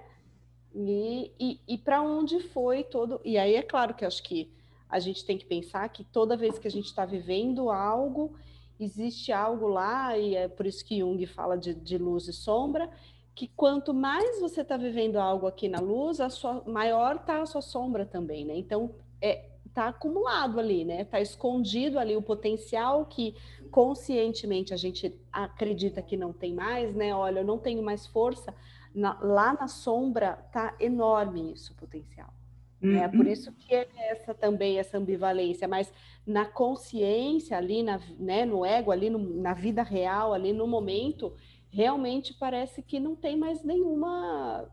E, 0.76 1.32
e, 1.40 1.60
e 1.68 1.78
para 1.78 2.02
onde 2.02 2.40
foi 2.40 2.84
todo... 2.84 3.20
E 3.26 3.38
aí 3.38 3.56
é 3.56 3.64
claro 3.64 3.96
que 3.96 4.06
acho 4.06 4.22
que 4.22 4.52
a 4.88 5.00
gente 5.00 5.26
tem 5.26 5.38
que 5.38 5.46
pensar 5.46 5.90
que 5.90 6.04
toda 6.04 6.38
vez 6.38 6.60
que 6.60 6.68
a 6.68 6.72
gente 6.72 6.86
está 6.86 7.06
vivendo 7.06 7.72
algo, 7.72 8.36
existe 8.80 9.32
algo 9.32 9.68
lá, 9.68 10.18
e 10.18 10.36
é 10.36 10.48
por 10.48 10.68
isso 10.68 10.86
que 10.86 11.00
Jung 11.00 11.26
fala 11.26 11.58
de, 11.58 11.74
de 11.74 11.98
luz 11.98 12.28
e 12.28 12.34
sombra, 12.34 12.90
que 13.34 13.48
quanto 13.48 13.94
mais 13.94 14.40
você 14.40 14.62
está 14.62 14.78
vivendo 14.78 15.18
algo 15.18 15.48
aqui 15.48 15.68
na 15.68 15.80
luz, 15.80 16.20
a 16.20 16.30
sua, 16.30 16.64
maior 16.66 17.18
está 17.18 17.42
a 17.42 17.46
sua 17.46 17.62
sombra 17.62 18.06
também, 18.06 18.46
né? 18.46 18.56
Então, 18.56 18.96
é, 19.22 19.46
está 19.78 19.90
acumulado 19.90 20.60
ali, 20.60 20.84
né? 20.84 21.02
Está 21.02 21.22
escondido 21.22 22.00
ali 22.00 22.18
o 22.18 22.22
potencial 22.22 23.06
que 23.06 23.36
conscientemente 23.70 24.74
a 24.74 24.78
gente 24.78 25.16
acredita 25.32 26.02
que 26.02 26.18
não 26.18 26.34
tem 26.34 26.54
mais, 26.54 26.96
né? 26.96 27.14
Olha, 27.14 27.42
eu 27.42 27.46
não 27.46 27.60
tenho 27.60 27.84
mais 27.84 28.08
força. 28.08 28.54
Na, 28.94 29.20
lá 29.22 29.54
na 29.54 29.68
sombra 29.68 30.34
tá 30.52 30.76
enorme 30.80 31.54
isso, 31.54 31.74
o 31.74 31.76
potencial. 31.76 32.34
Uhum. 32.82 32.98
É 32.98 33.08
por 33.08 33.28
isso 33.28 33.52
que 33.52 33.76
é 33.76 33.88
essa 34.10 34.34
também 34.34 34.80
essa 34.80 34.98
ambivalência, 34.98 35.68
mas 35.68 35.94
na 36.26 36.46
consciência 36.46 37.56
ali, 37.56 37.84
na, 37.84 38.00
né, 38.18 38.46
no 38.46 38.66
ego 38.66 38.92
ali, 38.92 39.12
no, 39.12 39.20
na 39.20 39.54
vida 39.54 39.84
real 39.84 40.34
ali, 40.34 40.54
no 40.54 40.66
momento, 40.66 41.36
realmente 41.70 42.34
parece 42.34 42.82
que 42.82 43.00
não 43.00 43.16
tem 43.16 43.38
mais 43.38 43.64
nenhuma. 43.64 44.68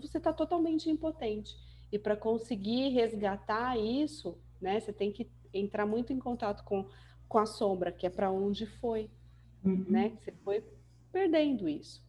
Você 0.00 0.16
está 0.16 0.32
totalmente 0.32 0.88
impotente. 0.88 1.54
E 1.90 1.98
para 1.98 2.16
conseguir 2.16 2.90
resgatar 2.90 3.78
isso, 3.78 4.38
né, 4.60 4.78
você 4.78 4.92
tem 4.92 5.12
que 5.12 5.30
entrar 5.52 5.86
muito 5.86 6.12
em 6.12 6.18
contato 6.18 6.62
com, 6.64 6.86
com 7.28 7.38
a 7.38 7.46
sombra, 7.46 7.92
que 7.92 8.06
é 8.06 8.10
para 8.10 8.30
onde 8.30 8.66
foi, 8.66 9.10
uhum. 9.64 9.84
né? 9.88 10.12
Você 10.20 10.32
foi 10.44 10.62
perdendo 11.12 11.68
isso. 11.68 12.02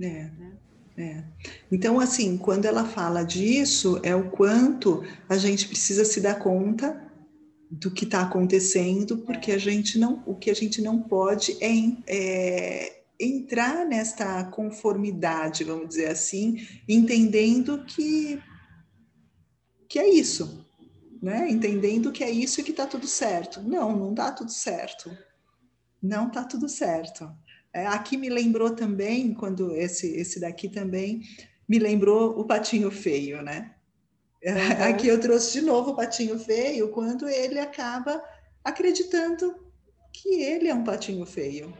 É. 0.00 0.24
Né? 0.24 0.58
É. 0.96 1.24
Então, 1.70 2.00
assim, 2.00 2.36
quando 2.36 2.66
ela 2.66 2.84
fala 2.84 3.22
disso, 3.22 4.00
é 4.02 4.14
o 4.14 4.30
quanto 4.30 5.02
a 5.28 5.36
gente 5.36 5.66
precisa 5.68 6.04
se 6.04 6.20
dar 6.20 6.38
conta 6.38 7.10
do 7.70 7.90
que 7.90 8.04
está 8.04 8.22
acontecendo, 8.22 9.18
porque 9.18 9.52
é. 9.52 9.54
a 9.54 9.58
gente 9.58 9.98
não, 9.98 10.22
o 10.26 10.34
que 10.34 10.50
a 10.50 10.54
gente 10.54 10.82
não 10.82 11.00
pode 11.00 11.56
é, 11.60 11.70
é 12.06 13.02
entrar 13.18 13.86
nesta 13.86 14.44
conformidade, 14.44 15.64
vamos 15.64 15.88
dizer 15.88 16.08
assim, 16.08 16.66
entendendo 16.88 17.84
que 17.84 18.42
que 19.90 19.98
é 19.98 20.08
isso, 20.08 20.64
né? 21.20 21.50
Entendendo 21.50 22.12
que 22.12 22.22
é 22.22 22.30
isso 22.30 22.60
e 22.60 22.62
que 22.62 22.70
está 22.70 22.86
tudo 22.86 23.08
certo. 23.08 23.60
Não, 23.60 23.94
não 23.96 24.10
está 24.12 24.30
tudo 24.30 24.52
certo. 24.52 25.10
Não 26.00 26.28
está 26.28 26.44
tudo 26.44 26.68
certo. 26.68 27.28
É, 27.72 27.84
aqui 27.88 28.16
me 28.16 28.28
lembrou 28.28 28.70
também, 28.70 29.34
quando 29.34 29.74
esse, 29.74 30.06
esse 30.14 30.38
daqui 30.38 30.68
também 30.68 31.22
me 31.68 31.80
lembrou 31.80 32.38
o 32.38 32.44
patinho 32.44 32.88
feio, 32.88 33.42
né? 33.42 33.74
Uhum. 34.44 34.84
Aqui 34.88 35.08
eu 35.08 35.20
trouxe 35.20 35.58
de 35.58 35.66
novo 35.66 35.90
o 35.90 35.96
patinho 35.96 36.38
feio, 36.38 36.90
quando 36.90 37.28
ele 37.28 37.58
acaba 37.58 38.22
acreditando 38.62 39.56
que 40.12 40.40
ele 40.40 40.68
é 40.68 40.74
um 40.74 40.84
patinho 40.84 41.26
feio. 41.26 41.76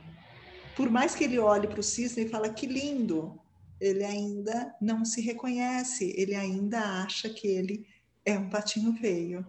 Por 0.74 0.90
mais 0.90 1.14
que 1.14 1.22
ele 1.22 1.38
olhe 1.38 1.68
para 1.68 1.80
o 1.80 1.82
cisne 1.82 2.24
e 2.24 2.28
fala 2.28 2.48
que 2.48 2.66
lindo, 2.66 3.40
ele 3.80 4.04
ainda 4.04 4.74
não 4.80 5.04
se 5.04 5.20
reconhece, 5.20 6.12
ele 6.16 6.34
ainda 6.34 7.02
acha 7.02 7.30
que 7.30 7.46
ele 7.46 7.86
é 8.24 8.38
um 8.38 8.48
patinho 8.48 8.92
feio, 8.94 9.46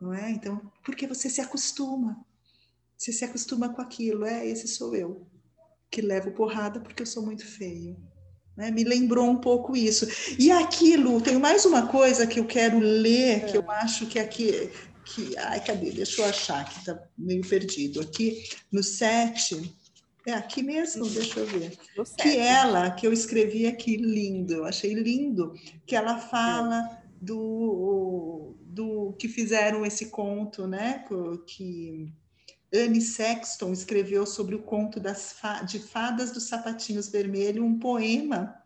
não 0.00 0.12
é? 0.12 0.30
Então, 0.30 0.60
porque 0.84 1.06
você 1.06 1.28
se 1.28 1.40
acostuma, 1.40 2.24
você 2.96 3.12
se 3.12 3.24
acostuma 3.24 3.68
com 3.68 3.80
aquilo, 3.80 4.24
é, 4.24 4.46
esse 4.46 4.68
sou 4.68 4.94
eu, 4.94 5.26
que 5.90 6.00
levo 6.00 6.32
porrada 6.32 6.80
porque 6.80 7.02
eu 7.02 7.06
sou 7.06 7.24
muito 7.24 7.46
feio. 7.46 7.96
Né? 8.56 8.70
Me 8.70 8.82
lembrou 8.82 9.28
um 9.30 9.36
pouco 9.36 9.76
isso. 9.76 10.06
E 10.38 10.50
aquilo, 10.50 11.20
tem 11.20 11.38
mais 11.38 11.64
uma 11.64 11.86
coisa 11.86 12.26
que 12.26 12.40
eu 12.40 12.44
quero 12.44 12.78
ler, 12.78 13.36
é. 13.36 13.40
que 13.40 13.56
eu 13.56 13.70
acho 13.70 14.06
que 14.06 14.18
aqui, 14.18 14.70
que, 15.04 15.36
ai, 15.38 15.64
cadê? 15.64 15.92
Deixa 15.92 16.20
eu 16.20 16.26
achar, 16.26 16.68
que 16.68 16.78
está 16.80 17.00
meio 17.16 17.46
perdido. 17.48 18.00
Aqui 18.00 18.42
no 18.70 18.82
7, 18.82 19.72
é 20.26 20.32
aqui 20.32 20.62
mesmo, 20.62 21.08
deixa 21.08 21.40
eu 21.40 21.46
ver. 21.46 21.78
Que 22.16 22.36
ela, 22.36 22.90
que 22.90 23.06
eu 23.06 23.12
escrevi 23.12 23.66
aqui, 23.66 23.96
lindo, 23.96 24.54
eu 24.54 24.64
achei 24.64 24.92
lindo, 24.92 25.54
que 25.86 25.94
ela 25.94 26.18
fala 26.18 26.84
é 26.84 26.97
do, 27.20 28.54
do 28.60 29.12
que 29.18 29.28
fizeram 29.28 29.84
esse 29.84 30.06
conto, 30.06 30.66
né? 30.66 31.04
Que 31.46 32.12
Anne 32.72 33.00
Sexton 33.00 33.72
escreveu 33.72 34.26
sobre 34.26 34.54
o 34.54 34.62
conto 34.62 35.00
das 35.00 35.34
de 35.66 35.78
fadas 35.78 36.30
dos 36.30 36.44
sapatinhos 36.44 37.08
vermelhos, 37.08 37.64
um 37.64 37.78
poema 37.78 38.62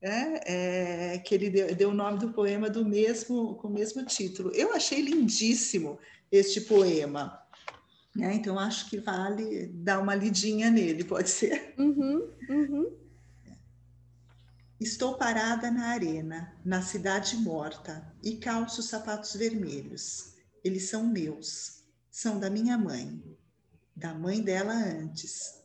é, 0.00 1.14
é, 1.14 1.18
que 1.18 1.34
ele 1.34 1.50
deu, 1.50 1.74
deu, 1.74 1.90
o 1.90 1.94
nome 1.94 2.18
do 2.18 2.32
poema 2.32 2.70
do 2.70 2.84
mesmo 2.84 3.54
com 3.56 3.68
o 3.68 3.72
mesmo 3.72 4.04
título. 4.04 4.50
Eu 4.54 4.72
achei 4.74 5.00
lindíssimo 5.00 5.98
este 6.30 6.60
poema. 6.62 7.38
Né? 8.14 8.34
Então 8.34 8.58
acho 8.58 8.88
que 8.88 8.98
vale 8.98 9.66
dar 9.68 10.00
uma 10.00 10.14
lidinha 10.14 10.70
nele, 10.70 11.04
pode 11.04 11.30
ser. 11.30 11.74
Uhum, 11.78 12.28
uhum. 12.48 12.99
Estou 14.80 15.18
parada 15.18 15.70
na 15.70 15.88
arena, 15.88 16.56
na 16.64 16.80
cidade 16.80 17.36
morta, 17.36 18.02
e 18.22 18.38
calço 18.38 18.82
sapatos 18.82 19.34
vermelhos. 19.34 20.32
Eles 20.64 20.88
são 20.88 21.06
meus, 21.06 21.84
são 22.10 22.40
da 22.40 22.48
minha 22.48 22.78
mãe, 22.78 23.22
da 23.94 24.14
mãe 24.14 24.40
dela 24.40 24.72
antes, 24.72 25.62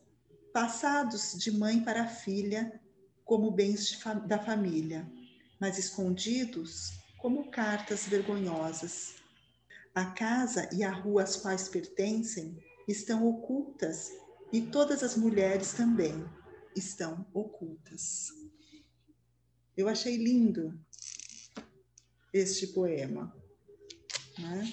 passados 0.51 1.31
de 1.37 1.49
mãe 1.49 1.81
para 1.81 2.05
filha 2.05 2.77
como 3.23 3.49
bens 3.51 3.93
fa 3.93 4.15
da 4.15 4.37
família, 4.37 5.09
mas 5.61 5.77
escondidos 5.77 6.91
como 7.17 7.49
cartas 7.49 8.05
vergonhosas. 8.05 9.15
A 9.93 10.07
casa 10.07 10.67
e 10.73 10.83
a 10.83 10.91
rua 10.91 11.23
às 11.23 11.37
quais 11.37 11.69
pertencem 11.69 12.61
estão 12.85 13.25
ocultas 13.25 14.11
e 14.51 14.59
todas 14.59 15.01
as 15.03 15.15
mulheres 15.15 15.71
também 15.71 16.13
estão 16.75 17.25
ocultas. 17.33 18.44
Eu 19.77 19.87
achei 19.87 20.17
lindo 20.17 20.77
este 22.33 22.67
poema. 22.67 23.35
Né? 24.37 24.71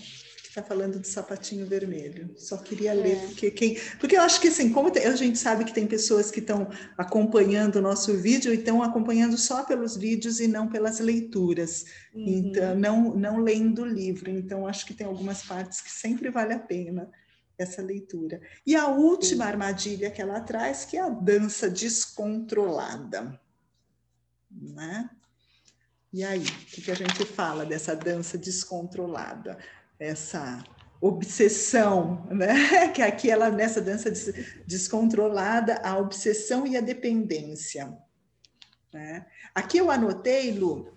está 0.53 0.63
falando 0.63 1.01
de 1.01 1.09
sapatinho 1.09 1.67
vermelho. 1.67 2.31
Só 2.37 2.59
queria 2.59 2.93
ler, 2.93 3.17
é. 3.17 3.27
porque 3.27 3.51
quem. 3.51 3.79
Porque 3.99 4.17
eu 4.17 4.21
acho 4.21 4.41
que 4.41 4.49
assim, 4.49 4.71
como 4.71 4.93
a 4.95 5.17
gente 5.17 5.39
sabe 5.39 5.65
que 5.65 5.73
tem 5.73 5.87
pessoas 5.87 6.31
que 6.31 6.41
estão 6.41 6.69
acompanhando 6.97 7.77
o 7.77 7.81
nosso 7.81 8.15
vídeo 8.19 8.53
e 8.53 8.59
estão 8.59 8.83
acompanhando 8.83 9.39
só 9.39 9.65
pelos 9.65 9.97
vídeos 9.97 10.41
e 10.41 10.47
não 10.47 10.69
pelas 10.69 11.01
leituras. 11.01 11.87
Uhum. 12.15 12.25
Então, 12.27 12.75
não, 12.75 13.15
não 13.15 13.39
lendo 13.39 13.83
o 13.83 13.87
livro. 13.87 14.31
Então, 14.31 14.67
acho 14.67 14.85
que 14.85 14.95
tem 14.95 15.07
algumas 15.07 15.43
partes 15.43 15.81
que 15.81 15.91
sempre 15.91 16.31
vale 16.31 16.53
a 16.53 16.59
pena 16.59 17.11
essa 17.59 17.81
leitura. 17.81 18.41
E 18.67 18.77
a 18.77 18.89
última 18.89 19.47
armadilha 19.47 20.11
que 20.11 20.21
ela 20.21 20.41
traz, 20.41 20.85
que 20.85 20.99
é 20.99 21.01
a 21.01 21.09
dança 21.09 21.71
descontrolada. 21.71 23.41
Né? 24.63 25.11
E 26.13 26.23
aí, 26.25 26.43
o 26.43 26.67
que, 26.67 26.83
que 26.83 26.91
a 26.91 26.95
gente 26.95 27.25
fala 27.25 27.65
dessa 27.65 27.97
dança 27.97 28.39
descontrolada? 28.39 29.59
Essa 29.99 30.63
obsessão, 31.01 32.25
né? 32.31 32.89
Que 32.95 33.03
aqui 33.03 33.29
ela 33.29 33.51
nessa 33.51 33.81
dança 33.81 34.11
descontrolada, 34.67 35.81
a 35.83 35.99
obsessão 35.99 36.67
e 36.67 36.77
a 36.77 36.81
dependência. 36.81 37.93
Né? 38.93 39.27
Aqui 39.55 39.79
eu 39.79 39.91
anotei, 39.91 40.53
Lu, 40.53 40.93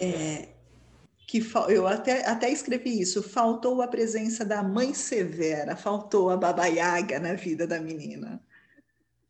é, 0.00 0.48
que 1.26 1.42
eu 1.68 1.86
até, 1.86 2.26
até 2.26 2.50
escrevi 2.50 3.00
isso, 3.00 3.22
faltou 3.22 3.82
a 3.82 3.88
presença 3.88 4.44
da 4.44 4.62
mãe 4.62 4.94
severa, 4.94 5.76
faltou 5.76 6.30
a 6.30 6.36
babaiaga 6.36 7.18
na 7.18 7.34
vida 7.34 7.66
da 7.66 7.80
menina. 7.80 8.40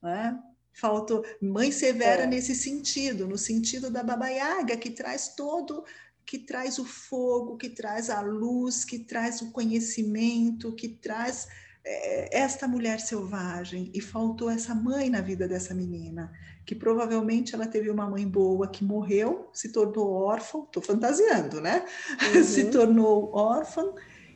Né? 0.03 0.39
Faltou 0.73 1.25
mãe 1.41 1.71
severa 1.71 2.23
é. 2.23 2.27
nesse 2.27 2.55
sentido, 2.55 3.27
no 3.27 3.37
sentido 3.37 3.91
da 3.91 4.03
babaiaga, 4.03 4.77
que 4.77 4.91
traz 4.91 5.35
todo, 5.37 5.85
que 6.25 6.39
traz 6.39 6.79
o 6.79 6.85
fogo, 6.85 7.57
que 7.57 7.69
traz 7.69 8.09
a 8.09 8.23
luz, 8.23 8.85
que 8.85 8.99
traz 8.99 9.43
o 9.43 9.51
conhecimento, 9.51 10.75
que 10.75 10.89
traz 10.89 11.47
é, 11.85 12.39
esta 12.39 12.67
mulher 12.67 13.01
selvagem. 13.01 13.91
E 13.93 14.01
faltou 14.01 14.49
essa 14.49 14.75
mãe 14.75 15.11
na 15.11 15.21
vida 15.21 15.47
dessa 15.47 15.75
menina, 15.75 16.33
que 16.65 16.75
provavelmente 16.75 17.55
ela 17.55 17.67
teve 17.67 17.91
uma 17.91 18.09
mãe 18.09 18.27
boa 18.27 18.67
que 18.67 18.83
morreu, 18.83 19.51
se 19.53 19.71
tornou 19.71 20.11
órfã, 20.11 20.61
estou 20.61 20.83
fantasiando, 20.83 21.61
né? 21.61 21.85
Uhum. 22.35 22.45
se 22.45 22.65
tornou 22.71 23.31
órfã. 23.35 23.93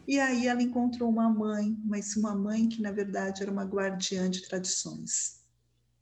E 0.07 0.21
aí 0.21 0.47
ela 0.47 0.63
encontrou 0.63 1.09
uma 1.09 1.31
mãe, 1.31 1.77
mas 1.85 2.15
uma 2.15 2.35
mãe 2.35 2.69
que 2.69 2.83
na 2.83 2.93
verdade 2.93 3.43
era 3.43 3.51
uma 3.51 3.65
guardiã 3.65 4.31
de 4.31 4.47
tradições 4.47 5.36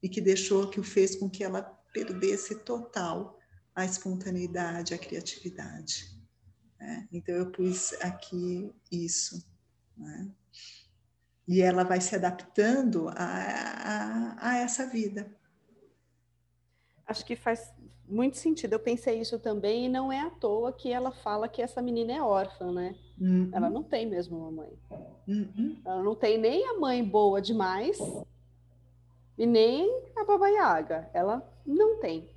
e 0.05 0.09
que 0.09 0.21
deixou, 0.21 0.69
que 0.69 0.79
o 0.79 0.85
fez 0.85 1.17
com 1.17 1.31
que 1.31 1.43
ela 1.43 1.63
perdesse 1.91 2.57
total 2.57 3.39
a 3.75 3.87
espontaneidade, 3.87 4.93
a 4.93 4.99
criatividade. 4.99 6.15
Né? 6.79 7.09
Então 7.11 7.35
eu 7.35 7.51
pus 7.51 7.95
aqui 8.03 8.71
isso. 8.93 9.43
Né? 9.97 10.31
E 11.49 11.63
ela 11.63 11.85
vai 11.85 12.03
se 12.03 12.15
adaptando 12.15 13.09
a, 13.09 13.15
a, 13.15 14.51
a, 14.51 14.59
essa 14.59 14.87
vida. 14.87 15.35
Acho 17.07 17.25
que 17.25 17.35
faz 17.35 17.73
muito 18.07 18.37
sentido. 18.37 18.75
Eu 18.75 18.81
pensei 18.81 19.19
isso 19.19 19.39
também, 19.39 19.87
e 19.87 19.89
não 19.89 20.13
é 20.13 20.21
à 20.21 20.29
toa 20.29 20.71
que 20.71 20.93
ela 20.93 21.13
fala 21.13 21.49
que 21.49 21.63
essa 21.63 21.81
menina 21.81 22.13
é 22.13 22.21
órfã, 22.21 22.71
né? 22.71 22.95
Uhum. 23.19 23.49
Ela 23.55 23.71
não 23.71 23.83
tem 23.83 24.07
mesmo 24.07 24.37
uma 24.37 24.51
mãe. 24.51 24.79
Uhum. 25.27 25.81
Ela 25.83 26.03
não 26.03 26.15
tem 26.15 26.37
nem 26.37 26.69
a 26.69 26.79
mãe 26.79 27.03
boa 27.03 27.41
demais, 27.41 27.99
e 29.37 29.47
nem 29.47 30.03
a 30.17 30.25
Baba 30.25 30.49
Yaga. 30.49 31.11
Ela 31.13 31.43
não 31.67 31.99
tem. 32.01 32.29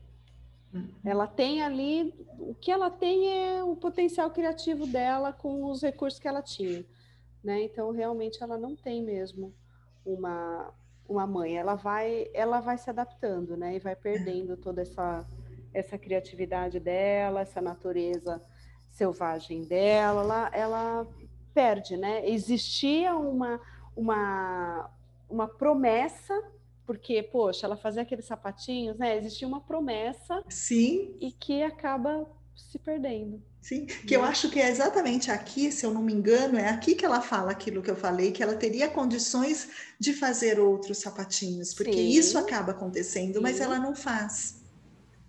Uhum. 0.74 0.90
Ela 1.06 1.28
tem 1.28 1.62
ali, 1.62 2.14
o 2.40 2.54
que 2.56 2.72
ela 2.72 2.90
tem 2.90 3.56
é 3.56 3.64
o 3.64 3.76
potencial 3.76 4.30
criativo 4.32 4.86
dela 4.88 5.32
com 5.32 5.66
os 5.66 5.82
recursos 5.82 6.20
que 6.20 6.28
ela 6.28 6.42
tinha. 6.42 6.86
Né? 7.44 7.64
Então, 7.64 7.92
realmente, 7.92 8.42
ela 8.42 8.58
não 8.58 8.76
tem 8.76 9.04
mesmo 9.04 9.54
uma, 10.06 10.74
uma 11.08 11.26
mãe. 11.28 11.58
Ela 11.58 11.76
vai, 11.76 12.30
ela 12.34 12.60
vai 12.60 12.78
se 12.78 12.90
adaptando, 12.90 13.56
né? 13.56 13.76
E 13.76 13.80
vai 13.80 13.96
perdendo 13.96 14.58
toda 14.58 14.82
essa, 14.82 15.26
essa 15.74 15.98
criatividade 15.98 16.80
dela, 16.80 17.42
essa 17.42 17.62
natureza 17.62 18.42
selvagem 18.90 19.64
dela. 19.64 20.24
Ela, 20.24 20.50
ela 20.54 21.08
perde, 21.54 21.96
né? 21.96 22.28
Existia 22.28 23.16
uma, 23.16 23.62
uma, 23.96 24.90
uma 25.30 25.48
promessa 25.48 26.34
porque, 26.88 27.22
poxa, 27.22 27.68
ela 27.68 27.76
fazia 27.76 28.02
aqueles 28.02 28.26
sapatinhos, 28.26 28.98
né? 28.98 29.18
Existia 29.18 29.46
uma 29.46 29.60
promessa. 29.60 30.42
Sim. 30.48 31.18
E 31.20 31.34
que 31.34 31.62
acaba 31.62 32.26
se 32.56 32.80
perdendo. 32.80 33.44
Sim, 33.62 33.86
que 33.86 34.16
eu 34.16 34.22
né? 34.22 34.30
acho 34.30 34.50
que 34.50 34.62
é 34.62 34.70
exatamente 34.70 35.30
aqui, 35.30 35.70
se 35.70 35.86
eu 35.86 35.94
não 35.94 36.02
me 36.02 36.14
engano, 36.14 36.58
é 36.58 36.70
aqui 36.70 36.96
que 36.96 37.06
ela 37.06 37.22
fala 37.22 37.52
aquilo 37.52 37.84
que 37.84 37.92
eu 37.92 37.98
falei, 37.98 38.32
que 38.32 38.42
ela 38.42 38.56
teria 38.56 38.88
condições 38.88 39.68
de 40.00 40.14
fazer 40.14 40.58
outros 40.58 41.00
sapatinhos, 41.00 41.74
porque 41.74 41.92
Sim. 41.92 42.08
isso 42.08 42.38
acaba 42.38 42.72
acontecendo, 42.72 43.36
Sim. 43.36 43.42
mas 43.42 43.60
ela 43.60 43.78
não 43.78 43.94
faz. 43.94 44.62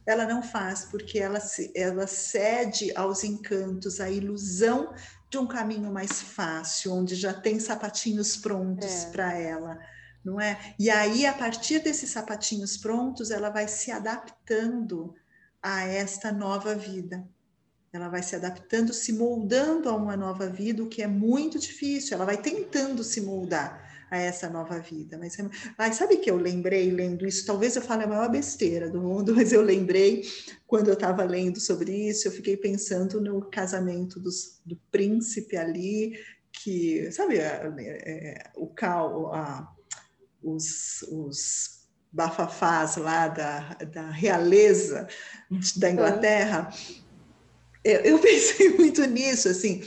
Ela 0.06 0.24
não 0.24 0.40
faz, 0.40 0.84
porque 0.84 1.18
ela, 1.18 1.40
se, 1.40 1.72
ela 1.74 2.06
cede 2.06 2.92
aos 2.94 3.24
encantos, 3.24 4.00
à 4.00 4.08
ilusão 4.08 4.94
de 5.28 5.36
um 5.36 5.46
caminho 5.46 5.92
mais 5.92 6.22
fácil, 6.22 6.94
onde 6.94 7.16
já 7.16 7.34
tem 7.34 7.58
sapatinhos 7.58 8.36
prontos 8.36 9.04
é. 9.04 9.10
para 9.10 9.36
ela 9.36 9.78
não 10.24 10.40
é? 10.40 10.74
E 10.78 10.90
aí, 10.90 11.26
a 11.26 11.32
partir 11.32 11.80
desses 11.80 12.10
sapatinhos 12.10 12.76
prontos, 12.76 13.30
ela 13.30 13.50
vai 13.50 13.68
se 13.68 13.90
adaptando 13.90 15.14
a 15.62 15.84
esta 15.84 16.32
nova 16.32 16.74
vida. 16.74 17.26
Ela 17.92 18.08
vai 18.08 18.22
se 18.22 18.36
adaptando, 18.36 18.92
se 18.92 19.12
moldando 19.12 19.88
a 19.88 19.94
uma 19.94 20.16
nova 20.16 20.48
vida, 20.48 20.82
o 20.82 20.88
que 20.88 21.02
é 21.02 21.06
muito 21.06 21.58
difícil. 21.58 22.14
Ela 22.14 22.26
vai 22.26 22.36
tentando 22.36 23.02
se 23.02 23.20
moldar 23.20 23.88
a 24.10 24.18
essa 24.18 24.48
nova 24.48 24.78
vida. 24.78 25.18
Mas, 25.18 25.38
é... 25.38 25.48
mas 25.76 25.96
sabe 25.96 26.16
que 26.18 26.30
eu 26.30 26.36
lembrei 26.36 26.90
lendo 26.90 27.26
isso? 27.26 27.46
Talvez 27.46 27.76
eu 27.76 27.82
fale 27.82 28.04
a 28.04 28.06
maior 28.06 28.30
besteira 28.30 28.90
do 28.90 29.00
mundo, 29.00 29.34
mas 29.36 29.52
eu 29.52 29.62
lembrei 29.62 30.22
quando 30.66 30.88
eu 30.88 30.94
estava 30.94 31.24
lendo 31.24 31.60
sobre 31.60 32.08
isso, 32.08 32.28
eu 32.28 32.32
fiquei 32.32 32.56
pensando 32.56 33.20
no 33.20 33.42
casamento 33.50 34.20
dos, 34.20 34.60
do 34.64 34.76
príncipe 34.90 35.56
ali, 35.56 36.18
que, 36.52 37.10
sabe, 37.12 37.38
é, 37.38 37.70
é, 37.80 38.50
o 38.56 38.66
cal, 38.66 39.32
a, 39.32 39.74
os, 40.42 41.02
os 41.10 41.78
bafafás 42.10 42.96
lá 42.96 43.28
da, 43.28 43.74
da 43.92 44.10
realeza 44.10 45.06
da 45.76 45.90
Inglaterra, 45.90 46.72
eu, 47.84 48.00
eu 48.00 48.18
pensei 48.20 48.70
muito 48.70 49.04
nisso, 49.04 49.48
assim, 49.48 49.82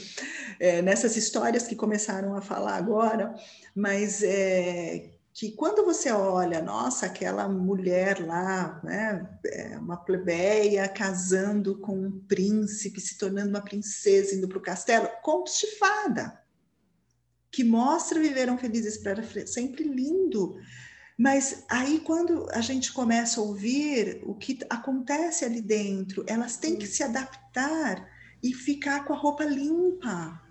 é, 0.60 0.80
nessas 0.82 1.16
histórias 1.16 1.66
que 1.66 1.74
começaram 1.74 2.36
a 2.36 2.40
falar 2.40 2.76
agora, 2.76 3.34
mas 3.74 4.22
é, 4.22 5.10
que 5.34 5.52
quando 5.52 5.84
você 5.84 6.10
olha, 6.12 6.60
nossa, 6.62 7.06
aquela 7.06 7.48
mulher 7.48 8.24
lá, 8.24 8.80
né, 8.84 9.28
é 9.46 9.78
uma 9.78 9.96
plebeia 9.96 10.88
casando 10.88 11.78
com 11.78 11.96
um 11.96 12.20
príncipe, 12.28 13.00
se 13.00 13.18
tornando 13.18 13.48
uma 13.48 13.62
princesa, 13.62 14.34
indo 14.34 14.48
para 14.48 14.58
o 14.58 14.62
castelo, 14.62 15.08
contos 15.22 15.58
de 15.58 15.78
fada 15.78 16.41
que 17.52 17.62
mostra 17.62 18.18
viveram 18.18 18.56
felizes 18.56 18.96
para 18.96 19.22
sempre 19.46 19.84
lindo. 19.84 20.56
Mas 21.18 21.64
aí, 21.68 22.00
quando 22.00 22.48
a 22.50 22.60
gente 22.60 22.92
começa 22.92 23.38
a 23.38 23.44
ouvir 23.44 24.22
o 24.24 24.34
que 24.34 24.58
acontece 24.70 25.44
ali 25.44 25.60
dentro, 25.60 26.24
elas 26.26 26.56
têm 26.56 26.76
que 26.76 26.86
se 26.86 27.02
adaptar 27.02 28.08
e 28.42 28.54
ficar 28.54 29.04
com 29.04 29.12
a 29.12 29.16
roupa 29.16 29.44
limpa, 29.44 30.42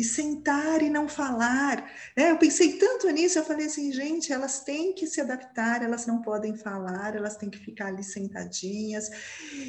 e 0.00 0.04
sentar 0.04 0.82
e 0.82 0.88
não 0.88 1.06
falar. 1.06 1.90
É, 2.16 2.30
eu 2.30 2.38
pensei 2.38 2.78
tanto 2.78 3.06
nisso, 3.10 3.38
eu 3.38 3.44
falei 3.44 3.66
assim, 3.66 3.92
gente, 3.92 4.32
elas 4.32 4.64
têm 4.64 4.94
que 4.94 5.06
se 5.06 5.20
adaptar, 5.20 5.82
elas 5.82 6.06
não 6.06 6.22
podem 6.22 6.56
falar, 6.56 7.14
elas 7.14 7.36
têm 7.36 7.50
que 7.50 7.58
ficar 7.58 7.88
ali 7.88 8.02
sentadinhas. 8.02 9.10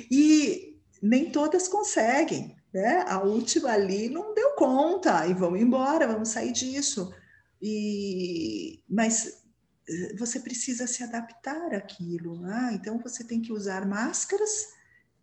E 0.10 0.71
nem 1.02 1.32
todas 1.32 1.68
conseguem 1.68 2.56
né? 2.74 3.04
A 3.08 3.20
última 3.22 3.72
ali 3.72 4.10
não 4.10 4.34
deu 4.34 4.52
conta 4.56 5.28
e 5.28 5.34
vamos 5.34 5.60
embora, 5.60 6.08
vamos 6.08 6.30
sair 6.30 6.52
disso. 6.52 7.14
E 7.62 8.82
mas 8.90 9.44
eh, 9.88 10.16
você 10.18 10.40
precisa 10.40 10.88
se 10.88 11.04
adaptar 11.04 11.74
àquilo, 11.74 12.40
né? 12.40 12.72
então 12.74 12.98
você 13.00 13.24
tem 13.24 13.42
que 13.42 13.52
usar 13.52 13.86
máscaras 13.86 14.70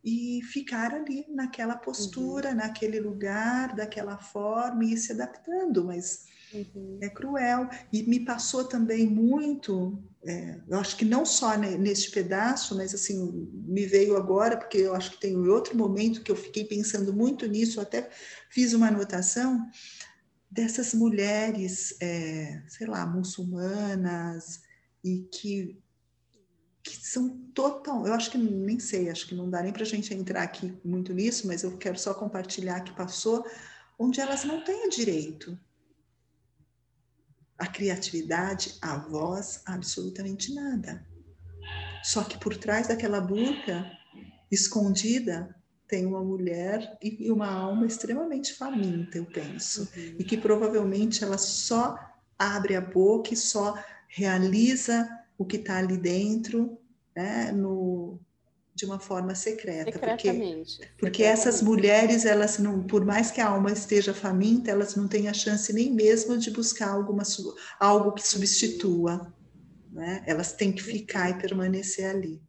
e 0.04 0.40
ficar 0.44 0.94
ali 0.94 1.26
naquela 1.28 1.76
postura, 1.76 2.50
uhum. 2.50 2.56
naquele 2.56 3.00
lugar, 3.00 3.74
daquela 3.74 4.18
forma 4.18 4.84
e 4.84 4.92
ir 4.92 4.98
se 4.98 5.12
adaptando, 5.12 5.84
mas 5.84 6.26
uhum. 6.52 6.98
é 7.02 7.08
cruel. 7.08 7.68
E 7.92 8.02
me 8.04 8.20
passou 8.20 8.64
também 8.64 9.06
muito 9.06 9.98
é, 10.24 10.60
eu 10.68 10.78
acho 10.78 10.96
que 10.96 11.04
não 11.04 11.24
só 11.24 11.56
neste 11.56 12.10
pedaço, 12.10 12.76
mas 12.76 12.92
assim, 12.92 13.48
me 13.66 13.86
veio 13.86 14.16
agora, 14.16 14.56
porque 14.56 14.78
eu 14.78 14.94
acho 14.94 15.12
que 15.12 15.20
tem 15.20 15.36
outro 15.36 15.76
momento 15.76 16.22
que 16.22 16.30
eu 16.30 16.36
fiquei 16.36 16.64
pensando 16.64 17.12
muito 17.12 17.46
nisso, 17.46 17.80
até 17.80 18.10
fiz 18.50 18.72
uma 18.72 18.88
anotação 18.88 19.64
dessas 20.50 20.92
mulheres, 20.92 21.96
é, 22.00 22.62
sei 22.68 22.86
lá, 22.86 23.06
muçulmanas, 23.06 24.60
e 25.04 25.28
que, 25.32 25.78
que 26.82 26.96
são 26.96 27.28
total, 27.54 28.06
eu 28.06 28.12
acho 28.12 28.30
que 28.30 28.38
nem 28.38 28.80
sei, 28.80 29.08
acho 29.10 29.28
que 29.28 29.34
não 29.34 29.48
dá 29.48 29.62
nem 29.62 29.72
para 29.72 29.82
a 29.82 29.86
gente 29.86 30.12
entrar 30.12 30.42
aqui 30.42 30.76
muito 30.84 31.12
nisso, 31.12 31.46
mas 31.46 31.62
eu 31.62 31.76
quero 31.78 31.98
só 31.98 32.12
compartilhar 32.12 32.80
que 32.80 32.96
passou 32.96 33.46
onde 33.98 34.20
elas 34.20 34.44
não 34.44 34.64
têm 34.64 34.88
direito. 34.88 35.58
A 37.58 37.66
criatividade, 37.66 38.76
a 38.80 38.96
voz, 38.96 39.62
absolutamente 39.66 40.54
nada. 40.54 41.04
Só 42.02 42.22
que 42.22 42.38
por 42.38 42.56
trás 42.56 42.88
daquela 42.88 43.20
burca, 43.20 43.90
escondida, 44.50 45.54
tem 45.88 46.06
uma 46.06 46.22
mulher 46.22 46.98
e 47.02 47.30
uma 47.32 47.50
alma 47.50 47.86
extremamente 47.86 48.54
faminta, 48.54 49.18
eu 49.18 49.24
penso. 49.24 49.88
Uhum. 49.96 50.16
E 50.18 50.24
que 50.24 50.36
provavelmente 50.36 51.24
ela 51.24 51.38
só 51.38 51.98
abre 52.38 52.76
a 52.76 52.80
boca 52.80 53.32
e 53.32 53.36
só 53.36 53.74
realiza 54.06 55.08
o 55.36 55.44
que 55.44 55.56
está 55.56 55.78
ali 55.78 55.96
dentro, 55.96 56.78
né, 57.16 57.50
no, 57.52 58.20
de 58.78 58.84
uma 58.84 59.00
forma 59.00 59.34
secreta. 59.34 59.90
Secretamente. 59.90 60.76
Porque, 60.78 60.96
porque 61.00 61.22
essas 61.24 61.60
mulheres, 61.60 62.24
elas 62.24 62.60
não, 62.60 62.84
por 62.84 63.04
mais 63.04 63.28
que 63.28 63.40
a 63.40 63.48
alma 63.48 63.72
esteja 63.72 64.14
faminta, 64.14 64.70
elas 64.70 64.94
não 64.94 65.08
têm 65.08 65.28
a 65.28 65.34
chance 65.34 65.72
nem 65.72 65.92
mesmo 65.92 66.38
de 66.38 66.52
buscar 66.52 66.90
alguma, 66.90 67.24
algo 67.80 68.12
que 68.12 68.26
substitua. 68.26 69.34
Né? 69.90 70.22
Elas 70.26 70.52
têm 70.52 70.70
que 70.70 70.82
ficar 70.82 71.28
e 71.30 71.34
permanecer 71.34 72.08
ali. 72.08 72.40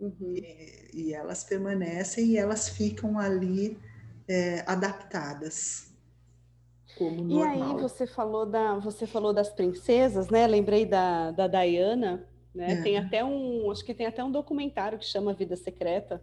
Uhum. 0.00 0.34
E, 0.34 0.90
e, 0.94 1.14
elas 1.14 1.44
permanecem 1.44 2.28
e 2.28 2.36
elas 2.38 2.70
ficam 2.70 3.18
ali 3.18 3.78
é, 4.26 4.64
adaptadas. 4.66 5.92
Como 6.96 7.22
normal. 7.22 7.56
E 7.56 7.62
aí 7.62 7.82
você 7.82 8.06
falou 8.06 8.46
da 8.46 8.78
você 8.78 9.06
falou 9.06 9.34
das 9.34 9.50
princesas, 9.50 10.30
né? 10.30 10.46
Lembrei 10.46 10.86
da, 10.86 11.32
da 11.32 11.46
Diana, 11.46 12.26
né? 12.54 12.74
É. 12.74 12.82
Tem 12.82 12.98
até 12.98 13.24
um, 13.24 13.70
acho 13.70 13.84
que 13.84 13.92
tem 13.92 14.06
até 14.06 14.22
um 14.22 14.30
documentário 14.30 14.98
que 14.98 15.04
chama 15.04 15.32
Vida 15.32 15.56
Secreta 15.56 16.22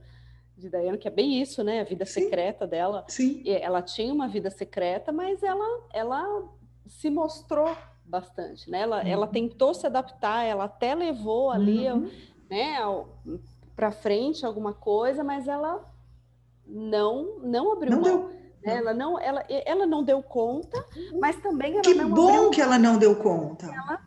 de 0.57 0.69
Diana, 0.69 0.97
que 0.97 1.07
é 1.07 1.11
bem 1.11 1.41
isso, 1.41 1.63
né? 1.63 1.81
A 1.81 1.83
vida 1.83 2.05
Sim. 2.05 2.21
secreta 2.21 2.67
dela. 2.67 3.03
Sim. 3.07 3.43
Ela 3.45 3.81
tinha 3.81 4.13
uma 4.13 4.27
vida 4.27 4.49
secreta, 4.51 5.11
mas 5.11 5.41
ela, 5.41 5.65
ela 5.91 6.43
se 6.87 7.09
mostrou 7.09 7.75
bastante, 8.05 8.69
né? 8.69 8.81
Ela, 8.81 9.01
uhum. 9.01 9.07
ela 9.07 9.27
tentou 9.27 9.73
se 9.73 9.87
adaptar, 9.87 10.43
ela 10.43 10.65
até 10.65 10.93
levou 10.93 11.49
ali, 11.49 11.89
uhum. 11.89 12.09
né, 12.49 12.77
para 13.75 13.91
frente 13.91 14.45
alguma 14.45 14.73
coisa, 14.73 15.23
mas 15.23 15.47
ela 15.47 15.83
não 16.65 17.39
não 17.39 17.73
abriu 17.73 17.91
não 17.91 18.01
mão. 18.01 18.03
Deu. 18.03 18.29
Né? 18.63 18.77
Ela 18.77 18.93
não 18.93 19.19
ela, 19.19 19.43
ela 19.49 19.87
não 19.87 20.03
deu 20.03 20.21
conta, 20.21 20.85
mas 21.19 21.41
também 21.41 21.73
ela 21.73 21.81
que 21.81 21.93
não 21.93 22.11
bom 22.11 22.49
que 22.51 22.61
ela 22.61 22.77
não 22.77 22.97
deu 22.97 23.15
conta. 23.15 23.65
Ela 23.65 23.99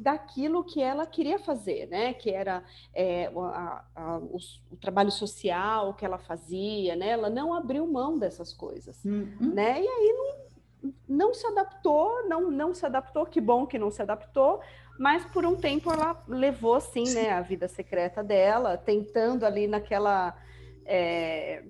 daquilo 0.00 0.64
que 0.64 0.80
ela 0.80 1.04
queria 1.04 1.38
fazer, 1.38 1.86
né? 1.88 2.14
Que 2.14 2.30
era 2.30 2.64
é, 2.94 3.26
a, 3.26 3.84
a, 3.94 4.18
o, 4.18 4.38
o, 4.70 4.76
trabalho 4.76 5.10
social 5.10 5.92
que 5.92 6.06
ela 6.06 6.16
fazia, 6.16 6.96
né? 6.96 7.10
Ela 7.10 7.28
não 7.28 7.52
abriu 7.52 7.86
mão 7.86 8.18
dessas 8.18 8.50
coisas, 8.50 9.04
uhum. 9.04 9.52
né? 9.52 9.78
E 9.82 9.86
aí 9.86 10.14
não, 10.82 10.94
não 11.06 11.34
se 11.34 11.46
adaptou, 11.46 12.26
não, 12.26 12.50
não 12.50 12.72
se 12.72 12.86
adaptou. 12.86 13.26
Que 13.26 13.42
bom 13.42 13.66
que 13.66 13.78
não 13.78 13.90
se 13.90 14.00
adaptou, 14.00 14.60
mas 14.98 15.22
por 15.26 15.44
um 15.44 15.54
tempo 15.54 15.92
ela 15.92 16.24
levou, 16.26 16.74
assim, 16.74 17.04
Sim. 17.04 17.16
né? 17.16 17.32
A 17.32 17.42
vida 17.42 17.68
secreta 17.68 18.24
dela, 18.24 18.78
tentando 18.78 19.44
ali 19.44 19.66
naquela 19.66 20.34
é, 20.86 21.62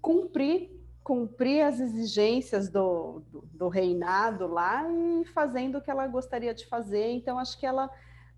cumprir 0.00 0.70
cumprir 1.04 1.60
as 1.60 1.78
exigências 1.78 2.70
do, 2.70 3.22
do, 3.30 3.44
do, 3.52 3.68
reinado 3.68 4.46
lá 4.46 4.82
e 4.90 5.26
fazendo 5.26 5.76
o 5.76 5.80
que 5.82 5.90
ela 5.90 6.06
gostaria 6.06 6.54
de 6.54 6.66
fazer. 6.66 7.10
Então, 7.10 7.38
acho 7.38 7.60
que 7.60 7.66
ela 7.66 7.90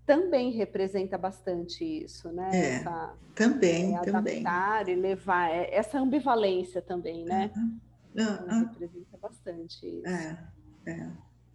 também 0.05 0.51
representa 0.51 1.17
bastante 1.17 1.83
isso, 1.83 2.29
né? 2.29 2.49
É, 2.53 2.75
essa, 2.75 3.13
também, 3.33 3.95
é, 3.95 3.97
adaptar 3.97 4.79
também. 4.79 4.93
e 4.97 5.01
levar 5.01 5.49
é, 5.49 5.73
essa 5.73 5.97
ambivalência 5.97 6.81
também, 6.81 7.23
né? 7.23 7.51
Uhum. 7.55 7.79
Uhum. 8.17 8.59
Representa 8.69 9.17
bastante 9.21 9.87
isso. 9.87 10.07
É, 10.07 10.37
é. 10.85 11.09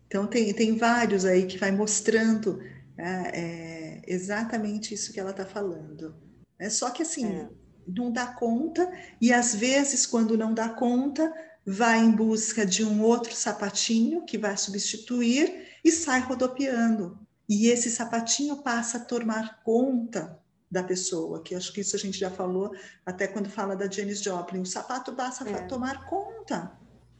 Então, 0.07 0.27
tem, 0.27 0.53
tem 0.55 0.77
vários 0.79 1.27
aí 1.27 1.47
que 1.47 1.59
vai 1.59 1.73
mostrando 1.73 2.59
né, 2.97 3.31
é, 3.35 4.03
exatamente 4.07 4.95
isso 4.95 5.13
que 5.13 5.21
ela 5.21 5.31
está 5.31 5.45
falando. 5.45 6.15
É 6.59 6.71
só 6.71 6.91
que 6.91 7.03
assim 7.03 7.27
é 7.27 7.49
não 7.87 8.11
dá 8.11 8.26
conta, 8.26 8.91
e 9.20 9.33
às 9.33 9.55
vezes, 9.55 10.07
quando 10.07 10.37
não 10.37 10.53
dá 10.55 10.68
conta, 10.68 11.33
vai 11.66 12.01
em 12.01 12.11
busca 12.11 12.66
de 12.66 12.85
um 12.85 13.03
outro 13.03 13.35
sapatinho 13.35 14.24
que 14.24 14.37
vai 14.37 14.57
substituir 14.57 15.68
e 15.85 15.91
sai 15.91 16.20
rodopiando. 16.20 17.18
E 17.49 17.68
esse 17.68 17.91
sapatinho 17.91 18.62
passa 18.62 18.99
a 18.99 19.05
tomar 19.05 19.62
conta 19.62 20.41
da 20.70 20.83
pessoa, 20.83 21.43
que 21.43 21.55
acho 21.55 21.72
que 21.72 21.83
isso 21.83 21.95
a 21.95 21.99
gente 21.99 22.18
já 22.18 22.30
falou 22.30 22.74
até 23.05 23.26
quando 23.26 23.51
fala 23.51 23.76
da 23.76 23.91
Janis 23.91 24.22
Joplin. 24.22 24.62
O 24.62 24.66
sapato 24.66 25.12
passa 25.12 25.49
é. 25.49 25.55
a 25.55 25.66
tomar 25.66 26.07
conta 26.09 26.72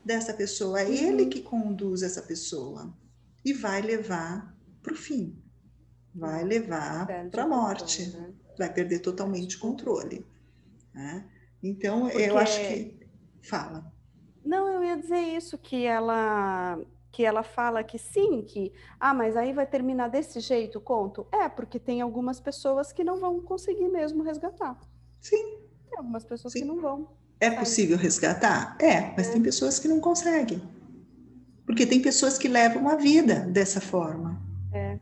dessa 0.05 0.33
pessoa, 0.33 0.81
é 0.81 0.87
uhum. 0.87 0.93
ele 0.93 1.27
que 1.27 1.43
conduz 1.43 2.03
essa 2.03 2.23
pessoa 2.23 2.93
e 3.45 3.53
vai 3.53 3.83
levar 3.83 4.57
para 4.83 4.93
o 4.93 4.97
fim, 4.97 5.37
vai 6.15 6.43
levar 6.45 7.07
para 7.31 7.45
a 7.45 7.47
morte, 7.47 8.09
né? 8.09 8.33
vai 8.59 8.73
perder 8.73 9.01
totalmente 9.01 9.57
o 9.57 9.61
controle. 9.61 10.27
Né? 10.95 11.25
Então, 11.63 12.03
Porque... 12.03 12.23
eu 12.23 12.39
acho 12.39 12.59
que. 12.61 13.03
Fala. 13.43 13.93
Não, 14.45 14.69
eu 14.69 14.85
ia 14.85 14.97
dizer 14.97 15.19
isso, 15.19 15.59
que 15.59 15.85
ela 15.85 16.79
que 17.13 17.25
ela 17.27 17.43
fala 17.43 17.85
que 17.85 17.99
sim, 17.99 18.43
que 18.43 18.73
ah, 18.99 19.13
mas 19.13 19.37
aí 19.37 19.53
vai 19.53 19.67
terminar 19.67 20.09
desse 20.09 20.41
jeito 20.41 20.79
o 20.79 20.81
conto? 20.81 21.27
É, 21.31 21.47
porque 21.47 21.79
tem 21.79 22.01
algumas 22.01 22.41
pessoas 22.41 22.91
que 22.91 23.05
não 23.05 23.21
vão 23.21 23.39
conseguir 23.43 23.89
mesmo 23.89 24.23
resgatar. 24.23 24.81
Sim. 25.21 25.59
Tem 25.91 25.99
algumas 25.99 26.25
pessoas 26.25 26.55
sim. 26.55 26.61
que 26.61 26.65
não 26.65 26.81
vão. 26.81 27.09
É 27.39 27.51
possível 27.51 27.99
resgatar? 27.99 28.79
É, 28.81 29.13
mas 29.15 29.29
é. 29.29 29.33
tem 29.33 29.43
pessoas 29.43 29.79
que 29.79 29.87
não 29.89 30.01
conseguem. 30.01 30.63
Porque 31.67 31.85
tem 31.85 32.01
pessoas 32.01 32.39
que 32.39 32.49
levam 32.49 32.89
a 32.89 32.97
vida 32.97 33.41
dessa 33.41 33.81
forma. 33.81 34.41
É. 34.73 34.99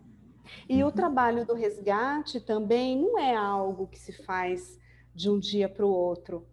E 0.69 0.83
uhum. 0.83 0.89
o 0.89 0.93
trabalho 0.93 1.47
do 1.47 1.55
resgate 1.55 2.41
também 2.41 3.01
não 3.01 3.19
é 3.21 3.37
algo 3.37 3.87
que 3.87 3.99
se 3.99 4.13
faz 4.25 4.80
de 5.15 5.31
um 5.31 5.39
dia 5.39 5.69
para 5.69 5.85
o 5.85 5.91
outro, 5.91 6.47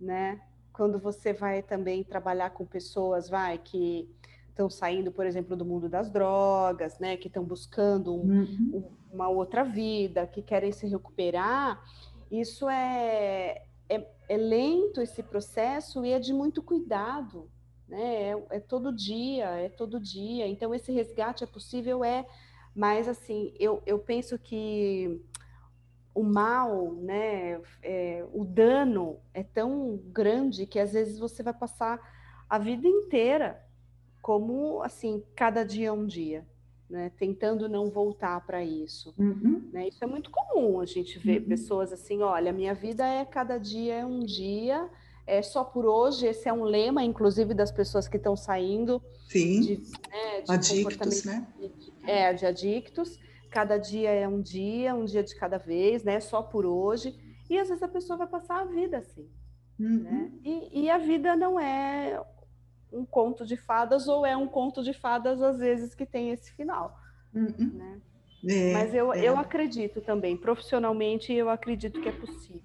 né? 0.00 0.40
Quando 0.72 0.98
você 0.98 1.32
vai 1.32 1.62
também 1.62 2.02
trabalhar 2.02 2.50
com 2.50 2.64
pessoas, 2.64 3.28
vai, 3.28 3.58
que 3.58 4.08
estão 4.48 4.70
saindo, 4.70 5.10
por 5.10 5.26
exemplo, 5.26 5.56
do 5.56 5.64
mundo 5.64 5.88
das 5.88 6.10
drogas, 6.10 6.98
né? 6.98 7.16
Que 7.16 7.28
estão 7.28 7.44
buscando 7.44 8.14
um, 8.14 8.40
uhum. 8.40 8.90
uma 9.12 9.28
outra 9.28 9.64
vida, 9.64 10.26
que 10.26 10.42
querem 10.42 10.72
se 10.72 10.86
recuperar, 10.86 11.82
isso 12.30 12.68
é, 12.68 13.62
é, 13.88 14.06
é, 14.28 14.36
lento 14.36 15.00
esse 15.00 15.22
processo 15.22 16.04
e 16.04 16.12
é 16.12 16.18
de 16.18 16.32
muito 16.32 16.62
cuidado, 16.62 17.48
né? 17.88 18.30
É, 18.30 18.46
é 18.50 18.60
todo 18.60 18.94
dia, 18.94 19.46
é 19.46 19.68
todo 19.68 20.00
dia. 20.00 20.46
Então 20.48 20.74
esse 20.74 20.92
resgate 20.92 21.44
é 21.44 21.46
possível, 21.46 22.04
é, 22.04 22.26
mas 22.74 23.08
assim, 23.08 23.52
eu, 23.58 23.82
eu 23.86 23.98
penso 23.98 24.38
que 24.38 25.22
o 26.14 26.22
mal, 26.22 26.92
né, 26.92 27.60
é, 27.82 28.24
o 28.32 28.44
dano 28.44 29.18
é 29.34 29.42
tão 29.42 30.00
grande 30.12 30.64
que 30.64 30.78
às 30.78 30.92
vezes 30.92 31.18
você 31.18 31.42
vai 31.42 31.52
passar 31.52 32.00
a 32.48 32.58
vida 32.58 32.86
inteira 32.86 33.60
como 34.22 34.80
assim, 34.82 35.22
cada 35.34 35.64
dia 35.64 35.88
é 35.88 35.92
um 35.92 36.06
dia, 36.06 36.46
né, 36.88 37.10
tentando 37.18 37.68
não 37.68 37.90
voltar 37.90 38.40
para 38.46 38.64
isso. 38.64 39.12
Uhum. 39.18 39.68
Né? 39.72 39.88
Isso 39.88 40.02
é 40.02 40.06
muito 40.06 40.30
comum 40.30 40.80
a 40.80 40.86
gente 40.86 41.18
ver 41.18 41.42
uhum. 41.42 41.48
pessoas 41.48 41.92
assim, 41.92 42.22
olha, 42.22 42.52
minha 42.52 42.74
vida 42.74 43.04
é 43.04 43.24
cada 43.24 43.58
dia 43.58 43.94
é 43.94 44.06
um 44.06 44.20
dia, 44.20 44.88
é 45.26 45.42
só 45.42 45.64
por 45.64 45.84
hoje. 45.84 46.26
Esse 46.26 46.48
é 46.48 46.52
um 46.52 46.64
lema, 46.64 47.02
inclusive 47.02 47.54
das 47.54 47.72
pessoas 47.72 48.06
que 48.06 48.16
estão 48.16 48.36
saindo 48.36 49.02
Sim. 49.28 49.60
de, 49.60 49.76
né, 50.10 50.40
de 50.42 50.52
adictos, 50.52 51.24
né? 51.24 51.46
É, 52.06 52.32
de 52.32 52.46
adictos 52.46 53.18
cada 53.54 53.78
dia 53.78 54.10
é 54.10 54.26
um 54.26 54.42
dia, 54.42 54.96
um 54.96 55.04
dia 55.04 55.22
de 55.22 55.32
cada 55.36 55.58
vez, 55.58 56.02
né? 56.02 56.18
Só 56.18 56.42
por 56.42 56.66
hoje. 56.66 57.14
E 57.48 57.56
às 57.56 57.68
vezes 57.68 57.84
a 57.84 57.88
pessoa 57.88 58.16
vai 58.16 58.26
passar 58.26 58.62
a 58.62 58.64
vida 58.64 58.98
assim. 58.98 59.30
Uhum. 59.78 60.02
Né? 60.02 60.32
E, 60.44 60.82
e, 60.82 60.90
a 60.90 60.98
vida 60.98 61.36
não 61.36 61.58
é 61.60 62.20
um 62.92 63.04
conto 63.04 63.46
de 63.46 63.56
fadas, 63.56 64.08
ou 64.08 64.26
é 64.26 64.36
um 64.36 64.48
conto 64.48 64.82
de 64.82 64.92
fadas, 64.92 65.40
às 65.40 65.58
vezes, 65.58 65.94
que 65.94 66.04
tem 66.04 66.32
esse 66.32 66.50
final. 66.52 66.98
Uhum. 67.32 67.70
Né? 67.74 68.00
É, 68.48 68.72
Mas 68.72 68.92
eu, 68.92 69.12
é. 69.12 69.24
eu 69.24 69.36
acredito 69.36 70.00
também, 70.00 70.36
profissionalmente, 70.36 71.32
eu 71.32 71.48
acredito 71.48 72.00
que 72.00 72.08
é 72.08 72.12
possível. 72.12 72.62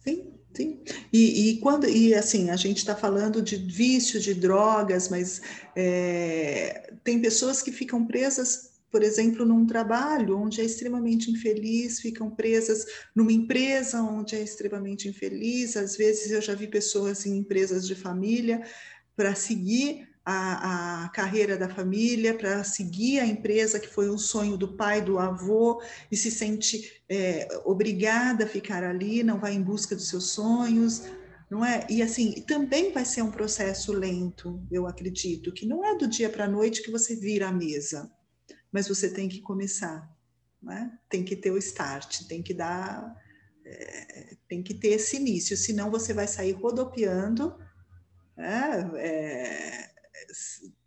Sim, 0.00 0.34
sim. 0.52 0.82
E, 1.12 1.50
e 1.50 1.60
quando 1.60 1.88
e 1.88 2.12
assim 2.14 2.50
a 2.50 2.56
gente 2.56 2.78
está 2.78 2.94
falando 2.94 3.40
de 3.40 3.56
vício 3.56 4.20
de 4.20 4.34
drogas, 4.34 5.08
mas 5.08 5.40
é, 5.76 6.92
tem 7.02 7.22
pessoas 7.22 7.62
que 7.62 7.72
ficam 7.72 8.04
presas 8.04 8.73
por 8.94 9.02
exemplo, 9.02 9.44
num 9.44 9.66
trabalho 9.66 10.38
onde 10.38 10.60
é 10.60 10.64
extremamente 10.64 11.28
infeliz, 11.28 11.98
ficam 11.98 12.30
presas 12.30 12.86
numa 13.12 13.32
empresa 13.32 14.00
onde 14.00 14.36
é 14.36 14.40
extremamente 14.40 15.08
infeliz. 15.08 15.76
Às 15.76 15.96
vezes 15.96 16.30
eu 16.30 16.40
já 16.40 16.54
vi 16.54 16.68
pessoas 16.68 17.26
em 17.26 17.36
empresas 17.36 17.88
de 17.88 17.96
família 17.96 18.62
para 19.16 19.34
seguir 19.34 20.08
a, 20.24 21.06
a, 21.06 21.08
carreira 21.08 21.56
da 21.56 21.68
família, 21.68 22.38
para 22.38 22.62
seguir 22.62 23.18
a 23.18 23.26
empresa 23.26 23.80
que 23.80 23.88
foi 23.88 24.08
um 24.08 24.16
sonho 24.16 24.56
do 24.56 24.76
pai, 24.76 25.02
do 25.02 25.18
avô, 25.18 25.82
e 26.08 26.16
se 26.16 26.30
sente 26.30 27.02
é, 27.08 27.48
obrigada 27.64 28.44
a 28.44 28.48
ficar 28.48 28.84
ali, 28.84 29.24
não 29.24 29.40
vai 29.40 29.54
em 29.54 29.62
busca 29.62 29.96
dos 29.96 30.08
seus 30.08 30.30
sonhos, 30.30 31.02
não 31.50 31.64
é? 31.64 31.84
E 31.90 32.00
assim, 32.00 32.44
também 32.46 32.92
vai 32.92 33.04
ser 33.04 33.22
um 33.22 33.30
processo 33.32 33.92
lento, 33.92 34.64
eu 34.70 34.86
acredito, 34.86 35.50
que 35.50 35.66
não 35.66 35.84
é 35.84 35.98
do 35.98 36.06
dia 36.06 36.30
para 36.30 36.44
a 36.44 36.48
noite 36.48 36.80
que 36.80 36.92
você 36.92 37.16
vira 37.16 37.48
a 37.48 37.52
mesa, 37.52 38.08
mas 38.74 38.88
você 38.88 39.08
tem 39.08 39.28
que 39.28 39.40
começar, 39.40 40.12
né? 40.60 40.98
Tem 41.08 41.24
que 41.24 41.36
ter 41.36 41.52
o 41.52 41.56
start, 41.58 42.24
tem 42.26 42.42
que 42.42 42.52
dar, 42.52 43.14
é, 43.64 44.36
tem 44.48 44.64
que 44.64 44.74
ter 44.74 44.88
esse 44.88 45.16
início, 45.16 45.56
senão 45.56 45.92
você 45.92 46.12
vai 46.12 46.26
sair 46.26 46.50
rodopiando, 46.50 47.56
né? 48.36 48.90
é, 48.96 49.90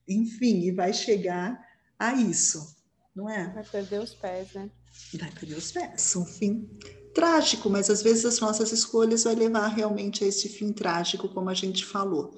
enfim, 0.05 0.63
e 0.65 0.71
vai 0.73 0.91
chegar 0.91 1.57
a 1.97 2.13
isso, 2.13 2.75
não 3.15 3.29
é? 3.29 3.53
Vai 3.53 3.63
perder 3.63 4.01
os 4.01 4.13
pés, 4.13 4.51
né? 4.51 4.69
Vai 5.17 5.31
perder 5.31 5.55
os 5.55 5.71
pés, 5.71 6.13
um 6.17 6.25
fim 6.25 6.69
trágico, 7.15 7.69
mas 7.69 7.89
às 7.89 8.01
vezes 8.01 8.25
as 8.25 8.41
nossas 8.41 8.73
escolhas 8.73 9.23
vai 9.23 9.33
levar 9.33 9.67
realmente 9.67 10.25
a 10.25 10.27
esse 10.27 10.49
fim 10.49 10.73
trágico, 10.73 11.29
como 11.29 11.49
a 11.49 11.53
gente 11.53 11.85
falou, 11.85 12.35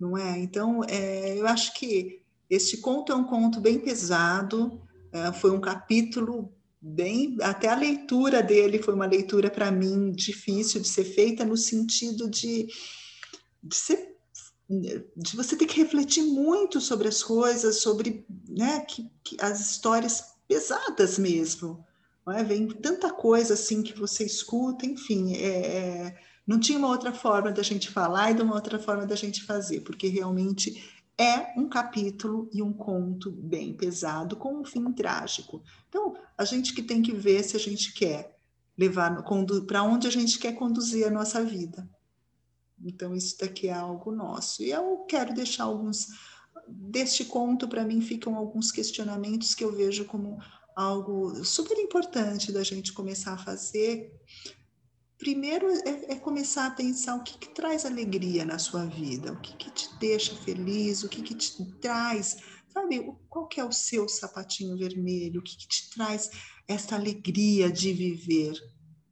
não 0.00 0.16
é? 0.16 0.38
Então, 0.38 0.80
é, 0.88 1.38
eu 1.38 1.46
acho 1.46 1.74
que 1.74 2.21
este 2.54 2.76
conto 2.76 3.10
é 3.12 3.14
um 3.14 3.24
conto 3.24 3.60
bem 3.60 3.78
pesado, 3.78 4.82
é, 5.10 5.32
foi 5.32 5.50
um 5.50 5.60
capítulo 5.60 6.52
bem, 6.80 7.36
até 7.40 7.68
a 7.68 7.74
leitura 7.74 8.42
dele 8.42 8.82
foi 8.82 8.92
uma 8.92 9.06
leitura 9.06 9.50
para 9.50 9.70
mim 9.70 10.12
difícil 10.12 10.80
de 10.80 10.88
ser 10.88 11.04
feita 11.04 11.46
no 11.46 11.56
sentido 11.56 12.28
de, 12.28 12.66
de 13.62 13.74
ser 13.74 14.12
de 14.68 15.36
você 15.36 15.54
ter 15.54 15.66
que 15.66 15.80
refletir 15.80 16.22
muito 16.22 16.80
sobre 16.80 17.06
as 17.06 17.22
coisas, 17.22 17.80
sobre 17.80 18.24
né, 18.48 18.80
que, 18.80 19.10
que 19.22 19.36
as 19.38 19.60
histórias 19.60 20.34
pesadas 20.48 21.18
mesmo, 21.18 21.84
é? 22.30 22.44
Vem 22.44 22.68
tanta 22.68 23.10
coisa 23.10 23.54
assim 23.54 23.82
que 23.82 23.98
você 23.98 24.24
escuta, 24.24 24.86
enfim, 24.86 25.34
é, 25.34 25.48
é, 25.48 26.18
não 26.46 26.60
tinha 26.60 26.78
uma 26.78 26.88
outra 26.88 27.12
forma 27.12 27.50
da 27.50 27.62
gente 27.62 27.90
falar 27.90 28.30
e 28.30 28.34
de 28.34 28.42
uma 28.42 28.54
outra 28.54 28.78
forma 28.78 29.04
da 29.04 29.16
gente 29.16 29.42
fazer, 29.42 29.80
porque 29.80 30.06
realmente 30.06 30.91
é 31.18 31.58
um 31.58 31.68
capítulo 31.68 32.48
e 32.52 32.62
um 32.62 32.72
conto 32.72 33.30
bem 33.30 33.74
pesado, 33.74 34.36
com 34.36 34.60
um 34.60 34.64
fim 34.64 34.92
trágico. 34.92 35.62
Então, 35.88 36.14
a 36.36 36.44
gente 36.44 36.74
que 36.74 36.82
tem 36.82 37.02
que 37.02 37.12
ver 37.12 37.42
se 37.42 37.56
a 37.56 37.60
gente 37.60 37.92
quer 37.92 38.36
levar 38.76 39.22
para 39.66 39.82
onde 39.82 40.06
a 40.06 40.10
gente 40.10 40.38
quer 40.38 40.54
conduzir 40.54 41.06
a 41.06 41.10
nossa 41.10 41.44
vida. 41.44 41.88
Então, 42.84 43.14
isso 43.14 43.38
daqui 43.38 43.68
é 43.68 43.72
algo 43.72 44.10
nosso. 44.10 44.62
E 44.62 44.70
eu 44.70 45.04
quero 45.08 45.34
deixar 45.34 45.64
alguns. 45.64 46.08
Deste 46.66 47.24
conto, 47.24 47.68
para 47.68 47.84
mim, 47.84 48.00
ficam 48.00 48.36
alguns 48.36 48.72
questionamentos 48.72 49.54
que 49.54 49.64
eu 49.64 49.72
vejo 49.72 50.04
como 50.04 50.38
algo 50.74 51.44
super 51.44 51.76
importante 51.78 52.50
da 52.50 52.62
gente 52.62 52.92
começar 52.92 53.34
a 53.34 53.38
fazer, 53.38 54.12
primeiro 55.22 55.68
é, 55.70 56.14
é 56.14 56.16
começar 56.16 56.66
a 56.66 56.70
pensar 56.72 57.14
o 57.14 57.22
que, 57.22 57.38
que, 57.38 57.54
traz 57.54 57.86
alegria 57.86 58.44
na 58.44 58.58
sua 58.58 58.84
vida, 58.86 59.32
o 59.32 59.40
que, 59.40 59.56
que 59.56 59.70
te 59.70 59.88
deixa 60.00 60.34
feliz, 60.34 61.04
o 61.04 61.08
que, 61.08 61.22
que 61.22 61.32
te 61.32 61.64
traz, 61.80 62.38
sabe, 62.68 63.08
qual 63.28 63.46
que 63.46 63.60
é 63.60 63.64
o 63.64 63.70
seu 63.70 64.08
sapatinho 64.08 64.76
vermelho, 64.76 65.38
o 65.38 65.42
que, 65.44 65.56
que 65.56 65.68
te 65.68 65.90
traz 65.90 66.28
essa 66.66 66.96
alegria 66.96 67.70
de 67.70 67.92
viver. 67.92 68.52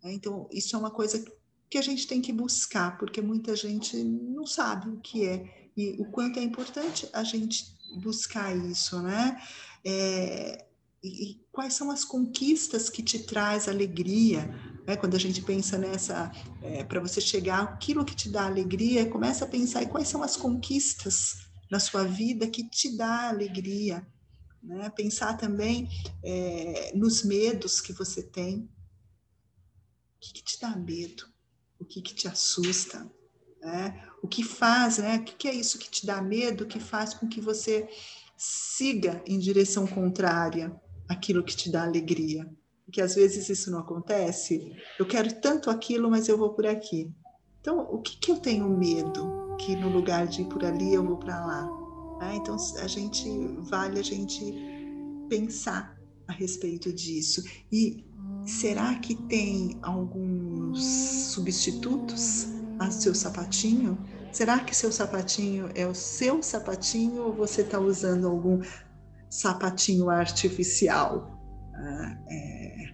Né? 0.03 0.15
Então, 0.15 0.49
isso 0.51 0.75
é 0.75 0.79
uma 0.81 0.91
coisa 0.91 1.25
que 1.71 1.79
a 1.79 1.83
gente 1.83 2.09
tem 2.09 2.21
que 2.21 2.33
buscar, 2.33 2.99
porque 2.99 3.23
muita 3.23 3.55
gente 3.55 3.97
não 4.03 4.45
sabe 4.45 4.91
o 4.91 5.01
que 5.01 5.25
é 5.25 5.71
e 5.77 5.93
o 6.03 6.11
quanto 6.11 6.41
é 6.41 6.43
importante 6.43 7.09
a 7.13 7.23
gente 7.23 7.67
buscar 8.03 8.57
isso, 8.57 9.01
né? 9.01 9.41
É, 9.85 10.67
e, 11.03 11.31
e, 11.31 11.47
quais 11.51 11.75
são 11.75 11.91
as 11.91 12.05
conquistas 12.05 12.91
que 12.91 13.03
te 13.03 13.21
traz 13.21 13.69
alegria, 13.69 14.47
né? 14.87 14.97
Quando 14.97 15.15
a 15.15 15.19
gente 15.19 15.41
pensa 15.43 15.79
nessa, 15.79 16.31
é, 16.63 16.85
para 16.85 17.01
você 17.01 17.21
chegar 17.21 17.63
aquilo 17.63 18.05
que 18.05 18.15
te 18.15 18.29
dá 18.29 18.45
alegria, 18.45 19.09
começa 19.09 19.45
a 19.45 19.49
pensar 19.49 19.83
em 19.83 19.89
quais 19.89 20.09
são 20.09 20.23
as 20.23 20.37
conquistas 20.37 21.49
na 21.71 21.81
sua 21.81 22.05
vida 22.05 22.47
que 22.47 22.69
te 22.69 22.97
dá 22.97 23.29
alegria, 23.29 24.07
né? 24.63 24.91
Pensar 24.91 25.39
também 25.39 25.89
é, 26.23 26.93
nos 26.95 27.23
medos 27.23 27.81
que 27.81 27.95
você 27.95 28.23
tem, 28.23 28.69
o 30.17 30.21
que, 30.21 30.35
que 30.35 30.45
te 30.45 30.61
dá 30.61 30.77
medo, 30.77 31.25
o 31.79 31.85
que, 31.85 32.03
que 32.03 32.15
te 32.15 32.29
assusta, 32.29 33.11
né? 33.63 34.07
O 34.23 34.29
que 34.29 34.45
faz, 34.45 34.99
né? 34.99 35.17
O 35.17 35.25
que, 35.25 35.35
que 35.35 35.49
é 35.49 35.55
isso 35.55 35.79
que 35.79 35.91
te 35.91 36.05
dá 36.05 36.21
medo, 36.21 36.67
que 36.67 36.79
faz 36.79 37.15
com 37.15 37.27
que 37.27 37.41
você 37.41 37.89
siga 38.37 39.23
em 39.27 39.39
direção 39.39 39.87
contrária 39.87 40.79
aquilo 41.11 41.43
que 41.43 41.57
te 41.57 41.71
dá 41.71 41.83
alegria. 41.83 42.49
Porque 42.87 43.03
às 43.03 43.17
vezes 43.17 43.49
isso 43.49 43.71
não 43.71 43.81
acontece. 43.81 44.73
Eu 44.99 45.07
quero 45.07 45.41
tanto 45.41 45.69
aquilo, 45.69 46.09
mas 46.09 46.29
eu 46.29 46.39
vou 46.39 46.51
por 46.51 46.67
aqui. 46.67 47.11
Então, 47.61 47.81
o 47.81 48.01
que, 48.01 48.17
que 48.17 48.31
eu 48.31 48.37
tenho 48.37 48.69
medo 48.69 49.57
que 49.59 49.75
no 49.77 49.89
lugar 49.89 50.27
de 50.27 50.43
ir 50.43 50.47
por 50.47 50.65
ali, 50.65 50.95
eu 50.95 51.05
vou 51.05 51.17
para 51.17 51.45
lá? 51.45 51.69
Ah, 52.21 52.35
então, 52.35 52.57
a 52.81 52.87
gente 52.87 53.29
vale 53.59 53.99
a 53.99 54.03
gente 54.03 54.41
pensar 55.29 55.99
a 56.29 56.33
respeito 56.33 56.93
disso. 56.93 57.43
E 57.73 58.05
será 58.47 58.95
que 58.97 59.15
tem 59.15 59.79
alguns 59.83 60.85
substitutos 61.33 62.47
a 62.79 62.91
seu 62.91 63.15
sapatinho? 63.15 63.99
Será 64.33 64.61
que 64.61 64.77
seu 64.77 64.93
sapatinho 64.93 65.71
é 65.75 65.87
o 65.87 65.95
seu 65.95 66.41
sapatinho 66.43 67.25
ou 67.25 67.33
você 67.33 67.63
está 67.63 67.81
usando 67.81 68.29
algum 68.29 68.61
sapatinho 69.31 70.11
artificial. 70.11 71.41
Ah, 71.75 72.19
é, 72.29 72.91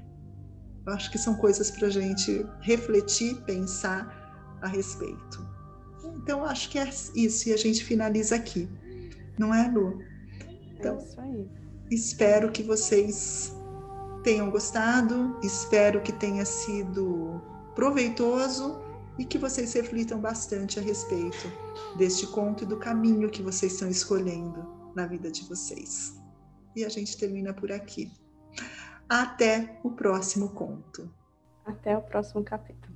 eu 0.87 0.93
acho 0.93 1.11
que 1.11 1.19
são 1.19 1.35
coisas 1.35 1.71
para 1.71 1.89
a 1.89 1.91
gente 1.91 2.47
refletir, 2.61 3.35
pensar 3.43 4.59
a 4.63 4.69
respeito. 4.69 5.49
Então, 6.17 6.45
acho 6.45 6.71
que 6.71 6.79
é 6.79 6.89
isso, 7.15 7.49
e 7.49 7.53
a 7.53 7.57
gente 7.57 7.85
finaliza 7.85 8.37
aqui. 8.37 8.69
Não 9.39 9.53
é, 9.53 9.69
Lu? 9.69 9.99
Então, 10.79 10.97
é 10.97 11.03
isso 11.03 11.21
aí. 11.21 11.51
Espero 11.91 12.53
que 12.53 12.63
vocês 12.63 13.53
tenham 14.23 14.51
gostado, 14.51 15.39
espero 15.43 16.01
que 16.03 16.13
tenha 16.13 16.45
sido 16.45 17.41
proveitoso 17.75 18.81
e 19.19 19.25
que 19.25 19.39
vocês 19.39 19.73
reflitam 19.73 20.21
bastante 20.21 20.79
a 20.79 20.83
respeito 20.83 21.51
deste 21.97 22.27
conto 22.27 22.65
e 22.65 22.67
do 22.67 22.77
caminho 22.77 23.31
que 23.31 23.43
vocês 23.43 23.73
estão 23.73 23.89
escolhendo 23.89 24.67
na 24.95 25.07
vida 25.07 25.31
de 25.31 25.45
vocês. 25.45 26.26
E 26.77 26.85
a 26.85 26.91
gente 26.91 27.17
termina 27.17 27.55
por 27.55 27.73
aqui. 27.73 28.13
Até 29.09 29.81
o 29.83 29.91
próximo 29.91 30.51
conto. 30.51 31.11
Até 31.65 31.97
o 31.97 32.03
próximo 32.03 32.45
capítulo. 32.45 32.95